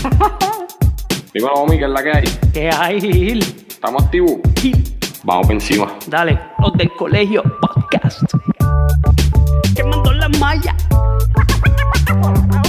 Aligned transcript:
Dímelo, 1.34 1.54
homie, 1.54 1.78
¿qué 1.78 1.84
es 1.84 1.90
la 1.90 2.02
que 2.02 2.10
hay? 2.10 2.24
¿Qué 2.52 2.70
hay, 2.70 3.00
Gil? 3.00 3.42
¿Estamos 3.68 4.04
activos? 4.04 4.32
Vamos 5.24 5.46
por 5.46 5.54
encima. 5.54 5.86
Dale, 6.06 6.38
los 6.58 6.72
del 6.74 6.90
colegio 6.94 7.42
podcast. 7.60 8.22
Quemando 9.74 10.12
la 10.12 10.28
malla. 10.30 10.74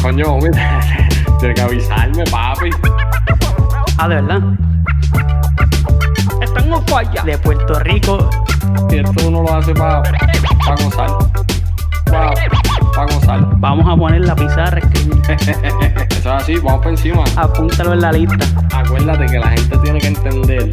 Coño, 0.02 0.34
homie, 0.34 0.52
tienes 1.40 1.56
que 1.56 1.62
avisarme, 1.62 2.24
papi. 2.26 2.70
Ah, 3.98 4.08
de 4.08 4.16
verdad. 4.16 4.42
Están 6.42 6.74
en 6.74 6.88
falla. 6.88 7.24
De 7.24 7.38
Puerto 7.38 7.80
Rico. 7.80 8.30
Si 8.90 8.98
esto 8.98 9.28
uno 9.28 9.44
lo 9.44 9.54
hace 9.54 9.74
para 9.74 10.02
pa 10.04 10.76
gozar. 10.84 11.12
Para 12.96 13.08
pa 13.08 13.14
gozar. 13.14 13.60
Vamos 13.60 13.88
a 13.88 13.96
poner 13.96 14.22
la 14.22 14.36
pizarra, 14.36 14.80
escribir. 14.80 15.22
Eso 15.30 16.18
es 16.18 16.26
así, 16.26 16.56
vamos 16.58 16.82
por 16.82 16.92
encima. 16.92 17.24
Apúntalo 17.36 17.94
en 17.94 18.02
la 18.02 18.12
lista. 18.12 18.46
Acuérdate 18.74 19.26
que 19.26 19.40
la 19.40 19.50
gente 19.50 19.78
tiene 19.80 20.00
que 20.00 20.08
entender 20.08 20.70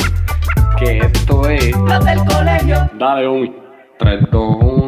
que 0.78 0.98
esto 0.98 1.48
es. 1.48 1.76
Los 1.76 2.04
del 2.04 2.18
colegio. 2.24 2.90
Dale, 2.98 3.26
homie. 3.26 3.52
3, 3.98 4.20
2, 4.30 4.56
1. 4.60 4.87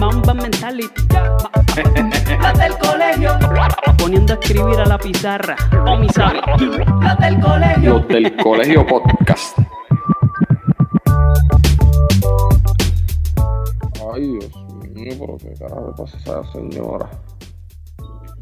Ma- 0.00 0.06
ma- 0.06 0.12
Mamba 0.12 0.34
mentality. 0.34 1.02
Las 2.40 2.58
del 2.58 2.78
colegio. 2.78 3.38
Poniendo 3.98 4.32
a 4.32 4.36
escribir 4.40 4.80
a 4.80 4.86
la 4.86 4.98
pizarra. 4.98 5.56
O 5.86 5.96
mi 5.98 6.08
sabe. 6.08 6.40
Las 7.02 7.18
del 7.18 7.38
colegio. 7.40 7.98
Los 7.98 8.08
del 8.08 8.36
colegio 8.36 8.86
podcast. 8.86 9.58
Ay, 14.14 14.26
Dios 14.38 14.56
mío, 14.94 15.14
pero 15.20 15.36
qué 15.38 15.54
carajo 15.58 15.86
le 15.96 16.02
pasa 16.04 16.16
a 16.16 16.20
esa 16.20 16.52
señora. 16.52 17.08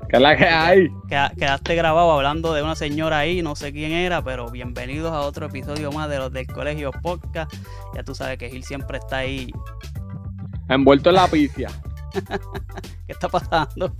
¿Qué 0.09 0.17
es 0.17 0.23
la 0.23 0.37
que 0.37 0.47
hay? 0.47 0.89
Queda- 1.09 1.33
Quedaste 1.37 1.75
grabado 1.75 2.13
hablando 2.13 2.55
de 2.55 2.63
una 2.63 2.75
señora 2.77 3.19
ahí, 3.19 3.43
no 3.43 3.55
sé 3.57 3.73
quién 3.73 3.93
era, 3.93 4.23
pero 4.23 4.49
bienvenidos 4.51 5.13
a 5.13 5.21
otro 5.21 5.47
episodio 5.47 5.93
más 5.93 6.09
de 6.09 6.17
los 6.19 6.33
del 6.33 6.47
colegio 6.47 6.91
podcast. 7.03 7.53
Ya 7.95 8.03
tú 8.05 8.15
sabes 8.15 8.39
que 8.39 8.49
Gil 8.49 8.65
siempre 8.65 8.99
está 8.99 9.19
ahí. 9.19 9.53
Envuelto 10.69 11.11
en 11.11 11.17
la 11.17 11.27
pifia. 11.27 11.69
¿Qué 13.07 13.13
está 13.13 13.29
pasando? 13.29 13.93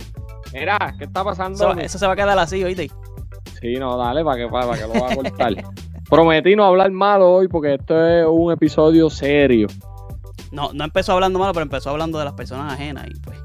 Mira, 0.53 0.93
¿qué 0.97 1.05
está 1.05 1.23
pasando? 1.23 1.71
Eso, 1.71 1.79
eso 1.79 1.99
se 1.99 2.07
va 2.07 2.13
a 2.13 2.15
quedar 2.15 2.37
así, 2.37 2.63
oíste. 2.63 2.89
Sí, 3.61 3.75
no, 3.75 3.97
dale, 3.97 4.23
para 4.23 4.37
que, 4.37 4.47
para, 4.47 4.73
que 4.73 4.81
lo 4.81 5.01
va 5.01 5.11
a 5.11 5.15
cortar. 5.15 5.53
Prometí 6.09 6.55
no 6.55 6.65
hablar 6.65 6.91
malo 6.91 7.31
hoy 7.31 7.47
porque 7.47 7.75
esto 7.75 8.03
es 8.03 8.25
un 8.27 8.51
episodio 8.51 9.09
serio. 9.09 9.67
No, 10.51 10.73
no 10.73 10.83
empezó 10.83 11.13
hablando 11.13 11.37
malo, 11.37 11.53
pero 11.53 11.63
empezó 11.63 11.91
hablando 11.91 12.17
de 12.17 12.25
las 12.25 12.33
personas 12.33 12.73
ajenas 12.73 13.07
y 13.07 13.19
pues. 13.19 13.37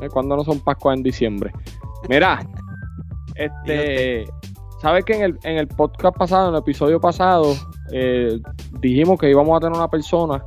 ¿eh? 0.00 0.08
Cuando 0.10 0.36
no 0.36 0.44
son 0.44 0.60
Pascua 0.60 0.94
en 0.94 1.02
diciembre. 1.02 1.52
Mira, 2.08 2.46
este, 3.34 4.24
sabes 4.80 5.04
que 5.04 5.14
en 5.14 5.22
el, 5.22 5.38
en 5.42 5.58
el 5.58 5.68
podcast 5.68 6.16
pasado, 6.16 6.48
en 6.48 6.54
el 6.54 6.60
episodio 6.60 6.98
pasado, 6.98 7.54
eh, 7.92 8.40
dijimos 8.80 9.18
que 9.18 9.28
íbamos 9.28 9.54
a 9.56 9.60
tener 9.60 9.76
una 9.76 9.88
persona 9.88 10.42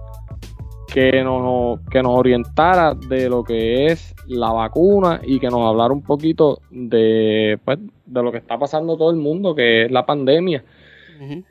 que 0.94 1.24
nos, 1.24 1.80
que 1.90 2.04
nos 2.04 2.20
orientara 2.20 2.94
de 2.94 3.28
lo 3.28 3.44
que 3.44 3.88
es 3.88 4.14
la 4.28 4.52
vacuna 4.52 5.20
y 5.24 5.40
que 5.40 5.48
nos 5.50 5.68
hablara 5.68 5.92
un 5.92 6.04
poquito 6.04 6.62
de, 6.70 7.58
pues, 7.66 7.80
de 8.06 8.22
lo 8.22 8.32
que 8.32 8.38
está 8.38 8.60
pasando 8.60 8.96
todo 8.96 9.10
el 9.10 9.18
mundo, 9.18 9.56
que 9.56 9.86
es 9.86 9.92
la 9.92 10.06
pandemia 10.06 10.64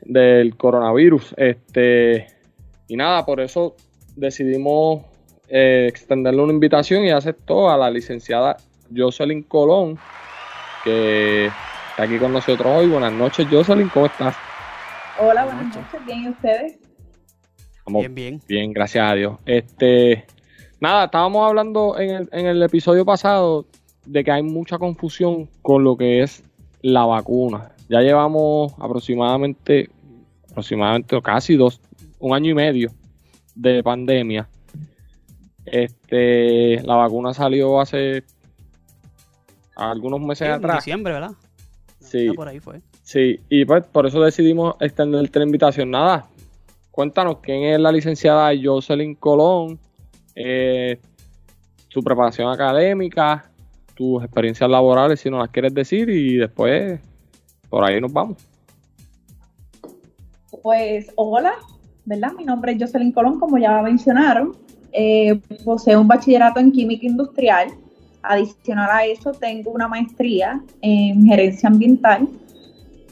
del 0.01 0.55
coronavirus. 0.55 1.35
Este, 1.35 2.27
y 2.87 2.95
nada, 2.95 3.25
por 3.25 3.41
eso 3.41 3.75
decidimos 4.15 5.03
eh, 5.49 5.87
extenderle 5.89 6.41
una 6.41 6.53
invitación 6.53 7.03
y 7.03 7.09
aceptó 7.09 7.69
a 7.69 7.77
la 7.77 7.91
licenciada 7.91 8.55
Jocelyn 8.95 9.43
Colón, 9.43 9.99
que 10.85 11.47
está 11.47 12.03
aquí 12.03 12.17
con 12.17 12.31
nosotros 12.31 12.65
hoy. 12.65 12.87
Buenas 12.87 13.11
noches, 13.11 13.45
Jocelyn, 13.51 13.89
¿cómo 13.89 14.05
estás? 14.05 14.37
Hola, 15.19 15.43
Buenas 15.43 15.45
buenas 15.45 15.75
noches. 15.75 15.93
noches, 15.93 16.05
bien, 16.05 16.23
¿y 16.23 16.29
ustedes? 16.29 16.82
Estamos 17.85 18.01
Bien, 18.01 18.15
bien. 18.15 18.41
bien, 18.47 18.71
gracias 18.71 19.11
a 19.11 19.13
Dios. 19.13 19.37
Este, 19.45 20.23
nada, 20.79 21.05
estábamos 21.05 21.45
hablando 21.45 21.99
en 21.99 22.09
el, 22.11 22.29
en 22.31 22.45
el 22.45 22.63
episodio 22.63 23.03
pasado 23.03 23.65
de 24.05 24.23
que 24.23 24.31
hay 24.31 24.41
mucha 24.41 24.77
confusión 24.77 25.49
con 25.61 25.83
lo 25.83 25.97
que 25.97 26.21
es 26.23 26.43
la 26.81 27.05
vacuna. 27.05 27.73
Ya 27.89 27.99
llevamos 27.99 28.73
aproximadamente, 28.79 29.89
aproximadamente 30.49 31.21
casi 31.21 31.57
dos, 31.57 31.81
un 32.19 32.33
año 32.33 32.51
y 32.51 32.53
medio 32.53 32.89
de 33.55 33.83
pandemia. 33.83 34.47
Este, 35.65 36.81
la 36.83 36.95
vacuna 36.95 37.33
salió 37.33 37.81
hace 37.81 38.23
algunos 39.75 40.21
meses 40.21 40.39
Sí, 40.47 40.51
en 40.51 40.51
atrás. 40.59 40.77
diciembre, 40.77 41.13
¿verdad? 41.13 41.31
Sí. 41.99 42.27
Ya 42.27 42.33
por 42.33 42.47
ahí 42.47 42.59
fue. 42.61 42.81
Sí, 43.01 43.39
y 43.49 43.65
pues 43.65 43.85
por 43.87 44.05
eso 44.05 44.21
decidimos 44.21 44.75
extenderte 44.79 45.39
la 45.39 45.45
invitación. 45.45 45.91
Nada, 45.91 46.27
cuéntanos 46.93 47.39
quién 47.41 47.63
es 47.63 47.79
la 47.79 47.91
licenciada 47.91 48.51
Jocelyn 48.61 49.15
Colón, 49.15 49.79
eh, 50.35 50.99
su 51.87 52.03
preparación 52.03 52.51
académica, 52.51 53.49
tus 53.95 54.23
experiencias 54.23 54.69
laborales, 54.69 55.19
si 55.19 55.29
nos 55.31 55.39
las 55.39 55.49
quieres 55.49 55.73
decir, 55.73 56.07
y 56.09 56.35
después 56.35 56.99
por 57.67 57.83
ahí 57.83 57.99
nos 57.99 58.13
vamos. 58.13 58.37
Pues, 60.61 61.11
hola, 61.15 61.55
¿verdad? 62.05 62.31
Mi 62.37 62.45
nombre 62.45 62.73
es 62.73 62.77
Jocelyn 62.79 63.11
Colón, 63.11 63.39
como 63.39 63.57
ya 63.57 63.81
mencionaron. 63.81 64.55
Eh, 64.91 65.41
poseo 65.65 65.99
un 65.99 66.07
bachillerato 66.07 66.59
en 66.59 66.71
química 66.71 67.07
industrial. 67.07 67.69
Adicional 68.21 68.89
a 68.91 69.03
eso, 69.03 69.31
tengo 69.31 69.71
una 69.71 69.87
maestría 69.87 70.61
en 70.81 71.25
gerencia 71.25 71.69
ambiental 71.69 72.29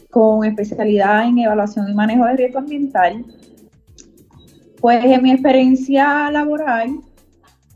con 0.08 0.44
especialidad 0.44 1.26
en 1.26 1.38
evaluación 1.38 1.88
y 1.88 1.94
manejo 1.94 2.24
de 2.26 2.36
riesgo 2.36 2.60
ambiental. 2.60 3.24
Pues 4.82 5.04
en 5.04 5.22
mi 5.22 5.30
experiencia 5.30 6.28
laboral 6.32 6.98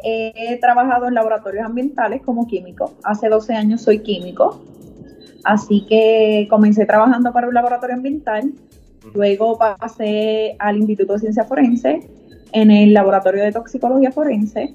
he 0.03 0.59
trabajado 0.61 1.07
en 1.07 1.15
laboratorios 1.15 1.65
ambientales 1.65 2.21
como 2.23 2.49
químico. 2.49 2.95
Hace 3.05 3.29
12 3.29 3.55
años 3.55 3.83
soy 3.83 4.01
químico, 4.01 4.61
así 5.45 5.87
que 5.89 6.49
comencé 6.51 6.85
trabajando 6.85 7.33
para 7.33 7.47
un 7.47 7.55
laboratorio 7.55 7.95
ambiental. 7.95 8.53
Luego 9.15 9.57
pasé 9.57 10.57
al 10.59 10.79
Instituto 10.79 11.13
de 11.13 11.21
Ciencia 11.21 11.45
Forense 11.45 12.11
en 12.51 12.73
el 12.73 12.93
laboratorio 12.93 13.45
de 13.45 13.53
toxicología 13.53 14.11
forense. 14.11 14.75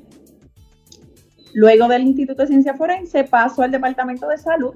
Luego 1.54 1.90
del 1.90 2.04
Instituto 2.04 2.44
de 2.44 2.48
Ciencia 2.48 2.76
Forense 2.76 3.26
paso 3.26 3.62
al 3.62 3.72
Departamento 3.72 4.30
de 4.30 4.38
Salud 4.38 4.76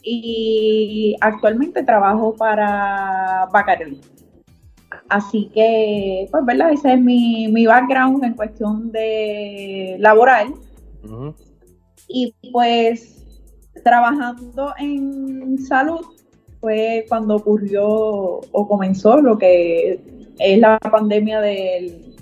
y 0.00 1.16
actualmente 1.20 1.82
trabajo 1.82 2.36
para 2.36 3.48
Bacardi. 3.52 4.00
Así 5.12 5.50
que, 5.52 6.26
pues, 6.30 6.42
¿verdad? 6.46 6.72
Ese 6.72 6.94
es 6.94 6.98
mi, 6.98 7.46
mi 7.48 7.66
background 7.66 8.24
en 8.24 8.32
cuestión 8.32 8.90
de 8.92 9.96
laboral. 9.98 10.54
Y 12.08 12.34
pues, 12.50 13.22
trabajando 13.84 14.72
en 14.78 15.58
salud 15.58 16.00
fue 16.62 17.04
cuando 17.10 17.36
ocurrió 17.36 17.86
o 17.86 18.68
comenzó 18.68 19.20
lo 19.20 19.36
que 19.36 20.00
es 20.38 20.58
la 20.58 20.78
pandemia 20.78 21.42
del, 21.42 22.16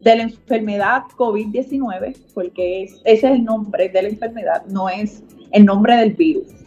de 0.00 0.16
la 0.16 0.22
enfermedad 0.24 1.04
COVID-19, 1.16 2.14
porque 2.34 2.82
es, 2.82 3.00
ese 3.06 3.28
es 3.28 3.32
el 3.36 3.44
nombre 3.44 3.88
de 3.88 4.02
la 4.02 4.08
enfermedad, 4.10 4.66
no 4.66 4.90
es 4.90 5.22
el 5.50 5.64
nombre 5.64 5.96
del 5.96 6.12
virus. 6.12 6.63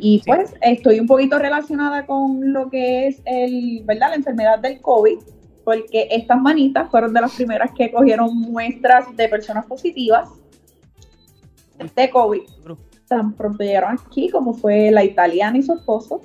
Y 0.00 0.18
Sí. 0.20 0.24
pues 0.26 0.54
estoy 0.60 1.00
un 1.00 1.06
poquito 1.06 1.38
relacionada 1.38 2.04
con 2.06 2.52
lo 2.52 2.68
que 2.70 3.06
es 3.08 3.22
el, 3.24 3.82
¿verdad? 3.84 4.10
la 4.10 4.16
enfermedad 4.16 4.58
del 4.58 4.80
COVID, 4.80 5.18
porque 5.64 6.08
estas 6.10 6.40
manitas 6.40 6.90
fueron 6.90 7.12
de 7.14 7.20
las 7.20 7.34
primeras 7.34 7.70
que 7.76 7.90
cogieron 7.92 8.34
muestras 8.36 9.04
de 9.16 9.28
personas 9.28 9.64
positivas 9.66 10.28
de 11.96 12.10
COVID. 12.10 12.42
Tan 13.08 13.34
pronto 13.34 13.62
llegaron 13.62 13.98
aquí 14.04 14.28
como 14.30 14.54
fue 14.54 14.90
la 14.90 15.04
italiana 15.04 15.58
y 15.58 15.62
su 15.62 15.74
esposo. 15.74 16.20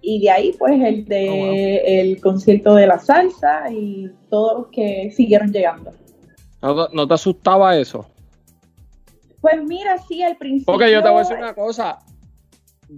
Y 0.00 0.20
de 0.20 0.30
ahí 0.30 0.52
pues 0.58 0.72
el 0.82 1.04
de 1.04 1.28
Oh, 1.30 1.36
wow. 1.46 1.54
el 1.54 2.20
concierto 2.20 2.74
de 2.74 2.86
la 2.86 2.98
salsa 2.98 3.70
y 3.70 4.10
todos 4.30 4.58
los 4.58 4.66
que 4.68 5.12
siguieron 5.14 5.52
llegando. 5.52 5.92
¿No, 6.60 6.86
te- 6.88 6.94
no 6.96 7.06
te 7.06 7.14
asustaba 7.14 7.76
eso? 7.76 8.06
Pues 9.40 9.62
mira, 9.64 9.98
sí, 9.98 10.22
al 10.22 10.36
principio. 10.36 10.72
Porque 10.72 10.90
yo 10.90 11.02
te 11.02 11.08
voy 11.08 11.18
a 11.18 11.22
decir 11.22 11.36
una 11.36 11.54
cosa. 11.54 11.98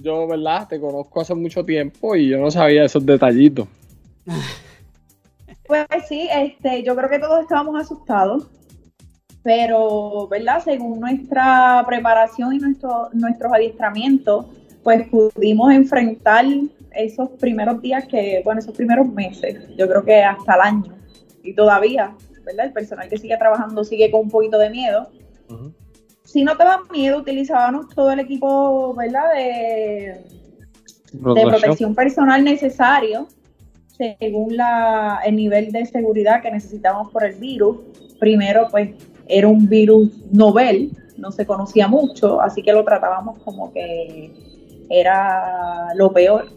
Yo, 0.03 0.27
¿verdad? 0.27 0.69
Te 0.69 0.81
conozco 0.81 1.21
hace 1.21 1.35
mucho 1.35 1.65
tiempo 1.65 2.17
y 2.17 2.29
yo 2.29 2.39
no 2.39 2.51
sabía 2.51 2.85
esos 2.85 3.05
detallitos. 3.05 3.69
Pues 5.67 5.87
sí, 6.09 6.29
este, 6.33 6.83
yo 6.83 6.95
creo 6.95 7.09
que 7.09 7.19
todos 7.19 7.41
estábamos 7.41 7.81
asustados, 7.81 8.49
pero, 9.43 10.29
¿verdad? 10.29 10.63
Según 10.63 11.01
nuestra 11.01 11.83
preparación 11.87 12.55
y 12.55 12.59
nuestro, 12.59 13.09
nuestros 13.13 13.53
adiestramientos, 13.53 14.47
pues 14.83 15.09
pudimos 15.09 15.73
enfrentar 15.73 16.45
esos 16.93 17.31
primeros 17.41 17.81
días 17.81 18.07
que, 18.07 18.43
bueno, 18.45 18.61
esos 18.61 18.77
primeros 18.77 19.09
meses, 19.09 19.59
yo 19.77 19.89
creo 19.89 20.05
que 20.05 20.23
hasta 20.23 20.55
el 20.55 20.61
año, 20.61 20.95
y 21.43 21.55
todavía, 21.55 22.15
¿verdad? 22.45 22.67
El 22.67 22.73
personal 22.73 23.09
que 23.09 23.19
sigue 23.19 23.37
trabajando 23.37 23.85
sigue 23.85 24.11
con 24.11 24.23
un 24.23 24.31
poquito 24.31 24.59
de 24.59 24.71
miedo. 24.71 25.09
Si 26.35 26.43
no 26.43 26.57
te 26.57 26.65
da 26.65 26.81
miedo, 26.91 27.19
utilizábamos 27.19 27.91
todo 27.95 28.11
el 28.11 28.19
equipo, 28.19 28.93
¿verdad? 28.95 29.33
De, 29.35 30.21
de 31.13 31.47
protección 31.47 31.95
personal 31.95 32.43
necesario 32.43 33.29
según 33.97 34.57
la, 34.57 35.21
el 35.25 35.37
nivel 35.37 35.71
de 35.71 35.87
seguridad 35.87 36.43
que 36.43 36.51
necesitábamos 36.51 37.13
por 37.13 37.25
el 37.25 37.37
virus. 37.37 37.77
Primero, 38.19 38.67
pues 38.69 38.91
era 39.29 39.47
un 39.47 39.69
virus 39.69 40.11
novel, 40.33 40.91
no 41.17 41.31
se 41.31 41.47
conocía 41.47 41.87
mucho, 41.87 42.41
así 42.41 42.65
que 42.65 42.73
lo 42.73 42.83
tratábamos 42.83 43.39
como 43.45 43.73
que 43.73 44.33
era 44.91 45.95
lo 45.95 46.13
peor. 46.13 46.49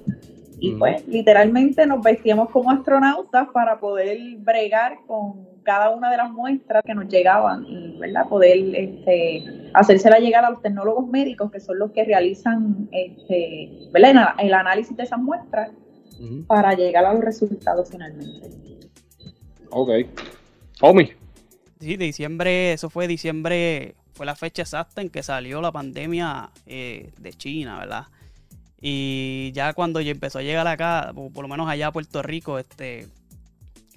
Y 0.59 0.71
pues 0.71 1.07
literalmente 1.07 1.85
nos 1.85 2.01
vestíamos 2.01 2.49
como 2.49 2.71
astronautas 2.71 3.49
para 3.53 3.79
poder 3.79 4.17
bregar 4.39 4.97
con 5.05 5.56
cada 5.67 5.89
una 5.89 6.09
de 6.09 6.15
las 6.15 6.31
muestras 6.31 6.81
que 6.81 6.95
nos 6.95 7.09
llegaban 7.09 7.65
y 7.65 7.97
¿verdad? 7.99 8.29
poder 8.29 8.57
este, 8.73 9.69
hacérsela 9.73 10.17
llegar 10.17 10.45
a 10.45 10.51
los 10.51 10.61
tecnólogos 10.61 11.05
médicos 11.09 11.51
que 11.51 11.59
son 11.59 11.77
los 11.77 11.91
que 11.91 12.05
realizan 12.05 12.87
este, 12.93 13.89
¿verdad? 13.91 14.27
el 14.39 14.53
análisis 14.53 14.95
de 14.95 15.03
esas 15.03 15.19
muestras 15.19 15.71
para 16.47 16.73
llegar 16.73 17.03
a 17.03 17.13
los 17.13 17.21
resultados 17.21 17.89
finalmente. 17.91 18.49
Ok. 19.69 19.89
Omi. 20.79 21.11
Sí, 21.81 21.97
diciembre, 21.97 22.71
eso 22.71 22.89
fue 22.89 23.05
diciembre, 23.05 23.95
fue 24.13 24.25
la 24.25 24.37
fecha 24.37 24.61
exacta 24.61 25.01
en 25.01 25.09
que 25.09 25.21
salió 25.21 25.59
la 25.59 25.73
pandemia 25.73 26.49
eh, 26.65 27.11
de 27.19 27.33
China, 27.33 27.77
¿verdad? 27.77 28.05
Y 28.79 29.51
ya 29.53 29.73
cuando 29.73 29.99
ya 29.99 30.11
empezó 30.11 30.39
a 30.39 30.43
llegar 30.43 30.65
acá, 30.65 31.11
por 31.13 31.41
lo 31.41 31.49
menos 31.49 31.67
allá 31.67 31.87
a 31.87 31.91
Puerto 31.91 32.21
Rico, 32.21 32.57
este, 32.57 33.07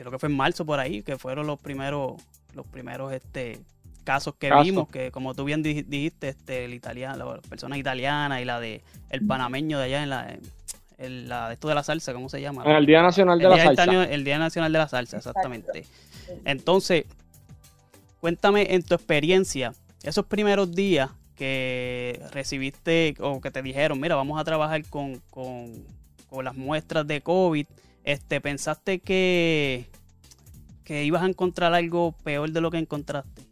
creo 0.03 0.13
que 0.13 0.19
fue 0.19 0.29
en 0.29 0.37
marzo 0.37 0.65
por 0.65 0.81
ahí, 0.81 1.03
que 1.03 1.17
fueron 1.17 1.47
los 1.47 1.59
primeros, 1.59 2.15
los 2.55 2.67
primeros 2.67 3.13
este, 3.13 3.61
casos 4.05 4.35
que 4.37 4.51
vimos, 4.63 4.89
que 4.89 5.11
como 5.11 5.35
tú 5.35 5.45
bien 5.45 5.63
dijiste, 5.63 6.29
este, 6.29 6.65
el 6.65 6.75
italiano, 6.75 7.35
las 7.35 7.47
personas 7.47 7.79
italianas 7.79 8.41
y 8.41 8.45
la 8.45 8.61
de 8.61 8.83
el 9.11 9.27
panameño 9.27 9.79
de 9.79 9.85
allá 9.85 10.03
en 10.03 10.11
la, 10.11 10.37
el, 10.99 11.29
la, 11.29 11.53
esto 11.53 11.69
de 11.69 11.75
la 11.75 11.83
salsa, 11.83 12.13
¿cómo 12.13 12.29
se 12.29 12.41
llama? 12.41 12.63
El 12.65 12.87
Día 12.87 13.03
Nacional 13.03 13.39
de 13.39 13.49
la 13.49 13.75
Salsa. 13.75 13.85
el 14.05 14.25
Día 14.25 14.39
Nacional 14.39 14.73
de 14.73 14.79
la 14.79 14.89
Salsa, 14.89 15.17
exactamente. 15.17 15.87
Entonces, 16.45 17.05
cuéntame 18.21 18.75
en 18.75 18.83
tu 18.83 18.95
experiencia, 18.95 19.73
esos 20.03 20.27
primeros 20.27 20.75
días 20.75 21.11
que 21.37 22.21
recibiste 22.33 23.15
o 23.19 23.41
que 23.41 23.51
te 23.51 23.63
dijeron, 23.63 23.99
mira, 23.99 24.15
vamos 24.15 24.39
a 24.39 24.45
trabajar 24.45 24.85
con, 24.87 25.21
con, 25.31 25.85
con 26.29 26.45
las 26.45 26.55
muestras 26.55 27.07
de 27.07 27.23
COVID, 27.23 27.67
este, 28.13 28.41
¿pensaste 28.41 29.01
que, 29.01 29.87
que 30.85 31.05
ibas 31.05 31.23
a 31.23 31.27
encontrar 31.27 31.75
algo 31.75 32.13
peor 32.25 32.51
de 32.51 32.61
lo 32.61 32.71
que 32.71 32.79
encontraste? 32.79 33.43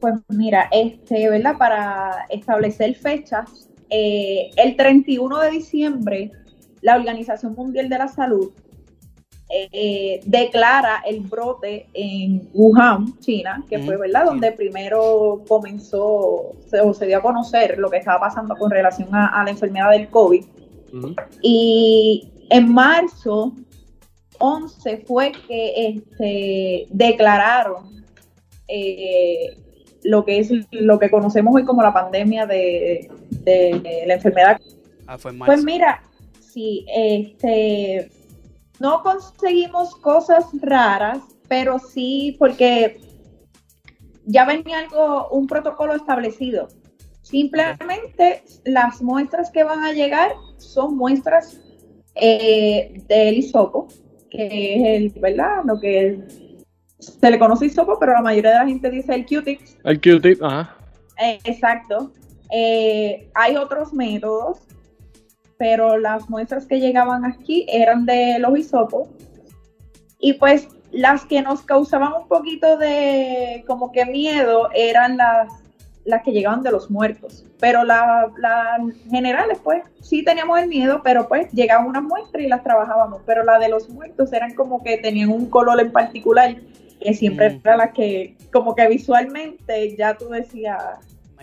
Pues 0.00 0.14
mira, 0.28 0.68
este, 0.70 1.28
¿verdad? 1.28 1.56
Para 1.58 2.26
establecer 2.28 2.94
fechas, 2.94 3.68
eh, 3.90 4.50
el 4.56 4.76
31 4.76 5.38
de 5.38 5.50
diciembre, 5.50 6.32
la 6.82 6.96
Organización 6.96 7.54
Mundial 7.54 7.88
de 7.88 7.98
la 7.98 8.08
Salud 8.08 8.52
eh, 9.50 10.20
declara 10.26 11.02
el 11.06 11.20
brote 11.20 11.88
en 11.94 12.50
Wuhan, 12.52 13.18
China, 13.18 13.64
que 13.68 13.78
fue, 13.78 13.96
¿verdad?, 13.96 14.26
donde 14.26 14.52
primero 14.52 15.42
comenzó 15.48 16.04
o 16.04 16.94
se 16.94 17.06
dio 17.06 17.18
a 17.18 17.22
conocer 17.22 17.78
lo 17.78 17.88
que 17.88 17.96
estaba 17.96 18.20
pasando 18.20 18.54
con 18.56 18.70
relación 18.70 19.08
a, 19.14 19.42
la 19.42 19.50
enfermedad 19.50 19.90
del 19.90 20.08
COVID. 20.08 20.44
Y 21.42 22.28
en 22.50 22.72
marzo 22.72 23.54
11 24.38 25.04
fue 25.06 25.32
que 25.46 25.88
este, 25.88 26.86
declararon 26.90 28.04
eh, 28.68 29.56
lo 30.04 30.24
que 30.24 30.38
es 30.38 30.50
lo 30.70 30.98
que 30.98 31.10
conocemos 31.10 31.54
hoy 31.54 31.64
como 31.64 31.82
la 31.82 31.92
pandemia 31.92 32.46
de, 32.46 33.10
la 34.06 34.14
enfermedad. 34.14 34.60
Ah, 35.06 35.16
pues 35.46 35.64
mira, 35.64 36.02
sí, 36.40 36.86
este, 36.88 38.10
no 38.78 39.02
conseguimos 39.02 39.96
cosas 39.96 40.44
raras, 40.60 41.18
pero 41.48 41.78
sí 41.78 42.36
porque 42.38 43.00
ya 44.24 44.44
venía 44.44 44.80
algo, 44.80 45.28
un 45.30 45.46
protocolo 45.46 45.94
establecido. 45.94 46.68
Simplemente 47.22 48.42
las 48.64 49.02
muestras 49.02 49.50
que 49.50 49.64
van 49.64 49.84
a 49.84 49.92
llegar 49.92 50.32
son 50.58 50.96
muestras 50.96 51.60
eh, 52.20 53.02
del 53.08 53.38
hisopo, 53.38 53.88
que 54.30 54.74
es 54.74 55.14
el, 55.14 55.20
¿verdad? 55.20 55.62
Lo 55.64 55.78
que 55.78 56.18
se 56.98 57.30
le 57.30 57.38
conoce 57.38 57.66
hisopo, 57.66 57.98
pero 57.98 58.12
la 58.12 58.22
mayoría 58.22 58.50
de 58.50 58.58
la 58.58 58.66
gente 58.66 58.90
dice 58.90 59.14
el 59.14 59.26
Q-tip. 59.26 59.60
El 59.84 60.00
Q-tip, 60.00 60.42
ajá. 60.42 60.76
Eh, 61.20 61.38
exacto. 61.44 62.12
Eh, 62.50 63.28
hay 63.34 63.56
otros 63.56 63.92
métodos, 63.92 64.58
pero 65.58 65.98
las 65.98 66.28
muestras 66.30 66.66
que 66.66 66.80
llegaban 66.80 67.24
aquí 67.24 67.66
eran 67.68 68.06
de 68.06 68.38
los 68.38 68.58
hisopos. 68.58 69.08
Y 70.18 70.34
pues 70.34 70.68
las 70.90 71.24
que 71.24 71.42
nos 71.42 71.62
causaban 71.62 72.12
un 72.14 72.28
poquito 72.28 72.76
de 72.76 73.64
como 73.66 73.92
que 73.92 74.06
miedo 74.06 74.68
eran 74.74 75.16
las, 75.16 75.52
las 76.08 76.22
que 76.22 76.32
llegaban 76.32 76.62
de 76.62 76.72
los 76.72 76.90
muertos. 76.90 77.44
Pero 77.60 77.84
las 77.84 78.30
generales, 79.10 79.58
pues, 79.62 79.82
sí 80.00 80.24
teníamos 80.24 80.58
el 80.58 80.68
miedo, 80.68 81.02
pero 81.04 81.28
pues 81.28 81.52
llegaban 81.52 81.86
unas 81.86 82.02
muestras 82.02 82.42
y 82.42 82.48
las 82.48 82.62
trabajábamos. 82.62 83.20
Pero 83.26 83.44
la 83.44 83.58
de 83.58 83.68
los 83.68 83.88
muertos 83.88 84.32
eran 84.32 84.54
como 84.54 84.82
que 84.82 84.96
tenían 84.98 85.30
un 85.30 85.50
color 85.50 85.80
en 85.80 85.92
particular, 85.92 86.56
que 87.00 87.14
siempre 87.14 87.50
mm. 87.50 87.60
era 87.62 87.76
la 87.76 87.92
que, 87.92 88.36
como 88.52 88.74
que 88.74 88.88
visualmente 88.88 89.96
ya 89.96 90.16
tú 90.16 90.28
decías, 90.30 90.82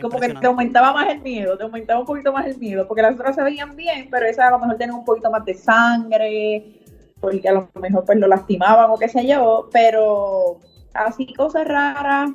como 0.02 0.20
que 0.20 0.34
te 0.34 0.48
aumentaba 0.48 0.94
más 0.94 1.10
el 1.10 1.22
miedo, 1.22 1.58
te 1.58 1.64
aumentaba 1.64 2.00
un 2.00 2.06
poquito 2.06 2.34
más 2.34 2.46
el 2.48 2.58
miedo, 2.58 2.88
porque 2.88 3.02
las 3.02 3.14
otras 3.14 3.36
se 3.36 3.44
veían 3.44 3.76
bien, 3.76 4.10
pero 4.12 4.26
esa 4.26 4.48
a 4.48 4.52
lo 4.52 4.60
mejor 4.60 4.78
tenía 4.78 4.96
un 4.96 5.06
poquito 5.06 5.30
más 5.32 5.46
de 5.46 5.54
sangre, 5.54 6.82
porque 7.22 7.48
a 7.48 7.54
lo 7.54 7.70
mejor 7.80 8.04
pues 8.04 8.18
lo 8.18 8.28
lastimaban 8.28 8.89
o 8.89 8.98
qué 8.98 9.08
sé 9.08 9.25
yo, 9.25 9.70
pero 9.72 10.60
así 10.94 11.34
cosas 11.34 11.68
raras, 11.68 12.32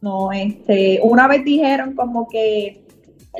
no, 0.00 0.32
este, 0.32 1.00
una 1.02 1.26
vez 1.26 1.44
dijeron 1.44 1.94
como 1.94 2.28
que 2.28 2.84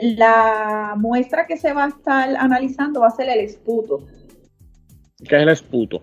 la 0.03 0.95
muestra 0.97 1.47
que 1.47 1.57
se 1.57 1.73
va 1.73 1.85
a 1.85 1.88
estar 1.88 2.37
analizando 2.37 3.00
va 3.00 3.09
a 3.09 3.12
ser 3.12 3.29
el 3.29 3.41
esputo. 3.41 4.00
¿Qué 5.29 5.37
es 5.37 5.43
el 5.43 5.49
esputo? 5.49 6.03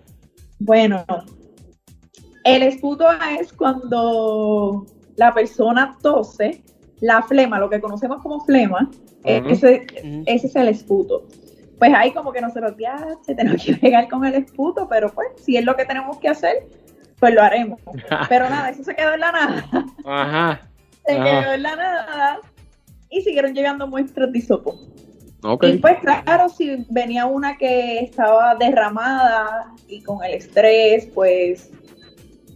Bueno, 0.58 1.04
el 2.44 2.62
esputo 2.62 3.06
es 3.40 3.52
cuando 3.52 4.86
la 5.16 5.34
persona 5.34 5.96
tose 6.02 6.62
la 7.00 7.22
flema, 7.22 7.58
lo 7.58 7.68
que 7.68 7.80
conocemos 7.80 8.22
como 8.22 8.40
flema, 8.40 8.90
eh, 9.24 9.42
ese, 9.48 9.86
es 10.26 10.56
el 10.56 10.68
esputo. 10.68 11.26
Pues 11.78 11.92
ahí 11.94 12.12
como 12.12 12.32
que 12.32 12.40
nosotros 12.40 12.74
ya 12.78 13.06
se 13.22 13.34
tenemos 13.34 13.62
que 13.62 13.74
pegar 13.80 14.08
con 14.08 14.24
el 14.24 14.34
esputo, 14.34 14.88
pero 14.88 15.12
pues 15.12 15.28
si 15.36 15.56
es 15.56 15.64
lo 15.64 15.76
que 15.76 15.84
tenemos 15.84 16.16
que 16.18 16.28
hacer, 16.28 16.66
pues 17.18 17.34
lo 17.34 17.42
haremos. 17.42 17.80
Pero 18.28 18.48
nada, 18.48 18.70
eso 18.70 18.84
se 18.84 18.94
quedó 18.94 19.14
en 19.14 19.20
la 19.20 19.32
nada. 19.32 19.64
Ajá. 20.04 20.60
Se 21.06 21.14
quedó 21.14 21.52
en 21.52 21.62
la 21.62 21.76
nada 21.76 22.40
y 23.10 23.22
siguieron 23.22 23.54
llegando 23.54 23.86
muestras 23.86 24.32
de 24.32 24.38
hisopo. 24.38 24.78
Y 25.62 25.78
pues 25.78 25.98
claro, 26.00 26.48
si 26.48 26.86
venía 26.88 27.26
una 27.26 27.56
que 27.56 28.00
estaba 28.00 28.56
derramada 28.56 29.72
y 29.86 30.02
con 30.02 30.24
el 30.24 30.34
estrés, 30.34 31.06
pues 31.14 31.70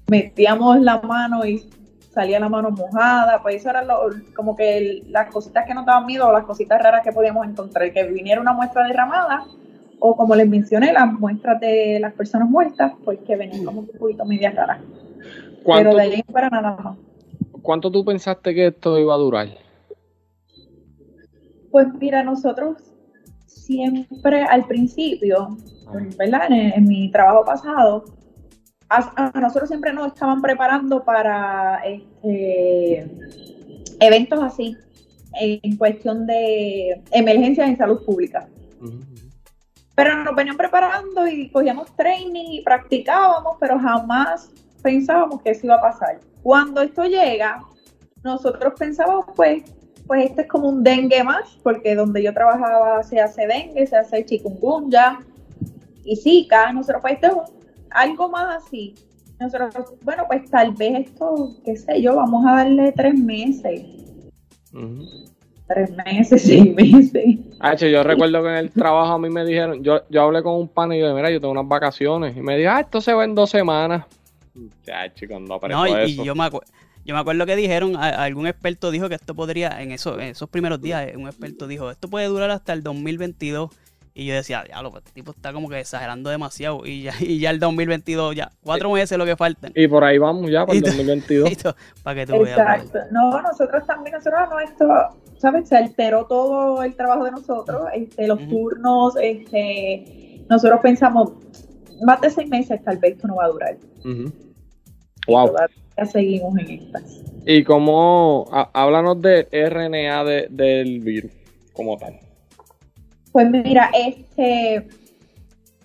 metíamos 0.08 0.80
la 0.80 1.00
mano 1.00 1.44
y 1.46 1.70
salía 2.12 2.40
la 2.40 2.48
mano 2.48 2.70
mojada, 2.70 3.40
pues 3.42 3.56
eso 3.56 3.70
era 3.70 3.86
como 4.34 4.56
que 4.56 5.04
las 5.06 5.30
cositas 5.30 5.64
que 5.66 5.74
nos 5.74 5.86
daban 5.86 6.06
miedo 6.06 6.26
o 6.26 6.32
las 6.32 6.44
cositas 6.44 6.82
raras 6.82 7.04
que 7.04 7.12
podíamos 7.12 7.46
encontrar, 7.46 7.92
que 7.92 8.04
viniera 8.04 8.40
una 8.40 8.52
muestra 8.52 8.84
derramada 8.88 9.46
o 10.00 10.16
como 10.16 10.34
les 10.34 10.48
mencioné, 10.48 10.92
las 10.92 11.12
muestras 11.12 11.60
de 11.60 11.98
las 12.00 12.12
personas 12.14 12.48
muertas, 12.48 12.92
pues 13.04 13.18
que 13.26 13.36
venían 13.36 13.64
como 13.64 13.80
un 13.80 13.86
poquito 13.86 14.24
medias 14.24 14.54
raras. 14.54 14.80
Pero 15.64 15.94
de 15.94 16.02
ahí 16.02 16.22
para 16.22 16.48
nada 16.48 16.76
más. 16.76 16.98
¿Cuánto 17.62 17.90
tú 17.90 18.04
pensaste 18.04 18.54
que 18.54 18.68
esto 18.68 18.98
iba 18.98 19.14
a 19.14 19.18
durar? 19.18 19.48
Pues 21.70 21.86
mira, 22.00 22.22
nosotros 22.22 22.78
siempre 23.46 24.42
al 24.42 24.66
principio, 24.66 25.56
¿verdad? 26.18 26.48
en 26.50 26.84
mi 26.84 27.10
trabajo 27.12 27.44
pasado, 27.44 28.04
a, 28.90 29.30
nosotros 29.38 29.68
siempre 29.68 29.92
nos 29.92 30.08
estaban 30.08 30.42
preparando 30.42 31.04
para 31.04 31.80
este, 31.84 33.06
eventos 34.00 34.42
así. 34.42 34.76
en 35.34 35.76
cuestión 35.76 36.26
de 36.26 37.00
emergencias 37.12 37.68
en 37.68 37.76
salud 37.76 38.04
pública. 38.04 38.48
Pero 39.94 40.24
nos 40.24 40.34
venían 40.34 40.56
preparando 40.56 41.26
y 41.26 41.50
cogíamos 41.50 41.94
training 41.96 42.46
y 42.52 42.62
practicábamos, 42.62 43.56
pero 43.60 43.78
jamás 43.78 44.50
pensábamos 44.82 45.42
que 45.42 45.50
eso 45.50 45.66
iba 45.66 45.76
a 45.76 45.80
pasar. 45.80 46.20
Cuando 46.42 46.80
esto 46.80 47.04
llega, 47.04 47.62
nosotros 48.22 48.74
pensábamos, 48.78 49.26
pues, 49.36 49.64
pues 50.06 50.30
este 50.30 50.42
es 50.42 50.48
como 50.48 50.68
un 50.68 50.82
dengue 50.82 51.22
más, 51.22 51.58
porque 51.62 51.94
donde 51.94 52.22
yo 52.22 52.32
trabajaba 52.32 53.02
se 53.02 53.20
hace 53.20 53.46
dengue, 53.46 53.86
se 53.86 53.96
hace 53.96 54.24
chikungunya 54.24 55.20
y 56.04 56.16
zika, 56.16 56.72
nosotros 56.72 57.02
pues 57.02 57.14
esto 57.14 57.44
es 57.44 57.52
algo 57.90 58.28
más 58.28 58.64
así. 58.64 58.94
Nosotros, 59.38 59.94
bueno, 60.02 60.24
pues 60.26 60.50
tal 60.50 60.72
vez 60.72 61.08
esto, 61.08 61.56
qué 61.64 61.76
sé 61.76 62.02
yo, 62.02 62.16
vamos 62.16 62.44
a 62.46 62.56
darle 62.56 62.92
tres 62.92 63.14
meses. 63.14 63.82
Tres 65.72 65.90
meses, 66.04 66.42
seis 66.46 66.74
meses. 66.74 67.38
Ah, 67.60 67.74
yo 67.74 68.02
recuerdo 68.02 68.42
que 68.42 68.48
en 68.48 68.56
el 68.56 68.70
trabajo 68.70 69.12
a 69.12 69.18
mí 69.18 69.30
me 69.30 69.44
dijeron, 69.44 69.82
yo, 69.82 70.02
yo 70.08 70.22
hablé 70.22 70.42
con 70.42 70.54
un 70.54 70.68
pan 70.68 70.92
y 70.92 71.00
yo, 71.00 71.14
mira, 71.14 71.30
yo 71.30 71.40
tengo 71.40 71.52
unas 71.52 71.68
vacaciones. 71.68 72.36
Y 72.36 72.40
me 72.40 72.56
dijo, 72.56 72.70
ah, 72.72 72.80
esto 72.80 73.00
se 73.00 73.12
va 73.12 73.24
en 73.24 73.34
dos 73.34 73.50
semanas. 73.50 74.04
Chacho, 74.84 75.26
cuando 75.28 75.60
no, 75.68 75.86
y, 75.86 76.10
y 76.10 76.24
yo 76.24 76.34
me 76.34 76.44
acuerdo 76.44 76.66
yo 77.04 77.14
me 77.14 77.20
acuerdo 77.20 77.46
que 77.46 77.56
dijeron, 77.56 77.96
algún 77.96 78.46
experto 78.46 78.90
dijo 78.90 79.08
que 79.08 79.14
esto 79.14 79.34
podría, 79.34 79.80
en, 79.82 79.90
eso, 79.90 80.20
en 80.20 80.28
esos 80.28 80.48
primeros 80.48 80.80
días, 80.80 81.10
un 81.16 81.26
experto 81.26 81.66
dijo, 81.66 81.90
esto 81.90 82.08
puede 82.08 82.26
durar 82.26 82.50
hasta 82.50 82.72
el 82.72 82.82
2022. 82.82 83.70
Y 84.14 84.26
yo 84.26 84.34
decía, 84.34 84.64
diablo, 84.64 84.90
pues 84.90 85.04
este 85.04 85.14
tipo 85.14 85.30
está 85.32 85.52
como 85.52 85.68
que 85.68 85.80
exagerando 85.80 86.30
demasiado. 86.30 86.84
Y 86.84 87.02
ya, 87.02 87.12
y 87.20 87.38
ya 87.38 87.50
el 87.50 87.58
2022, 87.58 88.34
ya, 88.34 88.50
cuatro 88.62 88.90
meses 88.92 89.12
es 89.12 89.18
lo 89.18 89.24
que 89.24 89.36
falta. 89.36 89.68
Y 89.74 89.88
por 89.88 90.04
ahí 90.04 90.18
vamos 90.18 90.50
ya, 90.50 90.66
para 90.66 90.78
el 90.78 90.84
2022. 90.84 91.74
para 92.02 92.20
que 92.20 92.26
tú 92.26 92.38
pues. 92.38 92.50
Exacto. 92.50 92.98
No, 93.10 93.40
nosotros 93.42 93.86
también, 93.86 94.16
nosotros 94.16 94.48
nuestro, 94.50 94.88
¿sabes? 95.38 95.68
Se 95.68 95.76
alteró 95.76 96.26
todo 96.26 96.82
el 96.82 96.94
trabajo 96.94 97.24
de 97.24 97.32
nosotros, 97.32 97.82
este, 97.94 98.26
los 98.26 98.46
turnos, 98.48 99.14
este, 99.20 100.44
nosotros 100.48 100.80
pensamos, 100.82 101.32
más 102.02 102.20
de 102.20 102.30
seis 102.30 102.48
meses 102.48 102.82
tal 102.82 102.98
vez 102.98 103.12
esto 103.12 103.28
no 103.28 103.36
va 103.36 103.44
a 103.44 103.48
durar. 103.48 103.76
Wow 105.26 105.54
seguimos 106.06 106.58
en 106.58 106.70
estas. 106.70 107.22
¿Y 107.46 107.64
cómo, 107.64 108.46
háblanos 108.72 109.20
de 109.22 109.48
RNA 109.50 110.24
del 110.50 111.00
virus 111.00 111.32
como 111.72 111.96
tal? 111.96 112.18
Pues 113.32 113.50
mira, 113.50 113.90
este 113.94 114.88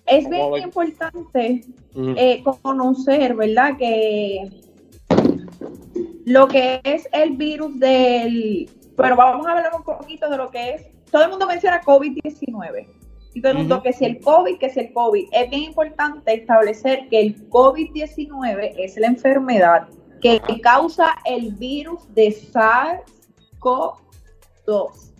es 0.06 0.28
bien 0.28 0.54
importante 0.62 1.64
eh, 1.94 2.44
conocer, 2.62 3.34
¿verdad? 3.34 3.76
Que 3.76 4.50
lo 6.24 6.48
que 6.48 6.80
es 6.84 7.08
el 7.12 7.36
virus 7.36 7.78
del... 7.78 8.70
Pero 8.96 9.16
vamos 9.16 9.46
a 9.46 9.52
hablar 9.52 9.72
un 9.76 9.82
poquito 9.82 10.28
de 10.28 10.36
lo 10.36 10.50
que 10.50 10.74
es... 10.74 10.82
Todo 11.10 11.24
el 11.24 11.30
mundo 11.30 11.46
menciona 11.46 11.80
COVID-19. 11.82 12.88
Y 13.34 13.42
todo 13.42 13.52
el 13.52 13.58
mundo 13.58 13.82
que 13.82 13.92
si 13.92 14.06
el 14.06 14.20
COVID, 14.20 14.58
que 14.58 14.70
si 14.70 14.80
el 14.80 14.92
COVID. 14.92 15.28
Es 15.30 15.50
bien 15.50 15.64
importante 15.64 16.34
establecer 16.34 17.08
que 17.08 17.20
el 17.20 17.48
COVID-19 17.50 18.74
es 18.78 18.96
la 18.96 19.08
enfermedad 19.08 19.88
que 20.20 20.40
causa 20.62 21.16
el 21.24 21.52
virus 21.52 22.12
de 22.14 22.28
SARS-CoV-2. 22.28 25.15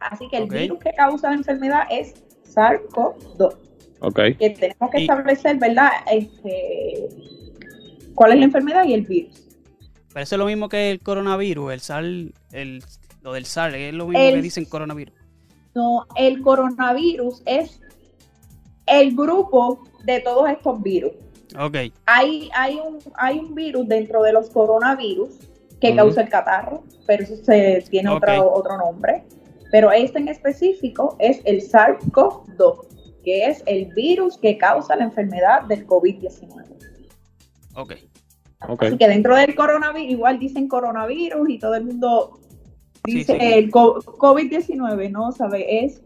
Así 0.00 0.28
que 0.28 0.38
el 0.38 0.48
virus 0.48 0.78
que 0.78 0.92
causa 0.92 1.30
la 1.30 1.36
enfermedad 1.36 1.82
es 1.90 2.14
SARS-CoV-2. 2.54 3.56
Okay. 4.00 4.34
Que 4.34 4.50
tenemos 4.50 4.90
que 4.90 5.02
establecer, 5.02 5.56
¿verdad? 5.58 5.90
Este, 6.10 7.08
¿Cuál 8.14 8.32
es 8.32 8.38
la 8.38 8.44
enfermedad 8.44 8.84
y 8.84 8.94
el 8.94 9.02
virus? 9.02 9.46
Parece 10.12 10.36
lo 10.36 10.46
mismo 10.46 10.68
que 10.68 10.90
el 10.90 11.00
coronavirus, 11.00 11.72
el 11.72 11.80
SARS, 11.80 12.06
el, 12.52 12.84
lo 13.22 13.32
del 13.32 13.46
SARS, 13.46 13.74
es 13.74 13.94
lo 13.94 14.06
mismo 14.06 14.30
que 14.30 14.42
dicen 14.42 14.64
coronavirus. 14.66 15.14
No, 15.74 16.06
el 16.16 16.40
coronavirus 16.40 17.42
es 17.46 17.80
el 18.86 19.16
grupo 19.16 19.82
de 20.04 20.20
todos 20.20 20.48
estos 20.50 20.80
virus. 20.82 21.12
Okay. 21.58 21.92
Hay, 22.06 22.48
hay, 22.54 22.76
un, 22.76 22.98
hay 23.16 23.38
un 23.38 23.54
virus 23.54 23.88
dentro 23.88 24.22
de 24.22 24.32
los 24.32 24.50
coronavirus 24.50 25.30
que 25.80 25.94
causa 25.94 26.22
el 26.22 26.28
catarro, 26.28 26.84
pero 27.06 27.24
eso 27.24 27.36
se, 27.36 27.84
tiene 27.90 28.10
otro, 28.10 28.52
otro 28.52 28.78
nombre. 28.78 29.24
Pero 29.74 29.90
este 29.90 30.20
en 30.20 30.28
específico 30.28 31.16
es 31.18 31.40
el 31.44 31.60
SARS-CoV-2, 31.60 32.86
que 33.24 33.46
es 33.46 33.60
el 33.66 33.86
virus 33.86 34.38
que 34.38 34.56
causa 34.56 34.94
la 34.94 35.02
enfermedad 35.02 35.62
del 35.62 35.84
COVID-19. 35.84 36.64
Ok. 37.74 37.94
Así 38.60 38.96
que 38.96 39.08
dentro 39.08 39.34
del 39.34 39.52
coronavirus, 39.56 40.12
igual 40.12 40.38
dicen 40.38 40.68
coronavirus 40.68 41.50
y 41.50 41.58
todo 41.58 41.74
el 41.74 41.86
mundo 41.86 42.38
dice 43.02 43.58
el 43.58 43.72
COVID-19, 43.72 45.10
¿no? 45.10 45.32
¿Sabe? 45.32 45.84
Es, 45.84 46.00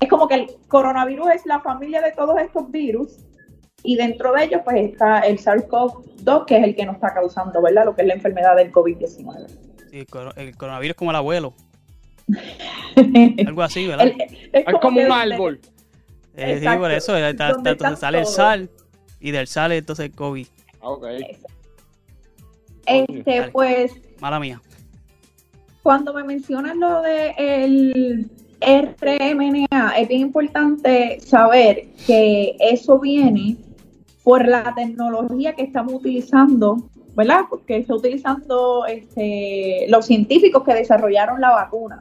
es 0.00 0.08
como 0.08 0.26
que 0.26 0.34
el 0.34 0.46
coronavirus 0.66 1.28
es 1.32 1.46
la 1.46 1.60
familia 1.60 2.02
de 2.02 2.10
todos 2.10 2.36
estos 2.40 2.72
virus 2.72 3.18
y 3.84 3.94
dentro 3.94 4.32
de 4.32 4.46
ellos 4.46 4.62
pues 4.64 4.78
está 4.78 5.20
el 5.20 5.38
SARS-CoV-2, 5.38 6.44
que 6.44 6.56
es 6.56 6.64
el 6.64 6.74
que 6.74 6.86
nos 6.86 6.96
está 6.96 7.14
causando, 7.14 7.62
¿verdad? 7.62 7.84
Lo 7.84 7.94
que 7.94 8.02
es 8.02 8.08
la 8.08 8.14
enfermedad 8.14 8.56
del 8.56 8.72
COVID-19. 8.72 9.46
Sí, 9.92 10.06
el 10.34 10.56
coronavirus 10.56 10.90
es 10.90 10.96
como 10.96 11.12
el 11.12 11.16
abuelo. 11.18 11.54
Algo 13.46 13.62
así, 13.62 13.86
¿verdad? 13.86 14.12
es, 14.52 14.64
como, 14.80 15.00
un 15.00 15.12
árbol. 15.12 15.60
Eh, 16.36 16.60
sí, 16.60 16.78
por 16.78 16.90
eso, 16.90 17.16
entonces 17.16 17.98
sale 17.98 18.20
el 18.20 18.26
SARS 18.26 18.68
y 19.20 19.30
del 19.30 19.46
SARS 19.46 19.74
entonces 19.74 20.06
el 20.06 20.12
COVID. 20.12 20.46
Ah, 20.80 20.90
ok. 20.90 21.06
Este, 22.86 23.50
pues... 23.52 23.92
Mala 24.20 24.40
mía. 24.40 24.60
Cuando 25.82 26.14
me 26.14 26.24
mencionas 26.24 26.76
lo 26.76 27.02
de 27.02 27.34
el 27.38 28.30
RMNA, 28.60 29.94
es 29.98 30.08
bien 30.08 30.20
importante 30.20 31.18
saber 31.20 31.88
que 32.06 32.56
eso 32.60 32.98
viene 33.00 33.56
por 34.22 34.46
la 34.46 34.72
tecnología 34.74 35.54
que 35.54 35.62
estamos 35.62 35.94
utilizando, 35.94 36.88
¿verdad? 37.14 37.42
Porque 37.48 37.76
está 37.76 37.94
utilizando 37.94 38.86
este, 38.86 39.86
los 39.88 40.06
científicos 40.06 40.62
que 40.64 40.74
desarrollaron 40.74 41.40
la 41.40 41.50
vacuna. 41.50 42.00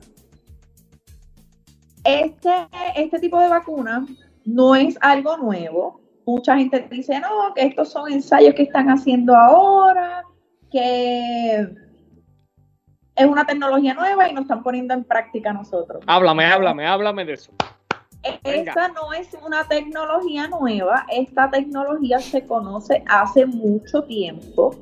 Este, 2.03 2.49
este 2.95 3.19
tipo 3.19 3.39
de 3.39 3.47
vacuna 3.47 4.05
no 4.45 4.75
es 4.75 4.97
algo 5.01 5.37
nuevo. 5.37 6.01
Mucha 6.25 6.57
gente 6.57 6.87
dice, 6.89 7.19
no, 7.19 7.53
que 7.53 7.65
estos 7.65 7.89
son 7.89 8.11
ensayos 8.11 8.53
que 8.55 8.63
están 8.63 8.89
haciendo 8.89 9.35
ahora, 9.35 10.23
que 10.71 11.67
es 13.15 13.25
una 13.25 13.45
tecnología 13.45 13.93
nueva 13.93 14.29
y 14.29 14.33
nos 14.33 14.43
están 14.43 14.63
poniendo 14.63 14.93
en 14.93 15.03
práctica 15.03 15.51
nosotros. 15.51 16.03
Háblame, 16.07 16.45
háblame, 16.45 16.87
háblame 16.87 17.25
de 17.25 17.33
eso. 17.33 17.51
Esta 18.43 18.89
no 18.89 19.13
es 19.13 19.29
una 19.45 19.67
tecnología 19.67 20.47
nueva, 20.47 21.07
esta 21.09 21.49
tecnología 21.49 22.19
se 22.19 22.45
conoce 22.45 23.03
hace 23.07 23.47
mucho 23.47 24.03
tiempo 24.03 24.75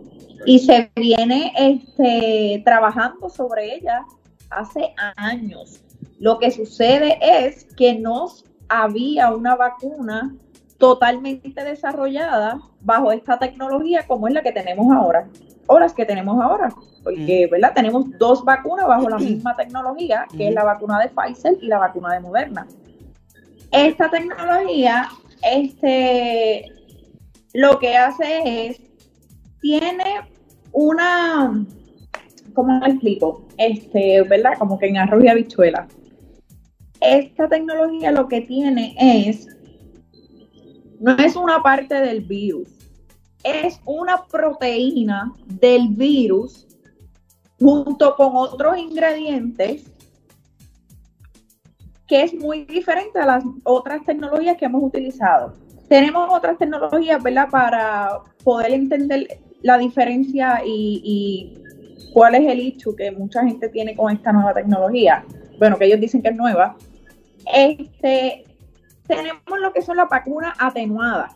y 0.45 0.59
se 0.59 0.91
viene 0.95 1.53
este, 1.57 2.61
trabajando 2.65 3.29
sobre 3.29 3.75
ella 3.75 4.05
hace 4.49 4.93
años. 5.15 5.81
Lo 6.19 6.39
que 6.39 6.51
sucede 6.51 7.17
es 7.21 7.65
que 7.75 7.97
no 7.97 8.27
había 8.67 9.31
una 9.31 9.55
vacuna 9.55 10.35
totalmente 10.77 11.63
desarrollada 11.63 12.59
bajo 12.81 13.11
esta 13.11 13.37
tecnología 13.37 14.07
como 14.07 14.27
es 14.27 14.33
la 14.33 14.41
que 14.41 14.51
tenemos 14.51 14.95
ahora, 14.95 15.27
o 15.67 15.77
las 15.77 15.93
que 15.93 16.05
tenemos 16.05 16.41
ahora, 16.41 16.73
porque 17.03 17.47
¿verdad? 17.51 17.73
tenemos 17.75 18.05
dos 18.17 18.43
vacunas 18.43 18.87
bajo 18.87 19.09
la 19.09 19.17
misma 19.19 19.55
tecnología, 19.55 20.25
que 20.35 20.49
es 20.49 20.53
la 20.53 20.63
vacuna 20.63 20.99
de 20.99 21.09
Pfizer 21.09 21.57
y 21.61 21.67
la 21.67 21.79
vacuna 21.79 22.13
de 22.13 22.19
Moderna. 22.21 22.67
Esta 23.71 24.09
tecnología, 24.09 25.09
este, 25.43 26.71
lo 27.53 27.77
que 27.77 27.95
hace 27.95 28.67
es, 28.67 28.81
tiene 29.61 30.21
una, 30.71 31.65
¿cómo 32.53 32.79
lo 32.79 32.85
explico? 32.85 33.45
Este, 33.57 34.23
¿verdad? 34.23 34.53
Como 34.57 34.77
que 34.77 34.87
en 34.87 34.97
arroz 34.97 35.23
y 35.23 35.27
habichuela. 35.27 35.87
Esta 37.01 37.47
tecnología 37.47 38.11
lo 38.11 38.27
que 38.27 38.41
tiene 38.41 38.95
es, 38.99 39.47
no 40.99 41.15
es 41.17 41.35
una 41.35 41.61
parte 41.61 41.95
del 41.95 42.21
virus, 42.21 42.69
es 43.43 43.79
una 43.85 44.25
proteína 44.25 45.33
del 45.45 45.89
virus 45.89 46.67
junto 47.59 48.15
con 48.15 48.31
otros 48.35 48.77
ingredientes 48.77 49.91
que 52.07 52.23
es 52.23 52.33
muy 52.33 52.65
diferente 52.65 53.19
a 53.19 53.25
las 53.25 53.43
otras 53.63 54.03
tecnologías 54.03 54.57
que 54.57 54.65
hemos 54.65 54.83
utilizado. 54.83 55.53
Tenemos 55.87 56.27
otras 56.31 56.57
tecnologías, 56.57 57.21
¿verdad? 57.21 57.47
Para 57.49 58.21
poder 58.43 58.71
entender 58.71 59.39
la 59.61 59.77
diferencia 59.77 60.61
y, 60.65 61.53
cuál 62.13 62.35
es 62.35 62.51
el 62.51 62.59
hecho 62.59 62.95
que 62.95 63.11
mucha 63.11 63.45
gente 63.45 63.69
tiene 63.69 63.95
con 63.95 64.11
esta 64.11 64.31
nueva 64.31 64.53
tecnología. 64.53 65.23
Bueno, 65.59 65.77
que 65.77 65.85
ellos 65.85 65.99
dicen 65.99 66.21
que 66.21 66.29
es 66.29 66.35
nueva. 66.35 66.75
Este, 67.53 68.45
tenemos 69.05 69.59
lo 69.59 69.71
que 69.71 69.81
son 69.81 69.97
las 69.97 70.09
vacunas 70.09 70.55
atenuadas. 70.57 71.35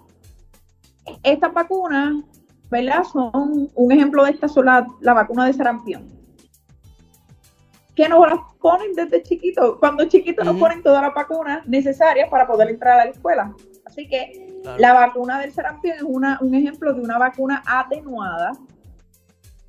Estas 1.21 1.53
vacunas, 1.53 2.23
¿verdad? 2.71 3.03
Son 3.03 3.69
un 3.75 3.91
ejemplo 3.91 4.23
de 4.23 4.31
estas 4.31 4.53
son 4.53 4.65
la, 4.65 4.87
la 5.01 5.13
vacuna 5.13 5.45
de 5.45 5.53
sarampión. 5.53 6.07
¿Qué 7.95 8.09
nos, 8.09 8.25
ponen 8.63 8.93
desde 8.93 9.21
chiquitos, 9.21 9.77
cuando 9.77 10.05
chiquitos 10.05 10.45
nos 10.45 10.55
Ujú. 10.55 10.63
ponen 10.63 10.81
todas 10.81 11.01
las 11.01 11.13
vacunas 11.13 11.67
necesarias 11.67 12.29
para 12.29 12.47
poder 12.47 12.69
entrar 12.69 12.97
a 12.97 13.05
la 13.05 13.11
escuela. 13.11 13.53
Así 13.85 14.07
que 14.07 14.42
Claro. 14.63 14.79
la 14.79 14.93
vacuna 14.93 15.39
del 15.39 15.51
sarampión 15.51 15.97
es 15.97 16.03
una, 16.03 16.39
un 16.41 16.55
ejemplo 16.55 16.93
de 16.93 17.01
una 17.01 17.17
vacuna 17.17 17.61
atenuada, 17.67 18.53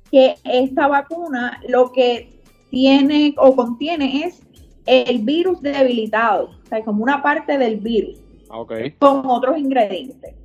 que 0.09 0.35
esta 0.45 0.87
vacuna 0.87 1.59
lo 1.67 1.91
que 1.91 2.41
tiene 2.71 3.35
o 3.37 3.55
contiene 3.55 4.23
es 4.25 4.41
el 4.85 5.19
virus 5.23 5.61
debilitado, 5.61 6.45
o 6.63 6.65
sea, 6.69 6.83
como 6.83 7.03
una 7.03 7.21
parte 7.21 7.57
del 7.57 7.77
virus 7.79 8.21
Ah, 8.49 8.63
con 8.99 9.25
otros 9.25 9.57
ingredientes. 9.57 10.35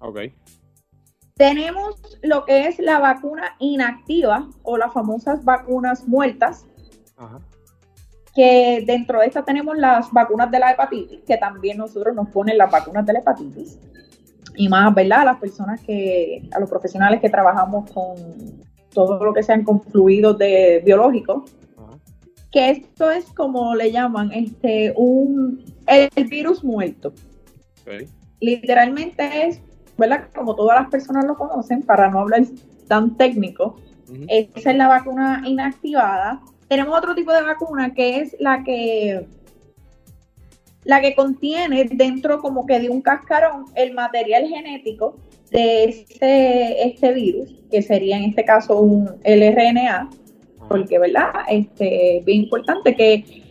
ok. 0.00 0.18
Tenemos 1.36 1.94
lo 2.22 2.44
que 2.44 2.66
es 2.66 2.78
la 2.78 2.98
vacuna 2.98 3.56
inactiva 3.60 4.48
o 4.62 4.76
las 4.76 4.92
famosas 4.92 5.44
vacunas 5.44 6.06
muertas, 6.08 6.66
Ajá. 7.16 7.40
Que 8.36 8.84
dentro 8.86 9.20
de 9.20 9.26
esta 9.26 9.42
tenemos 9.42 9.78
las 9.78 10.12
vacunas 10.12 10.50
de 10.50 10.58
la 10.58 10.72
hepatitis, 10.72 11.20
que 11.26 11.38
también 11.38 11.78
nosotros 11.78 12.14
nos 12.14 12.28
ponen 12.28 12.58
las 12.58 12.70
vacunas 12.70 13.06
de 13.06 13.14
la 13.14 13.18
hepatitis. 13.20 13.78
Y 14.54 14.68
más, 14.68 14.94
¿verdad? 14.94 15.20
A 15.20 15.24
las 15.24 15.38
personas 15.38 15.80
que, 15.80 16.46
a 16.52 16.60
los 16.60 16.68
profesionales 16.68 17.20
que 17.22 17.30
trabajamos 17.30 17.90
con 17.90 18.14
todo 18.92 19.24
lo 19.24 19.32
que 19.32 19.42
sean 19.42 19.64
con 19.64 19.80
fluidos 19.82 20.36
de 20.36 20.82
biológicos, 20.84 21.50
que 22.52 22.70
esto 22.70 23.10
es 23.10 23.24
como 23.32 23.74
le 23.74 23.90
llaman, 23.90 24.30
este, 24.32 24.92
un, 24.96 25.64
el, 25.86 26.10
el 26.14 26.24
virus 26.26 26.62
muerto. 26.62 27.14
Literalmente 28.40 29.46
es, 29.46 29.62
¿verdad? 29.96 30.28
Como 30.34 30.54
todas 30.54 30.78
las 30.78 30.90
personas 30.90 31.24
lo 31.24 31.36
conocen, 31.36 31.82
para 31.82 32.10
no 32.10 32.20
hablar 32.20 32.42
tan 32.86 33.16
técnico, 33.16 33.78
esa 34.28 34.70
es 34.70 34.76
la 34.76 34.88
vacuna 34.88 35.42
inactivada. 35.46 36.42
Tenemos 36.68 36.98
otro 36.98 37.14
tipo 37.14 37.32
de 37.32 37.42
vacuna 37.42 37.94
que 37.94 38.20
es 38.20 38.36
la 38.40 38.62
que 38.64 39.26
la 40.86 41.00
que 41.00 41.14
contiene 41.14 41.84
dentro 41.90 42.40
como 42.40 42.64
que 42.64 42.78
de 42.78 42.88
un 42.88 43.02
cascarón 43.02 43.64
el 43.74 43.92
material 43.92 44.46
genético 44.46 45.16
de 45.50 45.84
este, 45.84 46.86
este 46.86 47.12
virus, 47.12 47.52
que 47.70 47.82
sería 47.82 48.16
en 48.16 48.24
este 48.24 48.44
caso 48.44 48.80
un 48.80 49.10
LRNA, 49.24 50.08
porque, 50.68 50.98
¿verdad? 50.98 51.32
Este, 51.48 52.22
bien 52.24 52.42
importante 52.44 52.94
que 52.94 53.42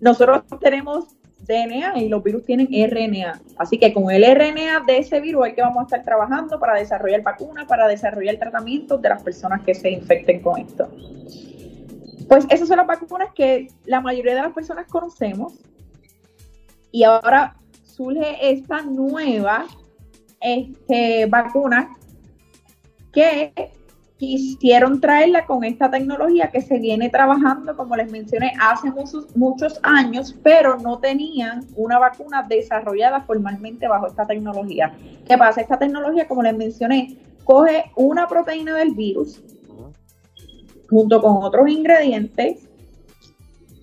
nosotros 0.00 0.42
tenemos 0.60 1.16
DNA 1.46 1.98
y 1.98 2.08
los 2.08 2.22
virus 2.22 2.44
tienen 2.44 2.68
RNA. 2.68 3.40
Así 3.56 3.78
que 3.78 3.92
con 3.92 4.10
el 4.10 4.22
RNA 4.22 4.84
de 4.86 4.98
ese 4.98 5.20
virus 5.20 5.48
es 5.48 5.54
que 5.54 5.62
vamos 5.62 5.80
a 5.80 5.84
estar 5.84 6.04
trabajando 6.04 6.58
para 6.58 6.74
desarrollar 6.74 7.22
vacunas, 7.22 7.66
para 7.66 7.86
desarrollar 7.88 8.36
tratamientos 8.36 9.00
de 9.00 9.08
las 9.08 9.22
personas 9.22 9.62
que 9.62 9.74
se 9.74 9.90
infecten 9.90 10.40
con 10.40 10.60
esto. 10.60 10.88
Pues 12.28 12.46
esas 12.50 12.68
son 12.68 12.76
las 12.76 12.86
vacunas 12.86 13.30
que 13.34 13.68
la 13.86 14.00
mayoría 14.00 14.34
de 14.34 14.42
las 14.42 14.52
personas 14.52 14.86
conocemos. 14.88 15.54
Y 16.90 17.04
ahora 17.04 17.56
surge 17.82 18.50
esta 18.50 18.82
nueva 18.82 19.66
este, 20.40 21.26
vacuna 21.26 21.96
que 23.12 23.72
quisieron 24.18 25.00
traerla 25.00 25.46
con 25.46 25.64
esta 25.64 25.90
tecnología 25.90 26.50
que 26.50 26.60
se 26.60 26.78
viene 26.78 27.08
trabajando, 27.08 27.76
como 27.76 27.96
les 27.96 28.10
mencioné, 28.10 28.52
hace 28.60 28.90
muchos, 28.90 29.34
muchos 29.36 29.80
años, 29.82 30.34
pero 30.42 30.76
no 30.76 30.98
tenían 30.98 31.64
una 31.76 31.98
vacuna 31.98 32.42
desarrollada 32.42 33.22
formalmente 33.22 33.86
bajo 33.86 34.08
esta 34.08 34.26
tecnología. 34.26 34.92
¿Qué 35.26 35.38
pasa? 35.38 35.60
Esta 35.60 35.78
tecnología, 35.78 36.26
como 36.26 36.42
les 36.42 36.56
mencioné, 36.56 37.16
coge 37.44 37.90
una 37.94 38.26
proteína 38.26 38.74
del 38.74 38.94
virus. 38.94 39.40
Junto 40.88 41.20
con 41.20 41.42
otros 41.42 41.68
ingredientes, 41.68 42.68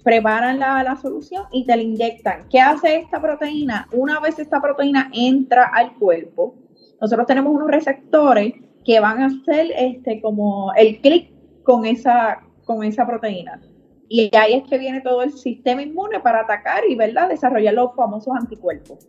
preparan 0.03 0.59
la, 0.59 0.83
la 0.83 0.95
solución 0.97 1.45
y 1.51 1.65
te 1.65 1.75
la 1.75 1.81
inyectan. 1.81 2.47
¿Qué 2.49 2.59
hace 2.59 2.97
esta 2.97 3.21
proteína? 3.21 3.87
Una 3.91 4.19
vez 4.19 4.37
esta 4.37 4.61
proteína 4.61 5.09
entra 5.13 5.65
al 5.65 5.93
cuerpo, 5.95 6.55
nosotros 7.01 7.27
tenemos 7.27 7.53
unos 7.53 7.69
receptores 7.69 8.53
que 8.85 8.99
van 8.99 9.21
a 9.21 9.25
hacer 9.25 9.71
este 9.75 10.21
como 10.21 10.71
el 10.75 11.01
clic 11.01 11.31
con 11.63 11.85
esa, 11.85 12.41
con 12.65 12.83
esa 12.83 13.05
proteína. 13.05 13.59
Y 14.07 14.29
ahí 14.35 14.53
es 14.53 14.63
que 14.69 14.77
viene 14.77 15.01
todo 15.01 15.23
el 15.23 15.31
sistema 15.31 15.81
inmune 15.81 16.19
para 16.19 16.41
atacar 16.41 16.83
y 16.87 16.95
¿verdad? 16.95 17.27
desarrollar 17.27 17.73
los 17.73 17.95
famosos 17.95 18.33
anticuerpos. 18.39 19.07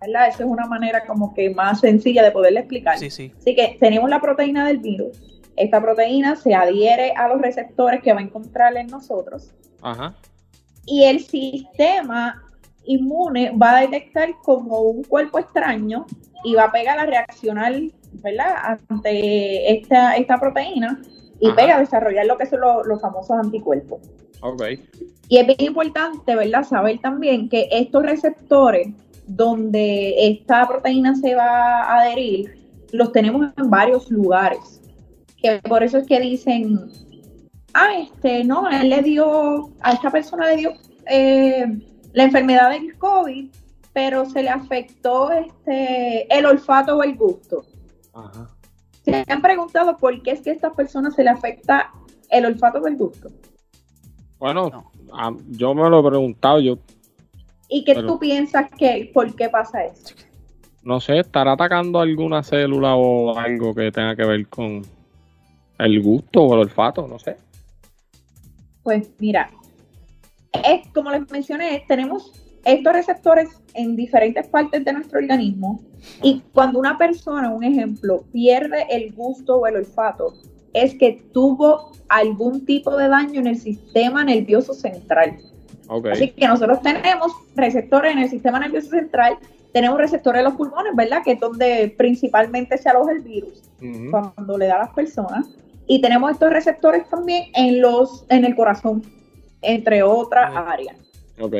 ¿verdad? 0.00 0.28
Esa 0.28 0.44
es 0.44 0.48
una 0.48 0.66
manera 0.66 1.04
como 1.06 1.34
que 1.34 1.50
más 1.50 1.80
sencilla 1.80 2.22
de 2.22 2.30
poderle 2.30 2.60
explicar. 2.60 2.98
Sí, 2.98 3.10
sí. 3.10 3.32
Así 3.36 3.54
que 3.54 3.76
tenemos 3.78 4.08
la 4.08 4.20
proteína 4.20 4.66
del 4.66 4.78
virus. 4.78 5.37
Esta 5.58 5.80
proteína 5.80 6.36
se 6.36 6.54
adhiere 6.54 7.12
a 7.12 7.28
los 7.28 7.40
receptores 7.40 8.02
que 8.02 8.12
va 8.12 8.20
a 8.20 8.22
encontrar 8.22 8.76
en 8.76 8.86
nosotros 8.86 9.50
Ajá. 9.82 10.14
y 10.86 11.04
el 11.04 11.20
sistema 11.20 12.42
inmune 12.84 13.50
va 13.50 13.78
a 13.78 13.80
detectar 13.82 14.30
como 14.42 14.80
un 14.80 15.04
cuerpo 15.04 15.38
extraño 15.38 16.06
y 16.44 16.54
va 16.54 16.64
a 16.64 16.72
pegar 16.72 16.98
a 16.98 17.06
reaccionar, 17.06 17.74
¿verdad? 18.22 18.78
Ante 18.88 19.72
esta, 19.72 20.16
esta 20.16 20.38
proteína 20.38 21.00
y 21.40 21.48
Ajá. 21.48 21.56
pega 21.56 21.76
a 21.76 21.80
desarrollar 21.80 22.26
lo 22.26 22.38
que 22.38 22.46
son 22.46 22.60
los, 22.60 22.86
los 22.86 23.00
famosos 23.00 23.36
anticuerpos. 23.36 24.00
Ok. 24.40 24.62
Y 25.28 25.38
es 25.38 25.46
bien 25.46 25.58
importante, 25.60 26.34
¿verdad? 26.34 26.64
Saber 26.64 26.98
también 27.00 27.48
que 27.48 27.68
estos 27.70 28.02
receptores 28.04 28.88
donde 29.26 30.14
esta 30.26 30.66
proteína 30.66 31.14
se 31.16 31.34
va 31.34 31.82
a 31.82 32.00
adherir, 32.00 32.56
los 32.92 33.12
tenemos 33.12 33.52
en 33.56 33.68
varios 33.68 34.10
lugares. 34.10 34.80
Que 35.40 35.58
por 35.68 35.82
eso 35.82 35.98
es 35.98 36.06
que 36.06 36.20
dicen, 36.20 36.90
ah, 37.74 37.90
este, 37.98 38.44
no, 38.44 38.68
él 38.68 38.90
le 38.90 39.02
dio, 39.02 39.70
a 39.80 39.92
esta 39.92 40.10
persona 40.10 40.46
le 40.48 40.56
dio 40.56 40.72
eh, 41.10 41.66
la 42.12 42.24
enfermedad 42.24 42.70
del 42.70 42.96
COVID, 42.98 43.48
pero 43.92 44.26
se 44.26 44.42
le 44.42 44.50
afectó 44.50 45.30
este, 45.30 46.32
el 46.36 46.44
olfato 46.46 46.96
o 46.96 47.02
el 47.02 47.14
gusto. 47.16 47.64
Ajá. 48.14 48.48
¿Se 49.04 49.24
han 49.26 49.40
preguntado 49.42 49.96
por 49.96 50.20
qué 50.22 50.32
es 50.32 50.40
que 50.42 50.50
a 50.50 50.54
estas 50.54 50.74
personas 50.74 51.14
se 51.14 51.24
le 51.24 51.30
afecta 51.30 51.90
el 52.30 52.44
olfato 52.44 52.78
o 52.78 52.86
el 52.86 52.96
gusto? 52.96 53.28
Bueno, 54.38 54.68
No. 54.70 54.90
a- 55.16 55.34
yo 55.48 55.74
me 55.74 55.88
lo 55.88 56.00
he 56.00 56.08
preguntado, 56.10 56.60
yo 56.60 56.78
¿Y 57.70 57.84
qué 57.84 57.94
Pero- 57.94 58.06
tú 58.06 58.18
piensas 58.18 58.70
que 58.78 59.10
por 59.12 59.34
qué 59.36 59.48
pasa 59.50 59.84
eso? 59.84 60.14
no 60.82 61.00
sé, 61.00 61.18
estará 61.18 61.52
atacando 61.52 62.00
alguna 62.00 62.42
célula 62.42 62.94
o 62.96 63.36
algo 63.38 63.74
que 63.74 63.92
tenga 63.92 64.16
que 64.16 64.24
ver 64.24 64.48
con 64.48 64.82
el 65.78 66.02
gusto 66.02 66.42
o 66.42 66.54
el 66.54 66.60
olfato, 66.60 67.06
no 67.06 67.18
sé. 67.18 67.36
Pues 68.82 69.10
mira, 69.18 69.50
es 70.52 70.86
como 70.94 71.10
les 71.10 71.30
mencioné, 71.30 71.84
tenemos 71.86 72.32
estos 72.64 72.92
receptores 72.92 73.48
en 73.74 73.96
diferentes 73.96 74.46
partes 74.48 74.84
de 74.84 74.92
nuestro 74.92 75.18
organismo 75.18 75.80
y 76.22 76.42
cuando 76.52 76.78
una 76.78 76.98
persona, 76.98 77.50
un 77.50 77.64
ejemplo, 77.64 78.24
pierde 78.32 78.86
el 78.90 79.12
gusto 79.14 79.56
o 79.56 79.66
el 79.66 79.76
olfato, 79.76 80.34
es 80.72 80.94
que 80.94 81.22
tuvo 81.32 81.92
algún 82.08 82.64
tipo 82.64 82.96
de 82.96 83.08
daño 83.08 83.40
en 83.40 83.46
el 83.48 83.58
sistema 83.58 84.24
nervioso 84.24 84.74
central. 84.74 85.38
Así 86.10 86.30
que 86.30 86.46
nosotros 86.46 86.82
tenemos 86.82 87.32
receptores 87.56 88.12
en 88.12 88.18
el 88.18 88.28
sistema 88.28 88.60
nervioso 88.60 88.90
central, 88.90 89.38
tenemos 89.72 89.98
receptores 89.98 90.40
en 90.40 90.44
los 90.44 90.54
pulmones, 90.54 90.94
¿verdad? 90.94 91.22
Que 91.24 91.32
es 91.32 91.40
donde 91.40 91.94
principalmente 91.96 92.76
se 92.76 92.88
aloja 92.88 93.12
el 93.12 93.20
virus 93.20 93.62
cuando 94.10 94.58
le 94.58 94.66
da 94.66 94.76
a 94.76 94.78
las 94.80 94.90
personas. 94.90 95.46
Y 95.88 96.00
tenemos 96.00 96.30
estos 96.32 96.50
receptores 96.52 97.08
también 97.08 97.46
en 97.54 97.80
los, 97.80 98.24
en 98.28 98.44
el 98.44 98.54
corazón, 98.54 99.02
entre 99.62 100.02
otras 100.02 100.50
Ujú. 100.50 100.58
áreas. 100.58 100.96
Ok. 101.40 101.54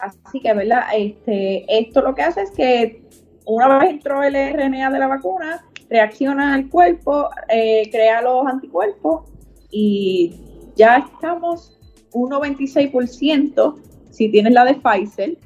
Así 0.00 0.40
que, 0.40 0.52
¿verdad? 0.52 0.84
Este, 0.94 1.64
esto 1.68 2.02
lo 2.02 2.14
que 2.14 2.22
hace 2.22 2.42
es 2.42 2.50
que 2.50 3.02
una 3.44 3.78
vez 3.78 3.90
entró 3.90 4.22
el 4.22 4.34
RNA 4.34 4.90
de 4.90 4.98
la 4.98 5.06
vacuna, 5.06 5.64
reacciona 5.88 6.54
al 6.54 6.68
cuerpo, 6.68 7.30
eh, 7.48 7.88
crea 7.90 8.22
los 8.22 8.46
anticuerpos 8.46 9.24
y 9.70 10.34
ya 10.74 10.96
estamos 10.98 11.78
un 12.12 12.30
96%, 12.30 13.76
si 14.10 14.30
tienes 14.30 14.52
la 14.52 14.64
de 14.64 14.74
Pfizer, 14.74 15.38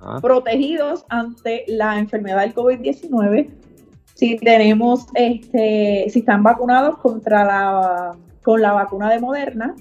Ajá. 0.00 0.20
protegidos 0.20 1.04
ante 1.08 1.64
la 1.68 1.98
enfermedad 1.98 2.40
del 2.40 2.54
COVID-19. 2.54 3.48
Si 4.22 4.36
tenemos, 4.36 5.06
este, 5.14 6.06
si 6.08 6.20
están 6.20 6.44
vacunados 6.44 6.96
contra 6.98 7.44
la, 7.44 8.16
con 8.44 8.62
la 8.62 8.70
vacuna 8.70 9.10
de 9.10 9.18
Moderna, 9.18 9.74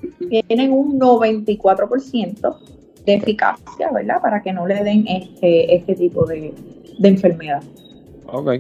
tienen 0.48 0.74
un 0.74 1.00
94% 1.00 2.58
de 3.06 3.14
eficacia, 3.14 3.92
¿verdad? 3.94 4.20
Para 4.20 4.42
que 4.42 4.52
no 4.52 4.66
le 4.66 4.84
den 4.84 5.08
este, 5.08 5.76
este 5.76 5.94
tipo 5.94 6.26
de, 6.26 6.56
de 6.98 7.08
enfermedad. 7.08 7.62
Ok. 8.26 8.54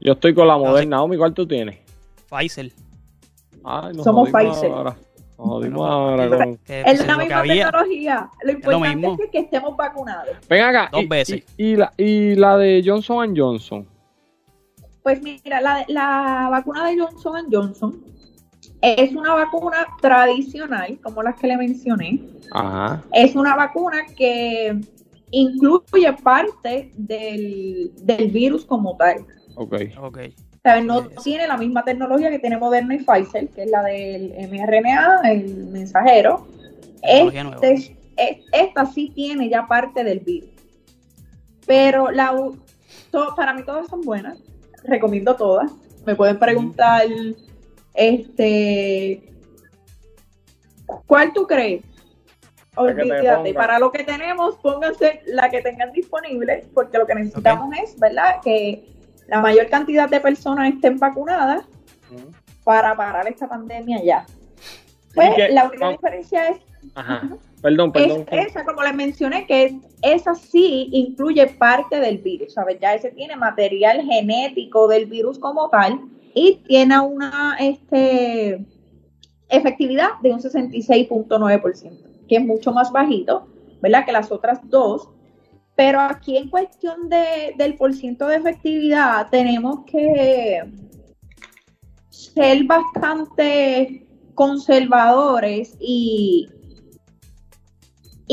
Yo 0.00 0.14
estoy 0.14 0.34
con 0.34 0.48
la 0.48 0.58
moderna. 0.58 1.00
Omi, 1.04 1.16
¿cuál 1.16 1.32
tú 1.34 1.46
tienes? 1.46 1.78
Pfizer. 2.28 2.72
Ay, 3.62 3.94
nos 3.94 4.02
Somos 4.02 4.28
Pfizer. 4.28 4.72
Ahora. 4.72 4.96
Nos 5.38 5.46
jodimos 5.46 5.78
Bueno, 5.78 5.92
ahora 5.92 6.28
con... 6.36 6.56
Que, 6.56 6.80
Es 6.80 6.84
pues, 6.84 7.00
es 7.00 7.06
la 7.06 7.16
misma 7.16 7.42
tecnología. 7.42 8.30
Lo 8.42 8.50
importante 8.50 8.96
mismo. 8.96 9.12
es 9.12 9.20
que, 9.20 9.30
que 9.30 9.38
estemos 9.38 9.76
vacunados. 9.76 10.34
Ven 10.48 10.64
acá. 10.64 10.88
Dos 10.90 11.04
y, 11.04 11.06
veces. 11.06 11.44
Y, 11.56 11.64
y 11.64 11.76
la, 11.76 11.92
y 11.96 12.34
la 12.34 12.58
de 12.58 12.82
Johnson 12.84 13.32
Johnson. 13.36 13.91
Pues 15.02 15.20
mira, 15.22 15.60
la, 15.60 15.84
la 15.88 16.48
vacuna 16.50 16.86
de 16.88 16.98
Johnson 16.98 17.46
Johnson 17.50 18.04
Es 18.80 19.12
una 19.14 19.34
vacuna 19.34 19.86
tradicional, 20.00 20.98
como 21.02 21.22
las 21.22 21.36
que 21.36 21.46
le 21.48 21.56
mencioné. 21.56 22.20
Ajá. 22.52 23.02
Es 23.12 23.34
una 23.34 23.56
vacuna 23.56 24.02
que 24.16 24.80
incluye 25.30 26.12
parte 26.22 26.90
del, 26.96 27.92
del 28.02 28.30
virus 28.30 28.64
como 28.64 28.96
tal. 28.96 29.24
Ok. 29.56 29.74
Ok. 30.00 30.18
O 30.28 30.60
sea, 30.62 30.80
no 30.80 31.08
tiene 31.24 31.48
la 31.48 31.56
misma 31.56 31.82
tecnología 31.84 32.30
que 32.30 32.38
tiene 32.38 32.56
Moderna 32.56 32.94
y 32.94 32.98
Pfizer, 32.98 33.48
que 33.48 33.62
es 33.64 33.70
la 33.70 33.82
del 33.82 34.32
mRNA, 34.48 35.20
el 35.24 35.66
mensajero. 35.66 36.46
Este- 37.02 37.74
es- 38.16 38.38
esta 38.52 38.86
sí 38.86 39.10
tiene 39.14 39.48
ya 39.48 39.66
parte 39.66 40.04
del 40.04 40.20
virus. 40.20 40.50
Pero 41.66 42.10
la, 42.12 42.32
u- 42.32 42.56
to- 43.10 43.34
para 43.36 43.54
mí 43.54 43.64
todas 43.64 43.88
son 43.88 44.02
buenas. 44.02 44.38
Recomiendo 44.84 45.36
todas. 45.36 45.70
Me 46.04 46.14
pueden 46.14 46.38
preguntar, 46.38 47.02
este, 47.94 49.22
¿cuál 51.06 51.32
tú 51.32 51.46
crees? 51.46 51.84
Olvídate, 52.74 53.52
para 53.52 53.78
lo 53.78 53.92
que 53.92 54.02
tenemos, 54.02 54.56
pónganse 54.56 55.22
la 55.26 55.50
que 55.50 55.60
tengan 55.60 55.92
disponible, 55.92 56.66
porque 56.72 56.98
lo 56.98 57.06
que 57.06 57.14
necesitamos 57.14 57.74
es, 57.82 57.98
¿verdad? 57.98 58.36
Que 58.42 58.88
la 59.28 59.40
mayor 59.40 59.68
cantidad 59.68 60.08
de 60.08 60.20
personas 60.20 60.72
estén 60.72 60.98
vacunadas 60.98 61.64
para 62.64 62.96
parar 62.96 63.28
esta 63.28 63.48
pandemia 63.48 64.02
ya. 64.02 64.26
Pues 65.14 65.30
la 65.50 65.66
única 65.66 65.90
diferencia 65.90 66.48
es, 66.48 66.58
Ajá. 66.94 67.28
Perdón, 67.62 67.92
es 67.94 68.02
perdón. 68.02 68.26
esa, 68.32 68.64
como 68.64 68.82
les 68.82 68.94
mencioné, 68.94 69.46
que 69.46 69.64
es- 69.64 69.74
esa 70.02 70.34
sí 70.34 70.88
incluye 70.92 71.46
parte 71.46 72.00
del 72.00 72.18
virus, 72.18 72.54
¿sabes? 72.54 72.78
Ya 72.80 72.94
ese 72.94 73.10
tiene 73.12 73.36
material 73.36 74.02
genético 74.02 74.88
del 74.88 75.06
virus 75.06 75.38
como 75.38 75.68
tal 75.70 76.00
y 76.34 76.56
tiene 76.66 76.98
una 76.98 77.56
este, 77.60 78.66
efectividad 79.48 80.08
de 80.22 80.32
un 80.32 80.40
66.9%, 80.40 82.26
que 82.28 82.36
es 82.36 82.44
mucho 82.44 82.72
más 82.72 82.90
bajito, 82.90 83.46
¿verdad? 83.80 84.04
Que 84.04 84.12
las 84.12 84.32
otras 84.32 84.58
dos. 84.68 85.08
Pero 85.76 86.00
aquí 86.00 86.36
en 86.36 86.50
cuestión 86.50 87.08
de, 87.08 87.54
del 87.56 87.76
porciento 87.76 88.26
de 88.26 88.36
efectividad 88.36 89.28
tenemos 89.30 89.84
que 89.86 90.62
ser 92.10 92.64
bastante 92.64 94.06
conservadores 94.34 95.76
y, 95.80 96.48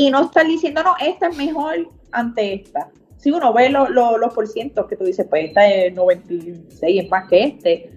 y 0.06 0.10
no 0.10 0.24
estar 0.24 0.46
diciendo, 0.46 0.82
no, 0.82 0.94
esta 1.04 1.28
es 1.28 1.36
mejor 1.36 1.88
ante 2.12 2.54
esta. 2.54 2.90
Si 3.16 3.30
uno 3.30 3.52
ve 3.52 3.68
lo- 3.68 3.88
lo- 3.88 4.16
los 4.18 4.32
porcientos 4.32 4.86
que 4.86 4.96
tú 4.96 5.04
dices, 5.04 5.26
pues 5.28 5.46
esta 5.48 5.68
es 5.68 5.92
96, 5.94 7.02
es 7.04 7.10
más 7.10 7.28
que 7.28 7.44
este. 7.44 7.90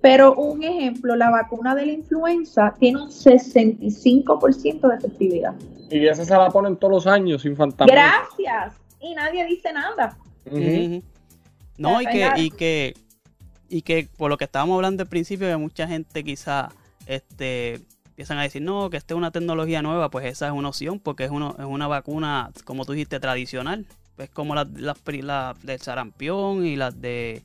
Pero 0.00 0.34
un 0.34 0.62
ejemplo, 0.62 1.14
la 1.16 1.30
vacuna 1.30 1.74
de 1.74 1.86
la 1.86 1.92
influenza 1.92 2.74
tiene 2.78 3.02
un 3.02 3.10
65% 3.10 4.88
de 4.88 4.96
efectividad. 4.96 5.54
Y 5.90 6.06
esa 6.06 6.24
se 6.24 6.32
la 6.36 6.48
ponen 6.48 6.76
todos 6.76 6.92
los 6.94 7.06
años 7.06 7.42
sin 7.42 7.56
fantasma. 7.56 7.92
Gracias. 7.92 8.74
Y 9.00 9.14
nadie 9.14 9.44
dice 9.46 9.72
nada. 9.72 10.16
No, 11.76 12.00
y 12.00 12.06
que, 12.06 12.28
y 12.36 12.50
que, 12.50 12.94
y 13.68 13.82
que 13.82 14.08
por 14.16 14.30
lo 14.30 14.36
que 14.36 14.44
estábamos 14.44 14.76
hablando 14.76 15.02
al 15.02 15.08
principio, 15.08 15.48
que 15.48 15.56
mucha 15.56 15.86
gente 15.88 16.22
quizá 16.22 16.68
este, 17.06 17.80
empiezan 18.20 18.36
a 18.38 18.42
decir, 18.42 18.60
no, 18.60 18.90
que 18.90 18.98
esta 18.98 19.14
es 19.14 19.16
una 19.16 19.30
tecnología 19.30 19.80
nueva, 19.80 20.10
pues 20.10 20.26
esa 20.26 20.46
es 20.46 20.52
una 20.52 20.68
opción, 20.68 20.98
porque 20.98 21.24
es, 21.24 21.30
uno, 21.30 21.56
es 21.58 21.64
una 21.64 21.88
vacuna, 21.88 22.50
como 22.66 22.84
tú 22.84 22.92
dijiste, 22.92 23.18
tradicional. 23.18 23.86
Es 24.18 24.28
como 24.28 24.54
las, 24.54 24.66
pri- 24.98 25.22
la 25.22 25.56
del 25.62 25.80
sarampión 25.80 26.66
y 26.66 26.76
las 26.76 27.00
de 27.00 27.42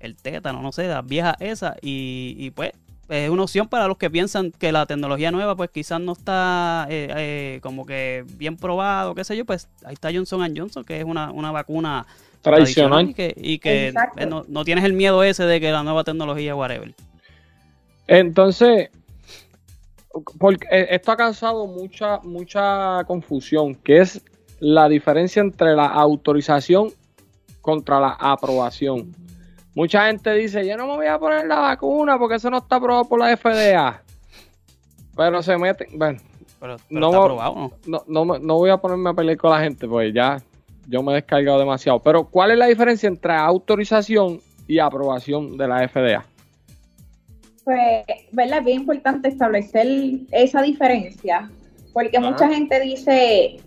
el 0.00 0.16
tétano, 0.16 0.60
no 0.60 0.70
sé, 0.70 0.86
las 0.86 1.06
viejas 1.06 1.34
esas. 1.40 1.76
Y, 1.80 2.34
y 2.36 2.50
pues 2.50 2.72
es 3.08 3.30
una 3.30 3.44
opción 3.44 3.68
para 3.68 3.88
los 3.88 3.96
que 3.96 4.10
piensan 4.10 4.52
que 4.52 4.70
la 4.70 4.84
tecnología 4.84 5.30
nueva, 5.30 5.56
pues 5.56 5.70
quizás 5.70 5.98
no 5.98 6.12
está 6.12 6.86
eh, 6.90 7.08
eh, 7.16 7.60
como 7.62 7.86
que 7.86 8.26
bien 8.36 8.58
probado, 8.58 9.14
qué 9.14 9.24
sé 9.24 9.34
yo, 9.34 9.46
pues 9.46 9.66
ahí 9.82 9.94
está 9.94 10.12
Johnson 10.12 10.54
Johnson, 10.54 10.84
que 10.84 10.98
es 10.98 11.04
una, 11.04 11.30
una 11.30 11.52
vacuna 11.52 12.06
Tradicional. 12.42 13.08
y 13.08 13.14
que, 13.14 13.34
y 13.34 13.58
que 13.60 13.94
eh, 14.18 14.26
no, 14.26 14.44
no 14.46 14.64
tienes 14.66 14.84
el 14.84 14.92
miedo 14.92 15.22
ese 15.22 15.44
de 15.44 15.58
que 15.58 15.72
la 15.72 15.82
nueva 15.82 16.04
tecnología, 16.04 16.54
whatever. 16.54 16.94
Entonces, 18.06 18.90
porque 20.38 20.66
eh, 20.70 20.88
esto 20.90 21.12
ha 21.12 21.16
causado 21.16 21.66
mucha, 21.66 22.18
mucha 22.20 23.04
confusión, 23.06 23.74
que 23.74 23.98
es 24.00 24.22
la 24.60 24.88
diferencia 24.88 25.40
entre 25.40 25.74
la 25.74 25.86
autorización 25.86 26.90
contra 27.60 28.00
la 28.00 28.16
aprobación. 28.18 29.14
Mucha 29.74 30.06
gente 30.06 30.32
dice, 30.34 30.66
yo 30.66 30.76
no 30.76 30.86
me 30.86 30.96
voy 30.96 31.06
a 31.06 31.18
poner 31.18 31.46
la 31.46 31.60
vacuna 31.60 32.18
porque 32.18 32.36
eso 32.36 32.50
no 32.50 32.58
está 32.58 32.76
aprobado 32.76 33.04
por 33.04 33.20
la 33.20 33.36
FDA. 33.36 34.02
Pero 35.16 35.42
se 35.42 35.56
meten, 35.56 35.98
bueno, 35.98 36.18
Pero, 36.60 36.76
pero 36.88 37.00
No, 37.00 37.22
aprobado, 37.22 37.54
¿no? 37.86 38.02
no, 38.06 38.24
no, 38.24 38.38
no 38.38 38.54
voy 38.54 38.70
a 38.70 38.78
ponerme 38.78 39.10
a 39.10 39.14
pelear 39.14 39.36
con 39.36 39.50
la 39.50 39.60
gente, 39.60 39.86
pues 39.86 40.12
ya 40.12 40.42
yo 40.88 41.02
me 41.02 41.12
he 41.12 41.16
descargado 41.16 41.58
demasiado. 41.58 42.00
Pero, 42.00 42.24
¿cuál 42.24 42.50
es 42.52 42.58
la 42.58 42.66
diferencia 42.66 43.08
entre 43.08 43.34
autorización 43.34 44.40
y 44.66 44.78
aprobación 44.78 45.56
de 45.56 45.68
la 45.68 45.86
FDA? 45.86 46.24
Pues, 47.68 48.06
¿verdad? 48.32 48.60
Es 48.60 48.64
bien 48.64 48.80
importante 48.80 49.28
establecer 49.28 49.86
esa 50.32 50.62
diferencia, 50.62 51.50
porque 51.92 52.16
Ajá. 52.16 52.30
mucha 52.30 52.48
gente 52.48 52.80
dice, 52.80 53.58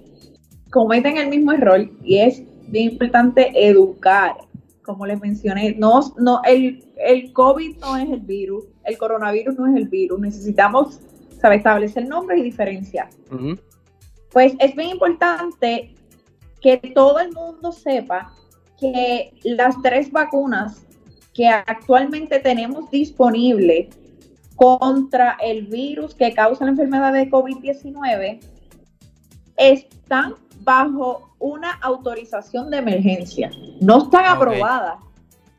cometen 0.71 1.17
el 1.17 1.29
mismo 1.29 1.51
error, 1.51 1.87
y 2.03 2.17
es 2.17 2.41
bien 2.71 2.93
importante 2.93 3.51
educar, 3.53 4.37
como 4.81 5.05
les 5.05 5.21
mencioné, 5.21 5.75
no, 5.77 5.99
no, 6.17 6.41
el, 6.45 6.83
el 6.97 7.31
COVID 7.31 7.77
no 7.77 7.95
es 7.95 8.09
el 8.09 8.21
virus, 8.21 8.63
el 8.85 8.97
coronavirus 8.97 9.59
no 9.59 9.67
es 9.67 9.75
el 9.75 9.87
virus, 9.87 10.19
necesitamos 10.19 10.99
saber 11.39 11.59
establecer 11.59 12.07
nombres 12.07 12.39
y 12.39 12.43
diferencias. 12.43 13.15
Pues 14.31 14.53
es 14.57 14.75
bien 14.75 14.89
importante 14.89 15.93
que 16.59 16.77
todo 16.95 17.19
el 17.19 17.31
mundo 17.33 17.71
sepa 17.71 18.33
que 18.79 19.31
las 19.43 19.79
tres 19.83 20.11
vacunas 20.11 20.87
que 21.33 21.47
actualmente 21.47 22.39
tenemos 22.39 22.89
disponibles 22.91 23.87
contra 24.55 25.37
el 25.41 25.67
virus 25.67 26.13
que 26.13 26.33
causa 26.33 26.65
la 26.65 26.71
enfermedad 26.71 27.13
de 27.13 27.29
COVID-19 27.29 28.39
están 29.57 30.35
bajo 30.59 31.35
una 31.39 31.71
autorización 31.81 32.69
de 32.69 32.77
emergencia. 32.77 33.49
No 33.79 34.03
están 34.03 34.25
aprobadas, 34.25 34.99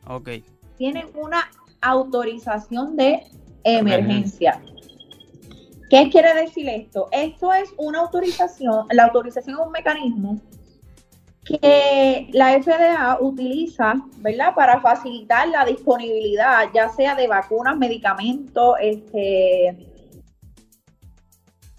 Ok. 0.07 0.29
tienen 0.77 1.07
una 1.15 1.49
autorización 1.81 2.97
de 2.97 3.25
emergencia. 3.65 4.63
¿Qué 5.91 6.09
quiere 6.11 6.35
decir 6.35 6.69
esto? 6.69 7.09
Esto 7.11 7.53
es 7.53 7.71
una 7.77 8.01
autorización, 8.01 8.87
la 8.93 9.05
autorización 9.05 9.59
es 9.59 9.67
un 9.67 9.73
mecanismo 9.73 10.41
que 11.59 12.29
la 12.33 12.61
FDA 12.63 13.19
utiliza, 13.21 13.95
¿verdad? 14.19 14.55
Para 14.55 14.81
facilitar 14.81 15.49
la 15.49 15.65
disponibilidad, 15.65 16.69
ya 16.75 16.89
sea 16.89 17.15
de 17.15 17.29
vacunas, 17.29 17.77
medicamentos, 17.77 18.77
este, 18.81 19.77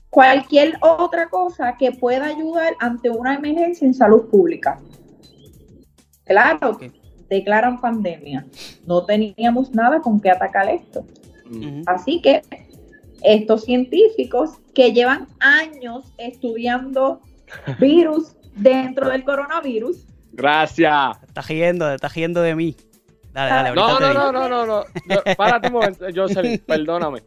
cualquier 0.10 0.78
otra 0.82 1.30
cosa 1.30 1.76
que 1.78 1.92
pueda 1.92 2.28
ayudar 2.28 2.76
ante 2.80 3.10
una 3.10 3.36
emergencia 3.36 3.86
en 3.86 3.94
salud 3.94 4.30
pública. 4.30 4.80
Claro, 6.26 6.72
Ok. 6.72 6.84
declaran 7.30 7.82
pandemia. 7.82 8.46
No 8.86 9.06
teníamos 9.06 9.74
nada 9.74 10.00
con 10.02 10.20
qué 10.22 10.30
atacar 10.30 10.70
esto. 10.70 11.04
Así 11.86 12.22
que 12.22 12.42
estos 13.22 13.64
científicos 13.64 14.52
que 14.74 14.92
llevan 14.92 15.28
años 15.40 16.12
estudiando 16.18 17.22
virus 17.80 18.36
dentro 18.56 19.10
del 19.10 19.24
coronavirus, 19.24 20.06
Gracias. 20.36 21.20
Te 21.20 21.26
estás 21.28 21.48
riendo, 21.48 21.88
te 21.90 21.96
estás 21.96 22.14
riendo 22.16 22.42
de 22.42 22.56
mí. 22.56 22.76
Dale, 23.34 23.50
dale, 23.52 23.70
ahorita 23.70 23.88
No, 23.88 23.98
te 23.98 24.04
no, 24.04 24.10
digo. 24.10 24.32
no, 24.32 24.50
no, 24.50 24.66
no, 24.66 24.66
no. 24.66 25.36
Párate 25.38 25.68
un 25.68 25.74
momento, 25.74 26.06
Jocelyn, 26.14 26.60
perdóname. 26.68 27.22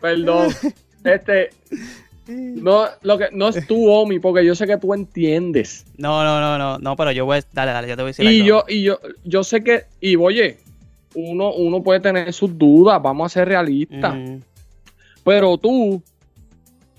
Perdón. 0.00 0.48
Este, 1.04 1.50
no, 2.28 2.84
lo 3.02 3.16
que, 3.18 3.28
no 3.32 3.48
es 3.48 3.66
tu 3.66 3.88
Omi, 3.90 4.18
porque 4.18 4.44
yo 4.44 4.54
sé 4.54 4.66
que 4.66 4.76
tú 4.76 4.92
entiendes. 4.92 5.86
No, 5.96 6.22
no, 6.22 6.38
no, 6.40 6.58
no, 6.58 6.78
no, 6.78 6.96
pero 6.96 7.12
yo 7.12 7.24
voy 7.24 7.38
a... 7.38 7.42
Dale, 7.52 7.72
dale, 7.72 7.88
yo 7.88 7.96
te 7.96 8.02
voy 8.02 8.08
a 8.08 8.12
decir 8.12 8.24
Y 8.26 8.40
algo. 8.42 8.46
yo, 8.46 8.64
y 8.68 8.82
yo, 8.82 8.98
yo 9.24 9.42
sé 9.42 9.64
que, 9.64 9.84
y 10.00 10.16
oye, 10.16 10.58
uno, 11.14 11.52
uno 11.54 11.82
puede 11.82 12.00
tener 12.00 12.30
sus 12.34 12.56
dudas, 12.58 13.00
vamos 13.02 13.32
a 13.32 13.34
ser 13.34 13.48
realistas. 13.48 14.14
Pero 15.24 15.56
tú, 15.58 16.02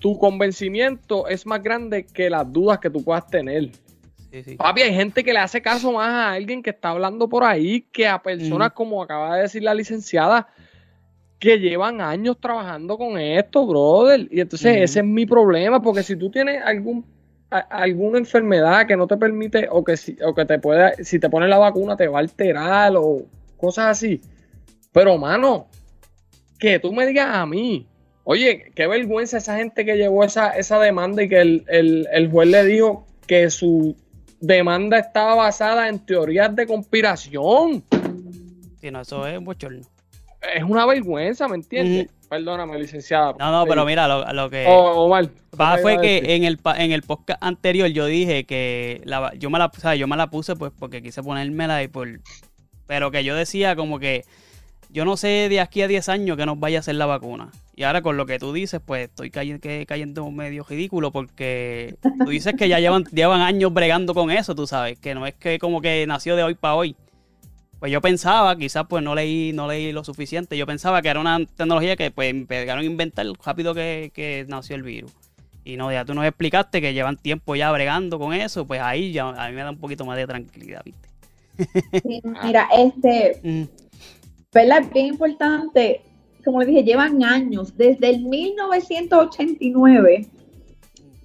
tu 0.00 0.18
convencimiento 0.18 1.28
es 1.28 1.46
más 1.46 1.62
grande 1.62 2.04
que 2.04 2.28
las 2.28 2.50
dudas 2.52 2.78
que 2.80 2.90
tú 2.90 3.04
puedas 3.04 3.26
tener. 3.28 3.70
Sí, 4.32 4.42
sí. 4.42 4.56
Papi, 4.56 4.82
hay 4.82 4.94
gente 4.94 5.22
que 5.22 5.32
le 5.32 5.38
hace 5.40 5.60
caso 5.62 5.92
más 5.92 6.08
a 6.08 6.32
alguien 6.32 6.62
que 6.62 6.70
está 6.70 6.90
hablando 6.90 7.28
por 7.28 7.44
ahí 7.44 7.82
que 7.92 8.06
a 8.08 8.20
personas 8.22 8.72
como 8.72 9.02
acaba 9.02 9.36
de 9.36 9.42
decir 9.42 9.62
la 9.62 9.74
licenciada 9.74 10.48
que 11.38 11.58
llevan 11.58 12.00
años 12.00 12.38
trabajando 12.40 12.96
con 12.98 13.18
esto, 13.18 13.66
brother. 13.66 14.28
Y 14.30 14.40
entonces 14.40 14.76
ese 14.82 15.00
es 15.00 15.04
mi 15.06 15.26
problema, 15.26 15.80
porque 15.82 16.02
si 16.02 16.16
tú 16.16 16.30
tienes 16.30 16.62
algún 16.64 17.04
a- 17.50 17.58
alguna 17.58 18.18
enfermedad 18.18 18.86
que 18.86 18.96
no 18.96 19.06
te 19.08 19.16
permite 19.16 19.66
o 19.70 19.82
que 19.82 19.96
si, 19.96 20.16
o 20.24 20.34
que 20.34 20.44
te 20.44 20.58
pueda 20.60 20.92
si 21.02 21.18
te 21.18 21.28
pones 21.28 21.48
la 21.48 21.58
vacuna 21.58 21.96
te 21.96 22.06
va 22.06 22.18
a 22.18 22.20
alterar 22.20 22.92
o 22.96 23.22
cosas 23.56 23.86
así. 23.86 24.20
Pero 24.92 25.18
mano, 25.18 25.66
que 26.58 26.78
tú 26.78 26.92
me 26.92 27.06
digas 27.06 27.28
a 27.34 27.46
mí, 27.46 27.86
oye, 28.24 28.72
qué 28.74 28.86
vergüenza 28.86 29.38
esa 29.38 29.56
gente 29.56 29.84
que 29.84 29.96
llevó 29.96 30.24
esa, 30.24 30.50
esa 30.50 30.78
demanda 30.78 31.22
y 31.22 31.28
que 31.28 31.40
el, 31.40 31.64
el, 31.68 32.08
el 32.12 32.30
juez 32.30 32.48
le 32.48 32.64
dijo 32.64 33.06
que 33.26 33.50
su 33.50 33.96
demanda 34.40 34.98
estaba 34.98 35.34
basada 35.34 35.88
en 35.88 35.98
teorías 36.04 36.54
de 36.54 36.66
conspiración. 36.66 37.82
Sí, 38.80 38.90
no, 38.90 39.00
eso 39.02 39.26
es 39.26 39.38
un 39.38 39.44
bochorno. 39.44 39.82
Es 40.54 40.62
una 40.64 40.86
vergüenza, 40.86 41.46
¿me 41.48 41.56
entiendes? 41.56 42.08
Perdóname, 42.28 42.78
licenciada. 42.78 43.34
No, 43.38 43.50
no, 43.50 43.66
pero 43.66 43.84
mira, 43.84 44.06
lo, 44.08 44.24
lo 44.32 44.48
que 44.48 44.64
O- 44.68 45.04
Omar. 45.04 45.28
pasa 45.56 45.76
¿qué 45.76 45.82
fue 45.82 46.00
que 46.00 46.34
en 46.36 46.44
el, 46.44 46.58
en 46.78 46.92
el 46.92 47.02
podcast 47.02 47.42
anterior 47.42 47.88
yo 47.88 48.06
dije 48.06 48.44
que 48.44 49.02
la, 49.04 49.34
yo, 49.34 49.50
me 49.50 49.58
la, 49.58 49.66
o 49.66 49.80
sea, 49.80 49.96
yo 49.96 50.06
me 50.06 50.16
la 50.16 50.28
puse 50.30 50.54
pues 50.56 50.72
porque 50.78 51.02
quise 51.02 51.22
ponérmela 51.22 51.82
y 51.82 51.88
por... 51.88 52.08
Pero 52.86 53.10
que 53.10 53.22
yo 53.24 53.34
decía 53.34 53.76
como 53.76 53.98
que 53.98 54.24
yo 54.88 55.04
no 55.04 55.16
sé 55.16 55.48
de 55.50 55.60
aquí 55.60 55.82
a 55.82 55.88
10 55.88 56.08
años 56.08 56.36
que 56.36 56.46
nos 56.46 56.58
vaya 56.58 56.78
a 56.78 56.80
hacer 56.80 56.94
la 56.94 57.06
vacuna. 57.06 57.50
Y 57.80 57.82
ahora 57.82 58.02
con 58.02 58.18
lo 58.18 58.26
que 58.26 58.38
tú 58.38 58.52
dices, 58.52 58.78
pues 58.84 59.08
estoy 59.08 59.30
cayendo, 59.30 60.30
medio 60.30 60.66
ridículo 60.68 61.12
porque 61.12 61.96
tú 62.18 62.28
dices 62.28 62.52
que 62.52 62.68
ya 62.68 62.78
llevan, 62.78 63.04
llevan 63.10 63.40
años 63.40 63.72
bregando 63.72 64.12
con 64.12 64.30
eso, 64.30 64.54
tú 64.54 64.66
sabes, 64.66 64.98
que 64.98 65.14
no 65.14 65.26
es 65.26 65.34
que 65.34 65.58
como 65.58 65.80
que 65.80 66.06
nació 66.06 66.36
de 66.36 66.42
hoy 66.42 66.54
para 66.54 66.74
hoy. 66.74 66.94
Pues 67.78 67.90
yo 67.90 68.02
pensaba, 68.02 68.54
quizás 68.56 68.84
pues 68.86 69.02
no 69.02 69.14
leí, 69.14 69.54
no 69.54 69.66
leí 69.66 69.92
lo 69.92 70.04
suficiente, 70.04 70.58
yo 70.58 70.66
pensaba 70.66 71.00
que 71.00 71.08
era 71.08 71.20
una 71.20 71.38
tecnología 71.46 71.96
que 71.96 72.10
pues 72.10 72.28
empezaron 72.28 72.82
a 72.82 72.84
inventar 72.84 73.24
rápido 73.42 73.74
que, 73.74 74.10
que 74.12 74.44
nació 74.46 74.76
el 74.76 74.82
virus. 74.82 75.12
Y 75.64 75.78
no, 75.78 75.90
ya 75.90 76.04
tú 76.04 76.12
nos 76.12 76.26
explicaste 76.26 76.82
que 76.82 76.92
llevan 76.92 77.16
tiempo 77.16 77.56
ya 77.56 77.72
bregando 77.72 78.18
con 78.18 78.34
eso, 78.34 78.66
pues 78.66 78.82
ahí 78.82 79.10
ya 79.12 79.30
a 79.30 79.48
mí 79.48 79.54
me 79.54 79.62
da 79.62 79.70
un 79.70 79.78
poquito 79.78 80.04
más 80.04 80.18
de 80.18 80.26
tranquilidad, 80.26 80.82
¿viste? 80.84 81.08
Sí, 82.02 82.20
mira, 82.44 82.68
este, 82.76 83.40
Mm, 83.42 83.62
¿verdad? 84.52 84.82
Es 84.82 84.92
bien 84.92 85.06
importante, 85.06 86.02
como 86.44 86.60
le 86.60 86.66
dije, 86.66 86.84
llevan 86.84 87.22
años, 87.24 87.76
desde 87.76 88.10
el 88.10 88.24
1989, 88.24 90.26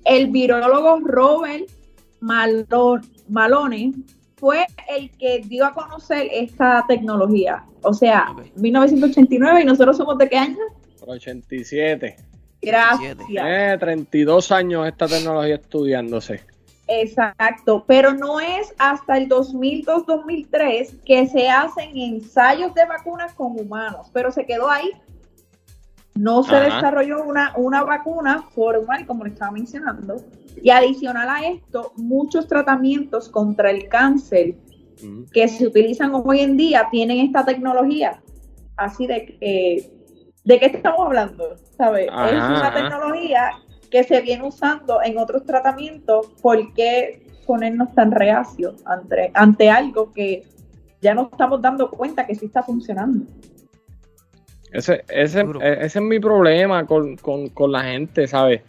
el 0.05 0.27
virólogo 0.27 0.99
Robert 1.03 1.65
Malo- 2.21 3.01
Malone 3.29 3.93
fue 4.37 4.65
el 4.89 5.09
que 5.17 5.39
dio 5.45 5.65
a 5.65 5.73
conocer 5.73 6.27
esta 6.31 6.85
tecnología. 6.87 7.63
O 7.81 7.93
sea, 7.93 8.31
Ok. 8.31 8.45
1989 8.55 9.61
y 9.61 9.65
nosotros 9.65 9.97
somos 9.97 10.17
de 10.17 10.29
qué 10.29 10.37
año? 10.37 10.57
87. 11.05 12.15
Gracias. 12.61 13.17
Eh, 13.29 13.77
32 13.79 14.51
años 14.51 14.87
esta 14.87 15.07
tecnología 15.07 15.55
estudiándose. 15.55 16.41
Exacto, 16.87 17.83
pero 17.87 18.13
no 18.13 18.39
es 18.39 18.71
hasta 18.77 19.17
el 19.17 19.27
2002-2003 19.27 20.95
que 21.03 21.27
se 21.27 21.49
hacen 21.49 21.97
ensayos 21.97 22.75
de 22.75 22.85
vacunas 22.85 23.33
con 23.33 23.59
humanos, 23.59 24.07
pero 24.13 24.31
se 24.31 24.45
quedó 24.45 24.69
ahí. 24.69 24.91
No 26.15 26.43
se 26.43 26.55
Ajá. 26.55 26.75
desarrolló 26.75 27.23
una, 27.23 27.53
una 27.57 27.83
vacuna 27.83 28.43
formal, 28.53 29.05
como 29.05 29.23
le 29.25 29.31
estaba 29.31 29.51
mencionando. 29.51 30.17
Y 30.61 30.69
adicional 30.69 31.29
a 31.29 31.47
esto, 31.47 31.91
muchos 31.97 32.47
tratamientos 32.47 33.29
contra 33.29 33.69
el 33.69 33.87
cáncer 33.89 34.55
Mm. 35.03 35.23
que 35.31 35.47
se 35.47 35.67
utilizan 35.67 36.11
hoy 36.13 36.39
en 36.39 36.57
día 36.57 36.87
tienen 36.91 37.17
esta 37.19 37.43
tecnología. 37.43 38.21
Así 38.77 39.07
de 39.07 39.25
que, 39.25 39.91
¿de 40.43 40.59
qué 40.59 40.65
estamos 40.67 41.01
hablando? 41.01 41.55
¿Sabes? 41.77 42.07
Ajá, 42.11 42.29
es 42.29 42.59
una 42.59 42.73
tecnología 42.73 43.51
que 43.89 44.03
se 44.03 44.21
viene 44.21 44.47
usando 44.47 45.01
en 45.03 45.17
otros 45.17 45.45
tratamientos. 45.45 46.27
¿Por 46.41 46.73
qué 46.73 47.27
ponernos 47.45 47.93
tan 47.93 48.11
reacios 48.11 48.81
ante, 48.85 49.31
ante 49.33 49.69
algo 49.69 50.11
que 50.11 50.43
ya 51.01 51.13
nos 51.13 51.31
estamos 51.31 51.61
dando 51.61 51.89
cuenta 51.89 52.25
que 52.25 52.35
sí 52.35 52.45
está 52.45 52.63
funcionando? 52.63 53.25
Ese, 54.75 55.05
ese, 55.07 55.39
e- 55.61 55.77
ese 55.85 55.99
es 55.99 56.01
mi 56.01 56.19
problema 56.19 56.85
con, 56.85 57.15
con, 57.15 57.47
con 57.49 57.71
la 57.71 57.83
gente, 57.83 58.27
¿sabes? 58.27 58.61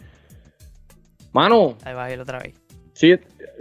Mano, 1.33 1.77
ahí 1.83 1.93
va 1.93 2.05
a 2.05 2.13
ir 2.13 2.19
otra 2.21 2.39
vez. 2.39 2.53
sí, 2.93 3.13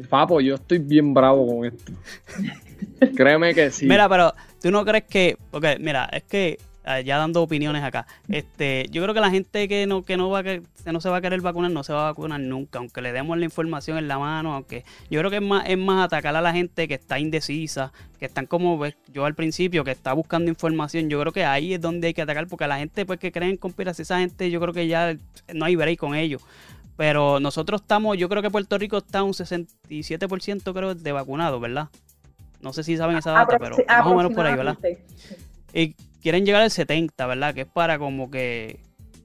papo, 0.08 0.40
yo 0.40 0.54
estoy 0.54 0.78
bien 0.78 1.12
bravo 1.12 1.46
con 1.46 1.64
esto. 1.66 1.92
Créeme 3.16 3.52
que 3.52 3.70
sí. 3.70 3.86
Mira, 3.86 4.08
pero 4.08 4.32
tú 4.62 4.70
no 4.70 4.84
crees 4.84 5.04
que, 5.04 5.36
porque 5.50 5.76
mira, 5.80 6.08
es 6.12 6.22
que 6.22 6.58
ya 7.04 7.18
dando 7.18 7.42
opiniones 7.42 7.82
acá, 7.82 8.06
este, 8.28 8.86
yo 8.90 9.02
creo 9.02 9.14
que 9.14 9.20
la 9.20 9.30
gente 9.30 9.66
que 9.68 9.86
no 9.86 10.02
que 10.02 10.16
no 10.16 10.30
va 10.30 10.42
que, 10.42 10.62
no 10.92 11.00
se 11.00 11.08
va 11.08 11.16
a 11.16 11.20
querer 11.20 11.40
vacunar 11.40 11.70
no 11.70 11.82
se 11.82 11.92
va 11.92 12.02
a 12.02 12.10
vacunar 12.12 12.40
nunca, 12.40 12.78
aunque 12.78 13.02
le 13.02 13.12
demos 13.12 13.36
la 13.38 13.44
información 13.44 13.98
en 13.98 14.08
la 14.08 14.18
mano, 14.18 14.54
aunque 14.54 14.84
yo 15.10 15.18
creo 15.20 15.30
que 15.30 15.36
es 15.36 15.42
más 15.42 15.68
es 15.68 15.78
más 15.78 16.04
atacar 16.04 16.36
a 16.36 16.40
la 16.40 16.52
gente 16.52 16.86
que 16.86 16.94
está 16.94 17.18
indecisa, 17.18 17.92
que 18.18 18.26
están 18.26 18.46
como 18.46 18.78
ves, 18.78 18.96
yo 19.12 19.24
al 19.24 19.34
principio 19.34 19.84
que 19.84 19.90
está 19.90 20.12
buscando 20.12 20.50
información, 20.50 21.10
yo 21.10 21.20
creo 21.20 21.32
que 21.32 21.44
ahí 21.44 21.74
es 21.74 21.80
donde 21.80 22.08
hay 22.08 22.14
que 22.14 22.22
atacar 22.22 22.46
porque 22.46 22.66
la 22.66 22.78
gente 22.78 23.04
pues 23.04 23.18
que 23.18 23.32
cree 23.32 23.50
en 23.50 23.56
conspiración, 23.56 24.02
esa 24.02 24.18
gente 24.20 24.50
yo 24.50 24.60
creo 24.60 24.72
que 24.72 24.86
ya 24.86 25.16
no 25.52 25.64
hay 25.64 25.76
break 25.76 25.98
con 25.98 26.14
ellos. 26.14 26.42
Pero 26.96 27.40
nosotros 27.40 27.82
estamos, 27.82 28.16
yo 28.16 28.28
creo 28.28 28.40
que 28.40 28.50
Puerto 28.50 28.78
Rico 28.78 28.96
está 28.98 29.22
un 29.22 29.32
67% 29.32 30.72
creo 30.72 30.94
de 30.94 31.12
vacunados, 31.12 31.60
¿verdad? 31.60 31.88
No 32.62 32.72
sé 32.72 32.82
si 32.84 32.96
saben 32.96 33.18
esa 33.18 33.32
data, 33.32 33.58
pero 33.58 33.76
más 33.86 34.06
o 34.06 34.14
menos 34.14 34.32
por 34.32 34.46
ahí, 34.46 34.56
¿verdad? 34.56 34.78
Y 35.74 35.94
quieren 36.26 36.44
llegar 36.44 36.62
al 36.62 36.72
70, 36.72 37.24
¿verdad? 37.28 37.54
Que 37.54 37.60
es 37.60 37.66
para 37.68 38.00
como 38.00 38.32
que 38.32 38.80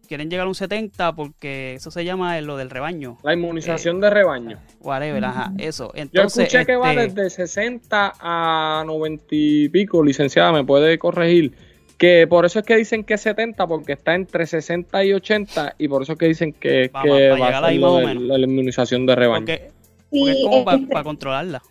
quieren 0.07 0.29
llegar 0.29 0.45
a 0.45 0.49
un 0.49 0.53
70 0.53 1.15
porque 1.15 1.73
eso 1.73 1.89
se 1.89 2.05
llama 2.05 2.39
lo 2.41 2.57
del 2.57 2.69
rebaño. 2.69 3.17
La 3.23 3.33
inmunización 3.33 3.99
de 3.99 4.11
rebaño. 4.11 4.59
Whatever, 4.81 5.25
ajá, 5.25 5.51
eso. 5.57 5.91
Yo 5.95 6.01
Entonces, 6.03 6.43
escuché 6.45 6.63
que 6.67 6.75
va 6.75 6.93
este, 6.93 7.23
desde 7.23 7.47
60 7.47 8.13
a 8.19 8.83
90 8.85 9.25
y 9.31 9.69
pico, 9.69 10.03
licenciada, 10.03 10.51
me 10.51 10.63
puede 10.63 10.99
corregir. 10.99 11.55
Que 11.97 12.27
por 12.27 12.45
eso 12.45 12.59
es 12.59 12.65
que 12.65 12.75
dicen 12.75 13.03
que 13.03 13.15
es 13.15 13.21
70, 13.21 13.65
porque 13.65 13.93
está 13.93 14.13
entre 14.13 14.45
60 14.45 15.03
y 15.03 15.13
80, 15.13 15.73
y 15.79 15.87
por 15.87 16.03
eso 16.03 16.11
es 16.13 16.19
que 16.19 16.27
dicen 16.27 16.53
que, 16.53 16.91
Va- 16.95 17.01
que 17.01 17.29
va- 17.31 17.39
va 17.39 17.47
a 17.47 17.69
ser 17.71 17.79
lo 17.79 17.95
de 17.95 18.13
la 18.13 18.37
inmunización 18.45 19.07
de 19.07 19.15
rebaño. 19.15 19.45
porque, 19.47 19.71
Sí, 20.11 20.19
porque 20.19 20.31
es 20.33 20.43
como 20.43 20.65
para 20.65 20.77
este, 20.77 21.03
controlarla. 21.03 21.61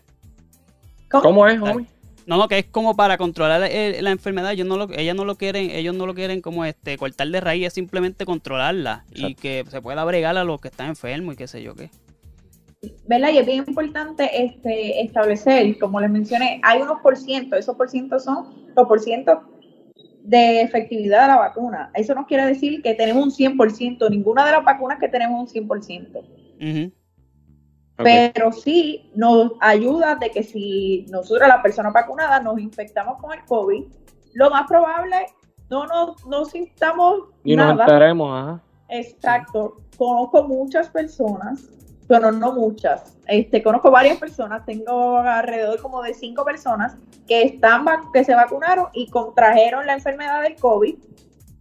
¿cómo? 1.08 1.22
¿Cómo 1.22 1.46
es, 1.46 1.60
homie? 1.62 1.86
No, 2.26 2.37
no, 2.37 2.48
que 2.48 2.59
es 2.59 2.66
como 2.66 2.94
para 2.94 3.16
controlar 3.18 3.62
el- 3.70 4.04
la 4.04 4.11
enfermedad. 4.11 4.52
Ellos 4.52 4.66
no 4.66 4.76
lo, 4.76 4.88
ellas 4.92 5.16
no 5.16 5.24
lo 5.24 5.37
quieren, 5.37 5.70
ellos 5.70 5.94
no 5.94 6.06
lo 6.06 6.14
quieren 6.14 6.40
como 6.40 6.64
este 6.64 6.96
cortar 6.96 7.28
de 7.28 7.40
raíz, 7.40 7.66
es 7.66 7.72
simplemente 7.72 8.24
controlarla 8.24 9.04
y 9.14 9.35
que 9.35 9.64
se 9.68 9.80
pueda 9.83 10.04
bregar 10.04 10.37
a 10.37 10.44
los 10.44 10.61
que 10.61 10.68
están 10.68 10.88
enfermos 10.88 11.35
y 11.35 11.37
qué 11.38 11.46
sé 11.48 11.62
yo 11.62 11.74
qué. 11.74 11.90
¿verdad? 13.06 13.30
Y 13.33 13.38
es 13.38 13.46
bien 13.46 13.64
importante 13.66 14.42
este, 14.44 15.02
establecer, 15.02 15.78
como 15.78 16.00
les 16.00 16.11
mencioné, 16.11 16.61
hay 16.62 16.80
unos 16.80 17.00
por 17.02 17.16
ciento, 17.16 17.56
esos 17.56 17.76
por 17.76 17.90
ciento 17.90 18.18
son 18.18 18.70
los 18.74 18.87
por 18.88 19.00
ciento 19.00 19.42
de 20.22 20.62
efectividad 20.62 21.22
de 21.22 21.28
la 21.28 21.37
vacuna. 21.37 21.90
Eso 21.94 22.14
no 22.14 22.26
quiere 22.26 22.46
decir 22.46 22.80
que 22.83 22.94
tenemos 22.94 23.22
un 23.24 23.30
100%, 23.33 24.09
ninguna 24.09 24.46
de 24.46 24.52
las 24.52 24.64
vacunas 24.64 24.98
que 24.98 25.09
tenemos 25.09 25.40
un 25.40 25.48
100%, 25.48 26.20
Ujú. 26.61 26.92
Pero 28.04 28.52
sí 28.52 29.10
nos 29.14 29.52
ayuda 29.60 30.14
de 30.16 30.30
que 30.30 30.42
si 30.42 31.06
nosotros, 31.10 31.48
las 31.48 31.62
personas 31.62 31.92
vacunadas, 31.92 32.42
nos 32.42 32.58
infectamos 32.58 33.18
con 33.20 33.32
el 33.32 33.44
COVID, 33.44 33.84
lo 34.34 34.50
más 34.50 34.66
probable 34.66 35.26
no 35.70 35.86
nos 35.86 36.26
no 36.26 36.44
sintamos 36.44 37.28
Y 37.44 37.56
nos 37.56 37.68
nada. 37.68 37.84
enteremos, 37.84 38.42
ajá. 38.42 38.60
Exacto. 38.88 39.80
Conozco 39.96 40.42
muchas 40.44 40.88
personas, 40.88 41.68
pero 42.08 42.32
no 42.32 42.52
muchas. 42.52 43.16
Este, 43.26 43.62
conozco 43.62 43.90
varias 43.90 44.18
personas, 44.18 44.64
tengo 44.64 45.18
alrededor 45.18 45.80
como 45.80 46.02
de 46.02 46.12
cinco 46.14 46.44
personas 46.44 46.96
que 47.28 47.42
están 47.42 47.84
que 48.12 48.24
se 48.24 48.34
vacunaron 48.34 48.88
y 48.92 49.08
contrajeron 49.08 49.86
la 49.86 49.94
enfermedad 49.94 50.42
del 50.42 50.56
COVID, 50.56 50.96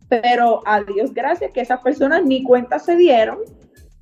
pero 0.07 0.61
a 0.65 0.81
Dios 0.81 1.13
gracias 1.13 1.51
que 1.51 1.61
esas 1.61 1.81
personas 1.81 2.25
ni 2.25 2.41
cuenta 2.43 2.79
se 2.79 2.95
dieron, 2.95 3.37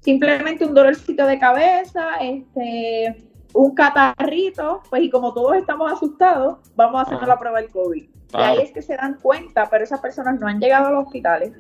simplemente 0.08 0.64
un 0.66 0.74
dolorcito 0.74 1.26
de 1.26 1.38
cabeza, 1.38 2.12
este, 2.22 3.28
un 3.54 3.76
catarrito, 3.76 4.82
pues 4.90 5.04
y 5.04 5.10
como 5.10 5.34
todos 5.34 5.58
estamos 5.58 5.92
asustados, 5.92 6.60
vamos 6.78 7.06
a 7.10 7.16
Ajá. 7.16 7.28
la 7.28 7.38
prueba 7.38 7.60
del 7.60 7.70
COVID. 7.70 8.04
Y 8.04 8.10
Claro. 8.32 8.54
ahí 8.54 8.60
es 8.66 8.72
que 8.72 8.82
se 8.82 8.96
dan 8.96 9.18
cuenta, 9.22 9.68
pero 9.70 9.84
esas 9.84 10.00
personas 10.00 10.40
no 10.40 10.48
han 10.48 10.62
llegado 10.62 10.88
a 10.88 10.92
los 10.92 11.08
hospitales, 11.08 11.52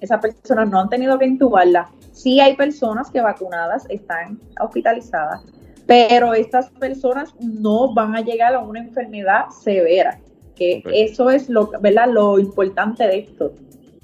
esas 0.00 0.20
personas 0.20 0.68
no 0.70 0.80
han 0.80 0.88
tenido 0.88 1.16
que 1.20 1.26
intubarla. 1.26 1.88
Sí 2.10 2.40
hay 2.40 2.56
personas 2.56 3.12
que 3.12 3.20
vacunadas 3.20 3.86
están 3.88 4.40
hospitalizadas, 4.60 5.44
pero 5.86 6.34
estas 6.34 6.70
personas 6.70 7.32
no 7.38 7.94
van 7.94 8.16
a 8.16 8.22
llegar 8.22 8.56
a 8.56 8.58
una 8.58 8.80
enfermedad 8.80 9.50
severa, 9.50 10.18
que 10.56 10.82
eso 10.92 11.30
es 11.30 11.48
lo, 11.48 11.70
¿verdad? 11.80 12.08
lo 12.08 12.40
importante 12.40 13.06
de 13.06 13.18
esto, 13.18 13.52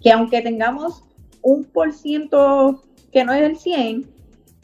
que 0.01 0.13
aunque 0.13 0.43
tengamos 0.43 1.03
un 1.43 1.65
por 1.65 1.93
ciento 1.93 2.83
que 3.13 3.25
no 3.25 3.33
es 3.33 3.43
el 3.43 3.57
100, 3.59 4.07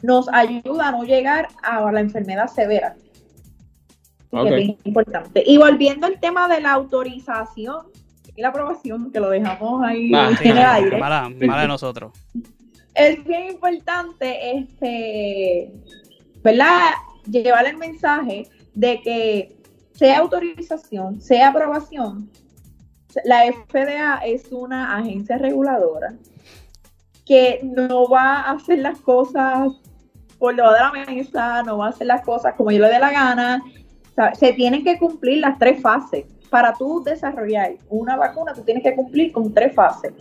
nos 0.03 0.29
ayuda 0.29 0.89
a 0.89 0.91
no 0.91 1.03
llegar 1.03 1.47
a 1.63 1.91
la 1.91 1.99
enfermedad 1.99 2.47
severa. 2.47 2.95
Y 4.31 4.35
que 4.35 4.37
Ok. 4.41 4.47
es 4.47 4.55
bien 4.55 4.77
importante. 4.83 5.43
Y 5.45 5.57
volviendo 5.57 6.05
al 6.07 6.19
tema 6.19 6.47
de 6.47 6.61
la 6.61 6.73
autorización 6.73 7.87
y 8.35 8.41
la 8.41 8.49
aprobación, 8.49 9.11
que 9.11 9.19
lo 9.19 9.29
dejamos 9.29 9.83
ahí 9.83 10.11
Ah, 10.13 10.29
Sí, 10.37 10.49
en 10.49 10.57
el 10.57 10.65
aire, 10.65 10.97
mala, 10.97 11.29
mala 11.29 11.61
de 11.63 11.67
nosotros. 11.67 12.11
es 12.93 13.23
bien 13.25 13.49
importante, 13.51 14.57
este, 14.57 15.71
¿verdad? 16.43 16.89
Llevar 17.29 17.65
el 17.67 17.77
mensaje 17.77 18.47
de 18.73 19.01
que 19.01 19.57
sea 19.93 20.19
autorización, 20.19 21.19
sea 21.21 21.49
aprobación, 21.49 22.29
La 23.25 23.45
FDA 23.51 24.17
es 24.25 24.51
una 24.51 24.95
agencia 24.97 25.37
reguladora 25.39 26.13
que 27.27 27.59
no 27.63 28.07
va 28.07 28.41
a 28.41 28.51
hacer 28.51 28.79
las 28.79 28.99
cosas 29.01 29.69
por 30.39 30.55
lo 30.55 30.71
de 30.71 30.79
la 30.79 30.91
mesa, 30.91 31.63
no 31.63 31.79
va 31.79 31.87
a 31.87 31.89
hacer 31.89 32.07
las 32.07 32.23
cosas 32.23 32.53
como 32.55 32.71
yo 32.71 32.79
le 32.79 32.89
dé 32.89 32.99
la 32.99 33.11
gana. 33.11 33.63
se 34.33 34.53
tienen 34.53 34.83
que 34.83 34.97
cumplir 34.97 35.39
las 35.39 35.57
tres 35.59 35.81
fases. 35.81 36.25
Para 36.49 36.73
tú 36.73 37.03
desarrollar 37.03 37.75
una 37.89 38.15
vacuna, 38.15 38.53
tú 38.53 38.61
tienes 38.61 38.83
que 38.83 38.95
cumplir 38.95 39.31
con 39.31 39.53
tres 39.53 39.75
fases. 39.75 40.13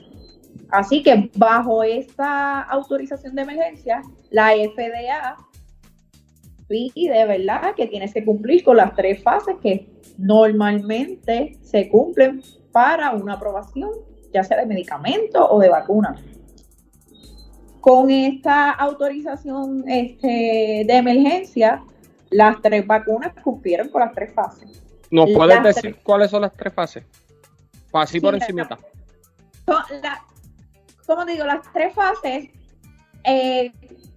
Así 0.70 1.02
que 1.02 1.30
bajo 1.36 1.84
esta 1.84 2.62
autorización 2.62 3.36
de 3.36 3.42
emergencia, 3.42 4.02
la 4.30 4.50
FDA 4.50 5.36
pide, 6.68 7.24
¿verdad?, 7.26 7.74
que 7.76 7.86
tienes 7.86 8.12
que 8.12 8.24
cumplir 8.24 8.64
con 8.64 8.76
las 8.76 8.94
tres 8.96 9.22
fases 9.22 9.56
que 9.62 9.88
normalmente 10.18 11.56
se 11.62 11.88
cumplen 11.88 12.42
para 12.72 13.12
una 13.12 13.34
aprobación, 13.34 13.90
ya 14.32 14.42
sea 14.42 14.58
de 14.58 14.66
medicamento 14.66 15.48
o 15.48 15.60
de 15.60 15.68
vacuna. 15.68 16.16
Con 17.86 18.10
esta 18.10 18.72
autorización 18.72 19.84
este, 19.88 20.82
de 20.84 20.96
emergencia, 20.96 21.84
las 22.30 22.60
tres 22.60 22.84
vacunas 22.84 23.32
cumplieron 23.44 23.90
con 23.90 24.00
las 24.00 24.12
tres 24.12 24.34
fases. 24.34 24.82
¿Nos 25.08 25.30
puedes 25.30 25.62
decir 25.62 25.96
cuáles 26.02 26.32
son 26.32 26.42
las 26.42 26.52
tres 26.52 26.74
fases? 26.74 27.04
Así 27.92 28.18
por 28.18 28.34
encima. 28.34 28.68
como 31.06 31.24
digo, 31.26 31.46
las 31.46 31.60
tres 31.72 31.94
fases, 31.94 32.50
eh, 33.22 33.72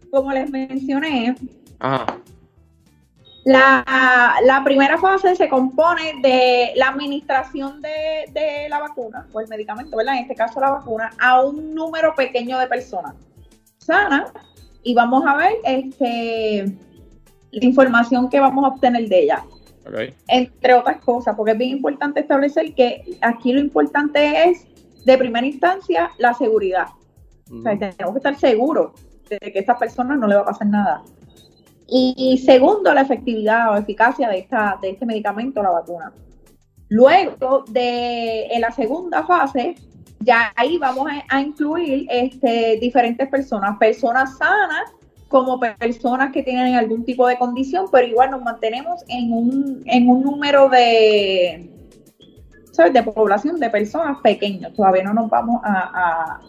como 0.09 0.31
les 0.31 0.49
mencioné, 0.49 1.35
La, 3.45 4.61
primera 4.65 4.97
fase 4.97 5.35
se 5.35 5.47
compone 5.47 6.13
de 6.23 6.71
la 6.75 6.87
administración 6.87 7.81
de, 7.81 8.25
de, 8.31 8.67
la 8.67 8.79
vacuna 8.79 9.27
o 9.31 9.39
el 9.41 9.47
medicamento, 9.47 9.95
¿verdad? 9.95 10.15
En 10.15 10.21
este 10.21 10.33
caso 10.33 10.59
la 10.59 10.71
vacuna, 10.71 11.11
a 11.19 11.41
un 11.41 11.75
número 11.75 12.15
pequeño 12.15 12.57
de 12.57 12.65
personas 12.65 13.13
sana 13.89 14.31
y 14.83 14.93
vamos 14.93 15.23
a 15.25 15.35
ver 15.35 15.53
este, 15.65 16.77
la 17.51 17.65
información 17.65 18.29
que 18.29 18.39
vamos 18.39 18.63
a 18.63 18.67
obtener 18.69 19.07
de 19.09 19.23
ella. 19.23 19.43
Entre 20.27 20.73
otras 20.75 21.01
cosas, 21.01 21.35
porque 21.35 21.53
es 21.53 21.57
bien 21.57 21.71
importante 21.71 22.19
establecer 22.19 22.75
que 22.75 23.17
aquí 23.21 23.51
lo 23.51 23.59
importante 23.59 24.49
es, 24.49 24.67
de 25.03 25.17
primera 25.17 25.47
instancia, 25.47 26.11
la 26.19 26.33
seguridad. 26.33 26.87
O 27.51 27.61
sea, 27.63 27.77
tenemos 27.77 28.13
que 28.13 28.19
estar 28.19 28.35
seguros 28.37 28.91
de 29.27 29.39
que 29.39 29.59
a 29.59 29.61
estas 29.61 29.79
personas 29.79 30.19
no 30.19 30.27
le 30.27 30.35
va 30.35 30.41
a 30.41 30.45
pasar 30.45 30.67
nada. 30.67 31.03
Y, 31.91 32.39
segundo, 32.45 32.93
la 32.93 33.01
efectividad 33.01 33.73
o 33.73 33.77
eficacia 33.77 34.29
de, 34.29 34.37
esta, 34.37 34.77
de 34.79 34.91
este 34.91 35.07
medicamento, 35.07 35.63
la 35.63 35.71
vacuna. 35.71 36.13
Luego 36.87 37.63
de 37.67 38.45
en 38.45 38.61
la 38.61 38.71
segunda 38.71 39.23
fase, 39.23 39.75
ya 40.21 40.51
ahí 40.55 40.77
vamos 40.77 41.07
a, 41.29 41.41
incluir 41.41 42.07
este, 42.09 42.77
diferentes 42.81 43.27
personas, 43.29 43.77
personas 43.77 44.37
sanas 44.37 44.91
como 45.29 45.59
personas 45.59 46.31
que 46.33 46.41
tienen 46.43 46.75
algún 46.75 47.05
tipo 47.05 47.27
de 47.27 47.37
condición, 47.37 47.85
pero 47.91 48.07
igual 48.07 48.31
nos 48.31 48.41
mantenemos 48.41 49.03
en 49.07 49.31
un, 49.31 49.83
en 49.85 50.09
un 50.09 50.23
número 50.23 50.69
de, 50.69 51.69
¿sabes? 52.71 52.93
de 52.93 53.03
población 53.03 53.59
de 53.59 53.69
personas 53.69 54.17
pequeños. 54.21 54.73
Todavía 54.73 55.03
no 55.03 55.13
nos 55.13 55.29
vamos 55.29 55.61
a, 55.63 56.41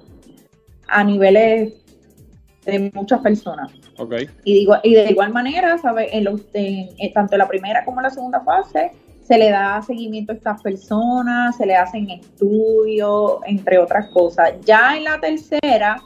a, 0.88 1.04
niveles 1.04 1.74
de 2.64 2.90
muchas 2.94 3.20
personas. 3.20 3.70
Okay. 3.98 4.28
Y, 4.44 4.60
digo, 4.60 4.76
y 4.82 4.94
de 4.94 5.10
igual 5.10 5.30
manera, 5.30 5.76
¿sabes? 5.76 6.08
En 6.12 6.24
los, 6.24 6.40
en, 6.54 7.12
tanto 7.12 7.36
la 7.36 7.46
primera 7.46 7.84
como 7.84 8.00
la 8.00 8.08
segunda 8.08 8.40
fase, 8.40 8.92
se 9.30 9.38
le 9.38 9.48
da 9.48 9.80
seguimiento 9.80 10.32
a 10.32 10.34
estas 10.34 10.60
personas, 10.60 11.56
se 11.56 11.64
le 11.64 11.76
hacen 11.76 12.10
estudios, 12.10 13.38
entre 13.46 13.78
otras 13.78 14.08
cosas. 14.08 14.54
Ya 14.64 14.96
en 14.96 15.04
la 15.04 15.20
tercera, 15.20 16.02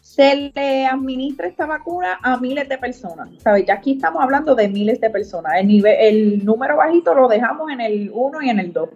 se 0.00 0.52
le 0.54 0.86
administra 0.86 1.48
esta 1.48 1.66
vacuna 1.66 2.20
a 2.22 2.36
miles 2.36 2.68
de 2.68 2.78
personas. 2.78 3.28
¿Sabes? 3.38 3.64
Ya 3.66 3.74
aquí 3.74 3.94
estamos 3.94 4.22
hablando 4.22 4.54
de 4.54 4.68
miles 4.68 5.00
de 5.00 5.10
personas. 5.10 5.54
El, 5.58 5.84
el 5.84 6.44
número 6.44 6.76
bajito 6.76 7.12
lo 7.12 7.26
dejamos 7.26 7.72
en 7.72 7.80
el 7.80 8.12
1 8.14 8.42
y 8.42 8.50
en 8.50 8.60
el 8.60 8.72
2. 8.72 8.88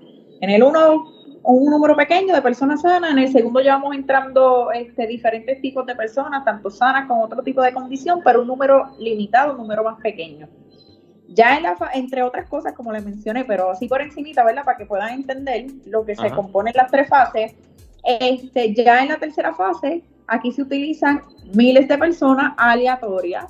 En 0.43 0.51
el 0.51 0.63
1, 0.63 1.05
un 1.43 1.65
número 1.69 1.97
pequeño 1.97 2.33
de 2.33 2.43
personas 2.43 2.83
sanas. 2.83 3.11
En 3.11 3.19
el 3.19 3.33
segundo 3.33 3.61
ya 3.61 3.75
vamos 3.75 3.97
entrando 3.97 4.71
este, 4.71 5.05
diferentes 5.09 5.61
tipos 5.61 5.85
de 5.85 5.97
personas, 5.97 6.45
tanto 6.45 6.71
sanas 6.71 7.09
como 7.09 7.25
otro 7.25 7.43
tipo 7.43 7.61
de 7.61 7.73
condición, 7.73 8.21
pero 8.25 8.43
un 8.43 8.47
número 8.47 8.93
limitado, 9.01 9.55
un 9.55 9.59
número 9.59 9.83
más 9.83 10.01
pequeño. 10.01 10.49
Ya 11.37 11.57
en 11.59 11.65
la 11.65 11.77
entre 11.93 12.23
otras 12.23 12.49
cosas, 12.49 12.73
como 12.73 12.93
les 12.93 13.05
mencioné, 13.05 13.45
pero 13.45 13.71
así 13.71 13.87
por 13.87 14.01
encimita, 14.01 14.43
¿verdad? 14.43 14.65
Para 14.65 14.79
que 14.79 14.87
puedan 14.87 15.13
entender 15.13 15.67
lo 15.85 16.03
que 16.05 16.17
se 16.17 16.31
compone 16.31 16.71
en 16.71 16.77
las 16.77 16.91
tres 16.91 17.09
fases. 17.09 17.55
Este, 18.03 18.73
ya 18.73 19.03
en 19.03 19.09
la 19.09 19.19
tercera 19.19 19.53
fase, 19.53 20.03
aquí 20.27 20.51
se 20.51 20.63
utilizan 20.63 21.21
miles 21.55 21.89
de 21.89 21.99
personas 21.99 22.55
aleatorias. 22.57 23.45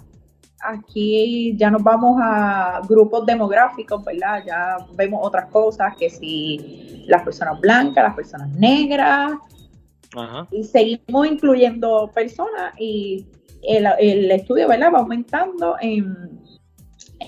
Aquí 0.65 1.55
ya 1.57 1.71
nos 1.71 1.85
vamos 1.85 2.19
a 2.21 2.81
grupos 2.89 3.25
demográficos, 3.25 4.05
¿verdad? 4.05 4.43
Ya 4.45 4.79
vemos 4.95 5.21
otras 5.23 5.47
cosas, 5.51 5.95
que 5.97 6.11
si 6.11 7.05
las 7.07 7.23
personas 7.23 7.61
blancas, 7.61 8.03
las 8.03 8.17
personas 8.17 8.49
negras, 8.51 9.33
y 10.51 10.65
seguimos 10.65 11.27
incluyendo 11.29 12.11
personas 12.13 12.75
y 12.81 13.27
el, 13.63 13.87
el 14.01 14.31
estudio, 14.33 14.67
¿verdad? 14.67 14.93
Va 14.93 14.99
aumentando 14.99 15.77
en 15.81 16.36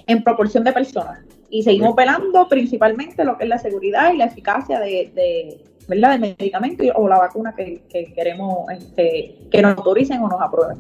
en 0.07 0.23
proporción 0.23 0.65
de 0.65 0.73
personas. 0.73 1.21
Y 1.51 1.63
seguimos 1.63 1.95
velando 1.97 2.49
principalmente 2.49 3.25
lo 3.25 3.39
que 3.39 3.45
es 3.45 3.49
la 3.49 3.59
seguridad 3.59 4.13
y 4.13 4.19
la 4.19 4.27
eficacia 4.27 4.79
de, 4.81 5.11
de 5.15 5.65
¿verdad? 5.89 6.19
del 6.19 6.37
medicamento 6.39 6.85
o 6.95 7.09
la 7.09 7.19
vacuna 7.19 7.55
que, 7.57 7.83
queremos 8.15 8.71
este, 8.71 9.39
que 9.51 9.63
nos 9.63 9.77
autoricen 9.77 10.21
o 10.23 10.29
nos 10.29 10.41
aprueben. 10.41 10.79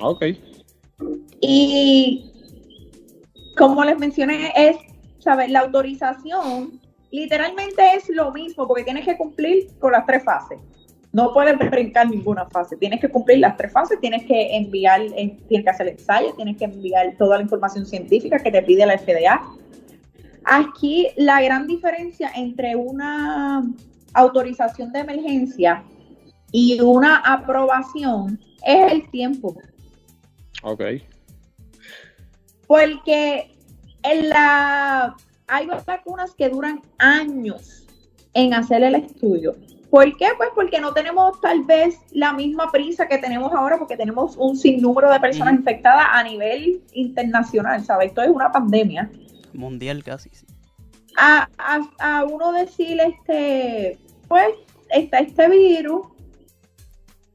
Ok. 0.00 0.24
Y 1.40 2.32
como 3.56 3.84
les 3.84 3.98
mencioné, 3.98 4.52
es, 4.56 4.76
¿sabes? 5.18 5.50
La 5.50 5.60
autorización 5.60 6.80
literalmente 7.10 7.82
es 7.94 8.08
lo 8.08 8.32
mismo 8.32 8.66
porque 8.66 8.84
tienes 8.84 9.04
que 9.04 9.16
cumplir 9.16 9.68
con 9.78 9.92
las 9.92 10.06
tres 10.06 10.24
fases. 10.24 10.58
No 11.16 11.32
puedes 11.32 11.58
brincar 11.58 12.10
ninguna 12.10 12.44
fase. 12.44 12.76
Tienes 12.76 13.00
que 13.00 13.08
cumplir 13.08 13.38
las 13.38 13.56
tres 13.56 13.72
fases, 13.72 13.98
tienes 14.00 14.26
que 14.26 14.54
enviar, 14.54 15.00
tienes 15.48 15.64
que 15.64 15.70
hacer 15.70 15.86
el 15.86 15.94
ensayo, 15.94 16.34
tienes 16.34 16.58
que 16.58 16.66
enviar 16.66 17.16
toda 17.16 17.38
la 17.38 17.42
información 17.42 17.86
científica 17.86 18.38
que 18.38 18.50
te 18.50 18.62
pide 18.62 18.84
la 18.84 18.98
FDA. 18.98 19.40
Aquí 20.44 21.08
la 21.16 21.40
gran 21.40 21.66
diferencia 21.66 22.30
entre 22.36 22.76
una 22.76 23.64
autorización 24.12 24.92
de 24.92 24.98
emergencia 24.98 25.82
y 26.52 26.78
una 26.82 27.16
aprobación 27.16 28.38
es 28.62 28.92
el 28.92 29.10
tiempo. 29.10 29.56
Ok. 30.64 30.82
Porque 32.66 33.56
en 34.02 34.28
la, 34.28 35.16
hay 35.46 35.66
vacunas 35.86 36.34
que 36.34 36.50
duran 36.50 36.82
años 36.98 37.86
en 38.34 38.52
hacer 38.52 38.82
el 38.82 38.96
estudio. 38.96 39.56
¿Por 39.90 40.16
qué? 40.16 40.28
Pues 40.36 40.50
porque 40.54 40.80
no 40.80 40.92
tenemos 40.92 41.40
tal 41.40 41.62
vez 41.64 41.98
la 42.10 42.32
misma 42.32 42.70
prisa 42.72 43.06
que 43.06 43.18
tenemos 43.18 43.52
ahora, 43.52 43.78
porque 43.78 43.96
tenemos 43.96 44.36
un 44.36 44.56
sinnúmero 44.56 45.10
de 45.10 45.20
personas 45.20 45.54
infectadas 45.54 46.06
a 46.10 46.22
nivel 46.22 46.82
internacional, 46.92 47.84
¿sabes? 47.84 48.08
Esto 48.08 48.22
es 48.22 48.30
una 48.30 48.50
pandemia. 48.50 49.10
Mundial 49.52 50.02
casi, 50.02 50.30
sí. 50.30 50.46
A, 51.18 51.48
a, 51.98 52.24
uno 52.24 52.52
decir, 52.52 53.00
este, 53.00 53.98
pues, 54.28 54.50
está 54.90 55.18
este 55.18 55.48
virus 55.48 56.08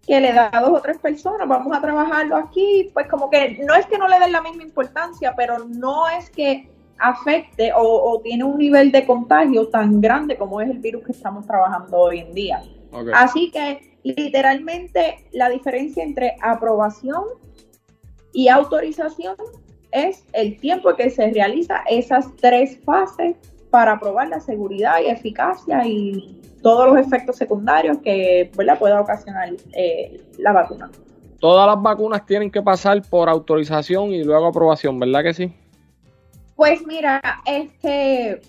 que 0.06 0.20
le 0.20 0.34
da 0.34 0.50
a 0.52 0.62
dos 0.62 0.78
o 0.78 0.82
tres 0.82 0.98
personas, 1.00 1.48
vamos 1.48 1.76
a 1.76 1.82
trabajarlo 1.82 2.36
aquí, 2.36 2.92
pues 2.94 3.08
como 3.08 3.30
que 3.30 3.60
no 3.66 3.74
es 3.74 3.86
que 3.86 3.98
no 3.98 4.08
le 4.08 4.20
den 4.20 4.32
la 4.32 4.42
misma 4.42 4.64
importancia, 4.64 5.34
pero 5.36 5.60
no 5.60 6.08
es 6.10 6.30
que 6.30 6.70
afecte 7.02 7.72
o, 7.76 8.22
tiene 8.24 8.44
un 8.44 8.58
nivel 8.58 8.92
de 8.92 9.06
contagio 9.06 9.68
tan 9.68 10.00
grande 10.00 10.38
como 10.38 10.62
es 10.62 10.70
el 10.70 10.80
virus 10.80 11.04
que 11.04 11.12
estamos 11.12 11.46
trabajando 11.46 11.98
hoy 11.98 12.20
en 12.20 12.34
día. 12.34 12.62
Así 13.14 13.52
que 13.52 13.98
literalmente 14.04 15.26
la 15.32 15.50
diferencia 15.50 16.04
entre 16.04 16.36
aprobación 16.42 17.24
y 18.34 18.48
autorización 18.48 19.36
es 19.92 20.24
el 20.34 20.58
tiempo 20.60 20.96
que 20.96 21.10
se 21.10 21.32
realiza 21.32 21.84
esas 21.90 22.34
tres 22.38 22.80
fases 22.86 23.36
para 23.70 24.00
probar 24.00 24.28
la 24.30 24.40
seguridad 24.40 25.00
y 25.04 25.10
eficacia 25.10 25.86
y 25.86 26.40
todos 26.62 26.88
los 26.88 26.98
efectos 26.98 27.38
secundarios 27.38 27.98
que 28.00 28.52
pueda 28.54 29.02
ocasionar 29.02 29.50
eh, 29.74 30.22
la 30.38 30.52
vacuna. 30.52 30.90
Todas 31.40 31.66
las 31.66 31.82
vacunas 31.82 32.26
tienen 32.26 32.52
que 32.52 32.62
pasar 32.62 33.02
por 33.10 33.28
autorización 33.28 34.12
y 34.12 34.24
luego 34.24 34.48
aprobación, 34.48 35.00
¿verdad 35.00 35.24
que 35.24 35.34
sí? 35.34 35.54
Pues 36.56 36.86
mira, 36.86 37.22
este 37.46 38.42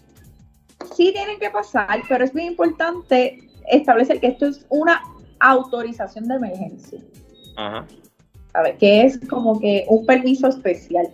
sí 0.95 1.13
tienen 1.13 1.39
que 1.39 1.51
pasar, 1.51 2.03
pero 2.09 2.25
es 2.25 2.35
muy 2.35 2.45
importante 2.45 3.39
establecer 3.69 4.21
que 4.21 4.29
esto 4.29 4.47
es 4.47 4.67
una 4.69 5.03
autorización 5.41 6.29
de 6.29 6.35
emergencia. 6.37 7.01
Ajá. 7.57 7.87
ver, 8.63 8.77
Que 8.79 9.03
es 9.03 9.19
como 9.29 9.59
que 9.61 9.85
un 9.89 10.07
permiso 10.07 10.49
especial. 10.49 11.09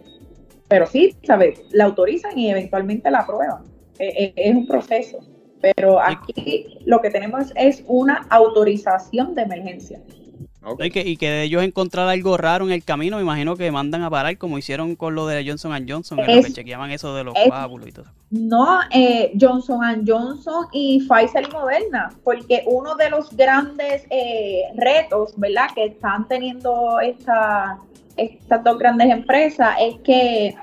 Pero 0.68 0.86
sí, 0.86 1.16
¿sabes? 1.24 1.60
La 1.70 1.84
autorizan 1.84 2.38
y 2.38 2.50
eventualmente 2.50 3.10
la 3.10 3.20
aprueban. 3.20 3.64
E, 3.98 4.06
e, 4.06 4.32
es 4.36 4.54
un 4.54 4.66
proceso. 4.66 5.18
Pero 5.60 6.00
aquí 6.00 6.78
lo 6.84 7.00
que 7.00 7.10
tenemos 7.10 7.52
es 7.56 7.82
una 7.86 8.26
autorización 8.30 9.34
de 9.34 9.42
emergencia. 9.42 10.00
Okay. 10.72 10.88
Y, 10.88 10.90
que, 10.90 11.00
y 11.00 11.16
que 11.16 11.30
de 11.30 11.42
ellos 11.44 11.62
encontrar 11.62 12.08
algo 12.08 12.36
raro 12.36 12.64
en 12.66 12.72
el 12.72 12.84
camino, 12.84 13.16
me 13.16 13.22
imagino 13.22 13.56
que 13.56 13.70
mandan 13.70 14.02
a 14.02 14.10
parar, 14.10 14.36
como 14.38 14.58
hicieron 14.58 14.96
con 14.96 15.14
lo 15.14 15.26
de 15.26 15.44
Johnson 15.46 15.72
Johnson, 15.88 16.18
en 16.20 16.36
lo 16.36 16.42
que 16.42 16.52
chequeaban 16.52 16.90
eso 16.90 17.14
de 17.14 17.24
los 17.24 17.34
coágulos 17.34 17.88
y 17.88 17.92
todo. 17.92 18.06
No, 18.30 18.80
eh, 18.92 19.32
Johnson 19.40 20.04
Johnson 20.06 20.66
y 20.72 21.00
Pfizer 21.08 21.48
y 21.48 21.52
Moderna, 21.52 22.10
porque 22.24 22.62
uno 22.66 22.94
de 22.94 23.10
los 23.10 23.34
grandes 23.34 24.06
eh, 24.10 24.62
retos, 24.76 25.32
¿verdad?, 25.36 25.68
que 25.74 25.86
están 25.86 26.28
teniendo 26.28 27.00
esta, 27.00 27.78
estas 28.16 28.62
dos 28.64 28.78
grandes 28.78 29.10
empresas 29.10 29.76
es 29.80 29.96
que, 30.04 30.54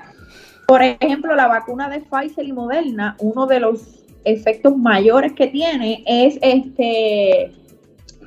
por 0.66 0.82
ejemplo, 0.82 1.34
la 1.34 1.48
vacuna 1.48 1.88
de 1.88 2.00
Pfizer 2.00 2.44
y 2.44 2.52
Moderna, 2.52 3.16
uno 3.18 3.46
de 3.46 3.60
los 3.60 4.04
efectos 4.24 4.76
mayores 4.76 5.32
que 5.32 5.46
tiene 5.46 6.02
es 6.04 6.38
este 6.42 7.52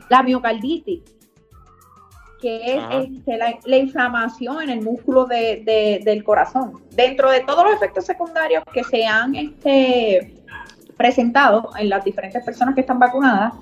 la 0.10 0.24
miocarditis 0.24 1.02
que 2.42 2.76
es 2.76 3.10
este, 3.12 3.38
la, 3.38 3.78
inflamación 3.78 4.64
en 4.64 4.70
el 4.70 4.82
músculo 4.82 5.26
de, 5.26 6.02
del 6.04 6.24
corazón. 6.24 6.82
Dentro 6.92 7.30
de 7.32 7.42
todos 7.42 7.66
los 7.66 7.74
efectos 7.76 8.06
secundarios 8.06 8.64
que 8.74 8.84
se 8.84 9.06
han 9.06 9.36
este, 9.36 10.36
presentado 10.98 11.70
en 11.78 11.90
las 11.90 12.04
diferentes 12.04 12.44
personas 12.44 12.76
que 12.76 12.82
están 12.82 13.00
vacunadas, 13.00 13.54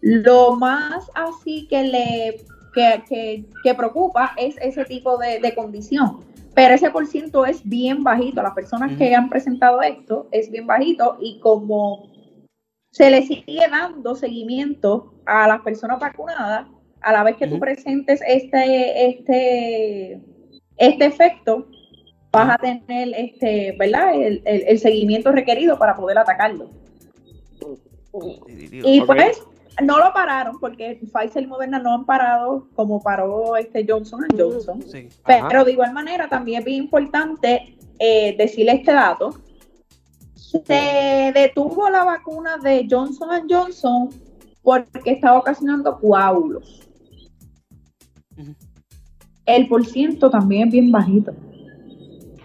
lo 0.00 0.56
más 0.56 1.10
así 1.14 1.66
que 1.68 1.82
le 1.84 2.44
que, 2.74 3.44
que, 3.62 3.74
preocupa 3.74 4.32
es 4.36 4.56
ese 4.60 4.84
tipo 4.84 5.16
de, 5.16 5.54
condición. 5.54 6.20
Pero 6.54 6.74
ese 6.74 6.90
por 6.90 7.06
ciento 7.06 7.46
es 7.46 7.66
bien 7.68 8.04
bajito. 8.04 8.42
Las 8.42 8.54
personas 8.54 8.96
que 8.98 9.14
han 9.14 9.28
presentado 9.28 9.82
esto 9.82 10.28
es 10.30 10.50
bien 10.50 10.66
bajito 10.66 11.16
y 11.20 11.40
como 11.40 12.08
se 12.90 13.10
le 13.10 13.22
sigue 13.22 13.66
dando 13.68 14.14
seguimiento 14.14 15.14
a 15.26 15.48
las 15.48 15.62
personas 15.62 15.98
vacunadas, 15.98 16.68
a 17.04 17.12
la 17.12 17.22
vez 17.22 17.36
que 17.36 17.46
tú 17.46 17.60
presentes 17.60 18.20
este, 18.26 19.08
este, 19.08 20.20
este 20.76 21.04
efecto, 21.04 21.68
vas 22.32 22.50
a 22.50 22.58
tener 22.58 23.12
este, 23.16 23.76
¿verdad? 23.78 24.12
El, 24.14 24.78
seguimiento 24.78 25.30
requerido 25.30 25.78
para 25.78 25.94
poder 25.94 26.18
atacarlo. 26.18 26.70
Y 28.70 29.00
pues 29.02 29.42
no 29.82 29.98
lo 29.98 30.12
pararon 30.12 30.58
porque 30.60 31.00
Pfizer 31.12 31.42
y 31.42 31.46
Moderna 31.46 31.78
no 31.78 31.94
han 31.94 32.06
parado 32.06 32.68
como 32.74 33.02
paró 33.02 33.56
este 33.56 33.84
Johnson 33.86 34.26
Johnson. 34.36 34.84
Pero 35.26 35.64
de 35.64 35.72
igual 35.72 35.92
manera 35.92 36.28
también 36.28 36.60
es 36.60 36.64
bien 36.64 36.84
importante 36.84 37.76
eh, 37.98 38.34
decirle 38.36 38.72
este 38.72 38.92
dato. 38.92 39.34
Se 40.34 41.32
detuvo 41.34 41.90
la 41.90 42.04
vacuna 42.04 42.58
de 42.58 42.86
Johnson 42.88 43.28
Johnson 43.48 44.10
porque 44.62 45.10
estaba 45.10 45.38
ocasionando 45.38 45.98
coágulos 45.98 46.84
el 49.46 49.68
por 49.68 49.84
ciento 49.86 50.30
también 50.30 50.68
es 50.68 50.72
bien 50.72 50.92
bajito. 50.92 51.32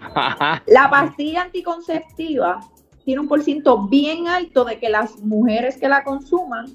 la 0.66 0.90
pastilla 0.90 1.42
anticonceptiva 1.42 2.60
tiene 3.04 3.20
un 3.20 3.28
por 3.28 3.42
ciento 3.42 3.88
bien 3.88 4.28
alto 4.28 4.64
de 4.64 4.78
que 4.78 4.88
las 4.88 5.18
mujeres 5.20 5.76
que 5.76 5.88
la 5.88 6.04
consuman 6.04 6.66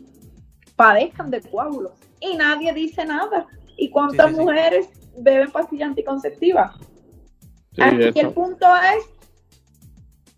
padezcan 0.75 1.29
de 1.31 1.41
coágulos 1.41 1.93
y 2.19 2.35
nadie 2.35 2.73
dice 2.73 3.05
nada. 3.05 3.47
¿Y 3.77 3.89
cuántas 3.89 4.31
mujeres 4.31 4.89
beben 5.17 5.51
pastilla 5.51 5.85
anticonceptiva? 5.85 6.75
Aquí 7.77 8.19
el 8.19 8.31
punto 8.31 8.65
es 8.75 9.03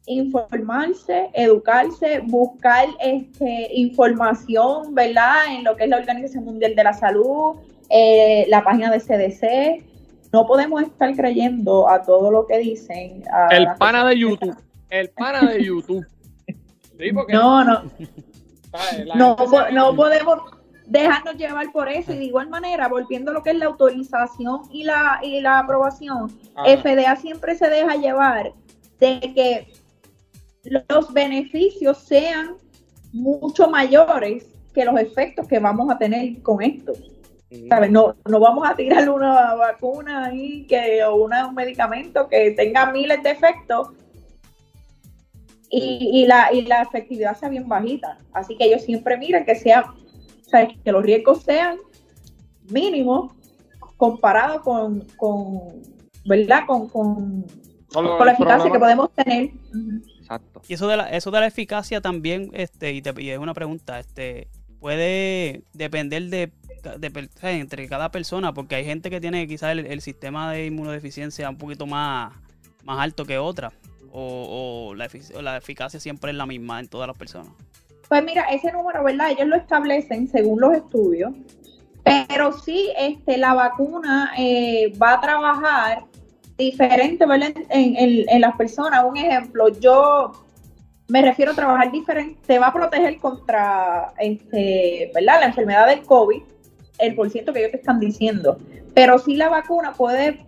informarse, 0.07 1.29
educarse, 1.33 2.21
buscar 2.25 2.87
este, 2.99 3.69
información, 3.73 4.95
¿verdad? 4.95 5.53
En 5.53 5.63
lo 5.63 5.75
que 5.75 5.83
es 5.83 5.89
la 5.89 5.97
Organización 5.97 6.45
Mundial 6.45 6.75
de 6.75 6.83
la 6.83 6.93
Salud, 6.93 7.57
eh, 7.89 8.45
la 8.49 8.63
página 8.63 8.91
de 8.91 8.99
CDC. 8.99 9.85
No 10.33 10.45
podemos 10.45 10.81
estar 10.83 11.15
creyendo 11.15 11.89
a 11.89 12.01
todo 12.01 12.31
lo 12.31 12.45
que 12.45 12.59
dicen. 12.59 13.23
el 13.51 13.67
pana 13.79 14.05
de 14.05 14.19
YouTube. 14.19 14.55
El 14.89 15.09
pana 15.09 15.41
de 15.51 15.63
YouTube. 15.63 16.05
no, 17.29 17.63
no. 17.63 17.83
no, 19.15 19.37
no 19.71 19.95
podemos 19.95 20.39
dejarnos 20.87 21.35
llevar 21.35 21.71
por 21.71 21.89
eso 21.89 22.13
y 22.13 22.17
de 22.17 22.25
igual 22.25 22.49
manera, 22.49 22.87
volviendo 22.87 23.31
a 23.31 23.33
lo 23.33 23.43
que 23.43 23.51
es 23.51 23.57
la 23.57 23.65
autorización 23.65 24.61
y 24.71 24.83
la, 24.83 25.19
y 25.21 25.41
la 25.41 25.59
aprobación, 25.59 26.29
FDA 26.55 27.15
siempre 27.17 27.55
se 27.55 27.69
deja 27.69 27.95
llevar 27.95 28.53
de 28.99 29.19
que 29.19 29.73
los 30.87 31.13
beneficios 31.13 31.99
sean 31.99 32.55
mucho 33.11 33.69
mayores 33.69 34.45
que 34.73 34.85
los 34.85 34.99
efectos 34.99 35.47
que 35.47 35.59
vamos 35.59 35.89
a 35.91 35.97
tener 35.97 36.41
con 36.41 36.61
esto. 36.61 36.93
No, 37.49 38.15
no 38.25 38.39
vamos 38.39 38.67
a 38.69 38.75
tirar 38.75 39.09
una 39.09 39.55
vacuna 39.55 40.25
ahí 40.25 40.65
que, 40.67 41.03
o 41.05 41.15
una, 41.15 41.47
un 41.47 41.55
medicamento 41.55 42.27
que 42.27 42.51
tenga 42.51 42.91
miles 42.91 43.23
de 43.23 43.31
efectos 43.31 43.89
y, 45.69 46.25
la, 46.25 46.51
y 46.51 46.63
la 46.63 46.81
efectividad 46.81 47.37
sea 47.37 47.49
bien 47.49 47.67
bajita. 47.67 48.17
Así 48.33 48.57
que 48.57 48.65
ellos 48.65 48.83
siempre 48.83 49.17
miran 49.17 49.45
que 49.45 49.55
sea, 49.55 49.93
que 50.83 50.91
los 50.91 51.03
riesgos 51.03 51.43
sean 51.43 51.77
mínimos 52.69 53.33
comparados 53.95 54.61
con, 54.61 55.01
con 55.17 55.81
¿verdad? 56.25 56.63
Con, 56.67 56.87
con, 56.89 57.45
la 57.93 58.31
eficacia 58.33 58.71
que 58.71 58.79
podemos 58.79 59.11
tener. 59.13 59.51
Exacto. 60.19 60.61
Y 60.67 60.73
eso 60.73 60.87
de 60.87 60.97
la, 60.97 61.09
eso 61.09 61.31
de 61.31 61.39
la 61.39 61.47
eficacia 61.47 62.01
también, 62.01 62.51
este, 62.53 62.91
y, 62.91 63.01
te, 63.01 63.13
y 63.21 63.29
es 63.29 63.39
una 63.39 63.53
pregunta, 63.53 63.99
este, 63.99 64.49
puede 64.79 65.63
depender 65.73 66.23
de 66.23 66.51
entre 67.41 67.87
cada 67.87 68.11
persona, 68.11 68.53
porque 68.53 68.75
hay 68.75 68.85
gente 68.85 69.09
que 69.09 69.21
tiene 69.21 69.47
quizás 69.47 69.77
el, 69.77 70.01
sistema 70.01 70.51
de 70.51 70.65
inmunodeficiencia 70.65 71.49
un 71.49 71.57
poquito 71.57 71.85
más, 71.85 72.33
más 72.83 72.99
alto 72.99 73.25
que 73.25 73.37
otra, 73.37 73.71
o, 74.11 74.93
la, 74.95 75.09
la 75.41 75.57
eficacia 75.57 75.99
siempre 75.99 76.31
es 76.31 76.37
la 76.37 76.45
misma 76.45 76.79
en 76.79 76.87
todas 76.87 77.07
las 77.07 77.17
personas. 77.17 77.51
Pues 78.07 78.23
mira, 78.23 78.43
ese 78.51 78.71
número, 78.71 79.03
¿verdad? 79.03 79.31
Ellos 79.31 79.47
lo 79.47 79.57
establecen 79.57 80.27
según 80.27 80.61
los 80.61 80.73
estudios, 80.73 81.33
pero 82.27 82.53
sí, 82.53 82.91
este, 82.97 83.37
la 83.37 83.53
vacuna 83.53 84.31
eh, 84.37 84.93
va 85.01 85.13
a 85.13 85.21
trabajar 85.21 86.03
diferente, 86.57 87.25
¿verdad? 87.25 87.51
En, 87.69 88.25
en, 88.27 88.41
las 88.41 88.55
personas. 88.55 89.03
Un 89.03 89.17
ejemplo, 89.17 89.67
yo 89.79 90.31
me 91.09 91.21
refiero 91.21 91.51
a 91.51 91.55
trabajar 91.55 91.91
diferente, 91.91 92.39
te 92.45 92.59
va 92.59 92.67
a 92.67 92.73
proteger 92.73 93.17
contra, 93.17 94.13
este, 94.19 95.11
¿verdad? 95.13 95.41
La 95.41 95.45
enfermedad 95.47 95.87
del 95.87 96.01
COVID, 96.03 96.41
el 96.99 97.15
por 97.15 97.29
ciento 97.29 97.53
que 97.53 97.59
ellos 97.59 97.71
te 97.71 97.77
están 97.77 97.99
diciendo. 97.99 98.57
Pero 98.93 99.19
sí 99.19 99.35
la 99.35 99.49
vacuna 99.49 99.93
puede 99.93 100.45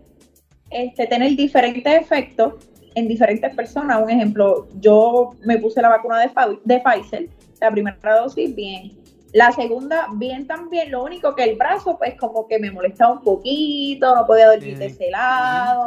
este, 0.69 1.07
tener 1.07 1.35
diferentes 1.35 2.01
efectos 2.01 2.53
en 2.95 3.07
diferentes 3.07 3.55
personas. 3.55 4.01
Un 4.01 4.09
ejemplo, 4.09 4.67
yo 4.79 5.31
me 5.45 5.57
puse 5.57 5.81
la 5.81 5.89
vacuna 5.89 6.19
de, 6.19 6.29
de 6.63 6.81
Pfizer, 6.81 7.29
la 7.59 7.71
primera 7.71 8.19
dosis, 8.19 8.55
bien. 8.55 8.91
La 9.31 9.51
segunda, 9.51 10.07
bien 10.15 10.47
también, 10.47 10.89
lo 10.89 11.03
único 11.03 11.35
que 11.35 11.43
el 11.43 11.55
brazo, 11.55 11.99
pues 11.99 12.15
como 12.15 12.47
que 12.47 12.57
me 12.57 12.71
molestaba 12.71 13.13
un 13.13 13.21
poquito, 13.21 14.15
no 14.15 14.25
podía 14.25 14.47
dormir 14.47 14.79
de 14.79 14.87
ese 14.87 15.11
lado, 15.11 15.85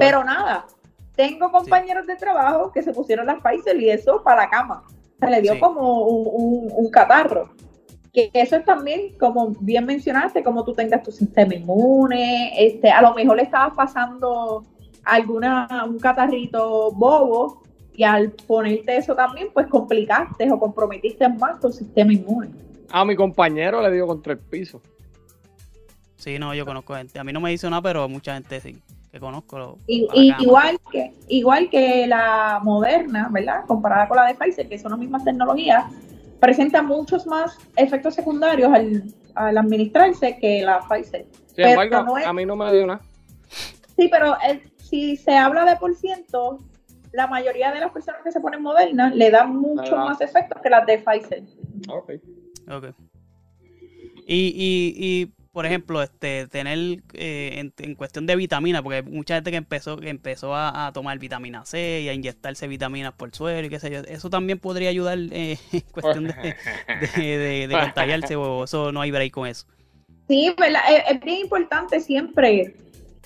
pero 0.00 0.24
nada. 0.24 0.66
Tengo 1.14 1.52
compañeros 1.52 2.08
de 2.08 2.16
trabajo 2.16 2.72
que 2.72 2.82
se 2.82 2.92
pusieron 2.92 3.26
las 3.26 3.38
Pfizer 3.40 3.80
y 3.80 3.90
eso 3.90 4.22
para 4.24 4.42
la 4.42 4.50
cama. 4.50 4.82
Se 5.20 5.30
le 5.30 5.40
dio 5.40 5.60
como 5.60 6.00
un 6.08 6.90
catarro 6.90 7.50
que 8.12 8.30
eso 8.34 8.56
es 8.56 8.64
también, 8.64 9.14
como 9.18 9.54
bien 9.60 9.86
mencionaste, 9.86 10.42
como 10.42 10.64
tú 10.64 10.74
tengas 10.74 11.02
tu 11.02 11.10
sistema 11.10 11.54
inmune, 11.54 12.52
este, 12.58 12.90
a 12.90 13.00
lo 13.00 13.14
mejor 13.14 13.36
le 13.36 13.44
estabas 13.44 13.74
pasando 13.74 14.64
alguna, 15.04 15.86
un 15.88 15.98
catarrito 15.98 16.92
bobo 16.92 17.62
y 17.94 18.04
al 18.04 18.30
ponerte 18.30 18.96
eso 18.96 19.14
también, 19.14 19.48
pues 19.54 19.66
complicaste 19.66 20.50
o 20.50 20.58
comprometiste 20.58 21.26
más 21.28 21.58
tu 21.58 21.72
sistema 21.72 22.12
inmune. 22.12 22.50
A 22.90 23.04
mi 23.04 23.16
compañero 23.16 23.80
le 23.80 23.90
dio 23.90 24.06
contra 24.06 24.34
el 24.34 24.38
piso. 24.38 24.82
Sí, 26.16 26.38
no, 26.38 26.54
yo 26.54 26.66
conozco 26.66 26.94
gente. 26.94 27.18
A 27.18 27.24
mí 27.24 27.32
no 27.32 27.40
me 27.40 27.52
hizo 27.52 27.68
nada, 27.70 27.82
pero 27.82 28.08
mucha 28.08 28.34
gente 28.34 28.60
sí, 28.60 28.78
que 29.10 29.18
conozco. 29.18 29.78
Y, 29.86 30.06
igual, 30.38 30.78
que, 30.90 31.14
igual 31.28 31.70
que 31.70 32.06
la 32.06 32.60
moderna, 32.62 33.28
¿verdad? 33.32 33.64
Comparada 33.66 34.06
con 34.06 34.18
la 34.18 34.26
de 34.26 34.34
Pfizer, 34.34 34.68
que 34.68 34.78
son 34.78 34.90
las 34.92 35.00
mismas 35.00 35.24
tecnologías, 35.24 35.86
presenta 36.42 36.82
muchos 36.82 37.24
más 37.24 37.56
efectos 37.76 38.16
secundarios 38.16 38.72
al, 38.72 39.14
administrarse 39.56 40.36
que 40.40 40.62
la 40.62 40.80
Pfizer. 40.80 41.24
Sin 41.54 41.64
embargo, 41.64 42.16
a 42.16 42.32
mí 42.32 42.44
no 42.44 42.56
me 42.56 42.72
dio 42.72 42.84
nada. 42.84 43.00
Sí, 43.96 44.08
pero 44.10 44.36
si 44.76 45.16
se 45.16 45.36
habla 45.36 45.64
de 45.64 45.76
por 45.76 45.94
ciento, 45.94 46.58
la 47.12 47.28
mayoría 47.28 47.70
de 47.70 47.78
las 47.78 47.92
personas 47.92 48.22
que 48.24 48.32
se 48.32 48.40
ponen 48.40 48.60
modernas 48.60 49.14
le 49.14 49.30
dan 49.30 49.54
mucho 49.54 49.96
más 49.96 50.20
efectos 50.20 50.60
que 50.60 50.68
las 50.68 50.84
de 50.84 50.98
Pfizer. 50.98 51.44
Ok. 51.88 52.10
Ok. 52.68 52.86
Y, 54.26 54.48
y, 54.48 54.94
y 54.98 55.32
por 55.52 55.66
ejemplo, 55.66 56.02
este, 56.02 56.48
tener 56.48 56.78
eh, 57.12 57.52
en, 57.58 57.72
en 57.78 57.94
cuestión 57.94 58.26
de 58.26 58.36
vitaminas, 58.36 58.82
porque 58.82 58.96
hay 58.96 59.02
mucha 59.02 59.34
gente 59.34 59.50
que 59.50 59.58
empezó, 59.58 59.96
que 59.98 60.08
empezó 60.08 60.54
a, 60.54 60.86
a 60.86 60.92
tomar 60.92 61.18
vitamina 61.18 61.64
C 61.66 62.00
y 62.02 62.08
a 62.08 62.14
inyectarse 62.14 62.66
vitaminas 62.66 63.12
por 63.12 63.34
suero 63.34 63.66
y 63.66 63.70
qué 63.70 63.78
sé 63.78 63.90
yo, 63.90 64.00
eso 64.00 64.30
también 64.30 64.58
podría 64.58 64.88
ayudar 64.88 65.18
eh, 65.30 65.58
en 65.72 65.80
cuestión 65.92 66.24
de, 66.26 66.56
de, 67.16 67.38
de- 67.38 67.68
de 67.68 67.80
contagiarse 67.80 68.34
o 68.36 68.64
eso 68.64 68.92
no 68.92 69.00
hay 69.02 69.10
break 69.10 69.32
con 69.32 69.46
eso. 69.46 69.66
Sí, 70.28 70.54
¿verdad? 70.58 70.80
Es, 70.88 71.16
es 71.16 71.20
bien 71.20 71.40
importante 71.40 72.00
siempre 72.00 72.74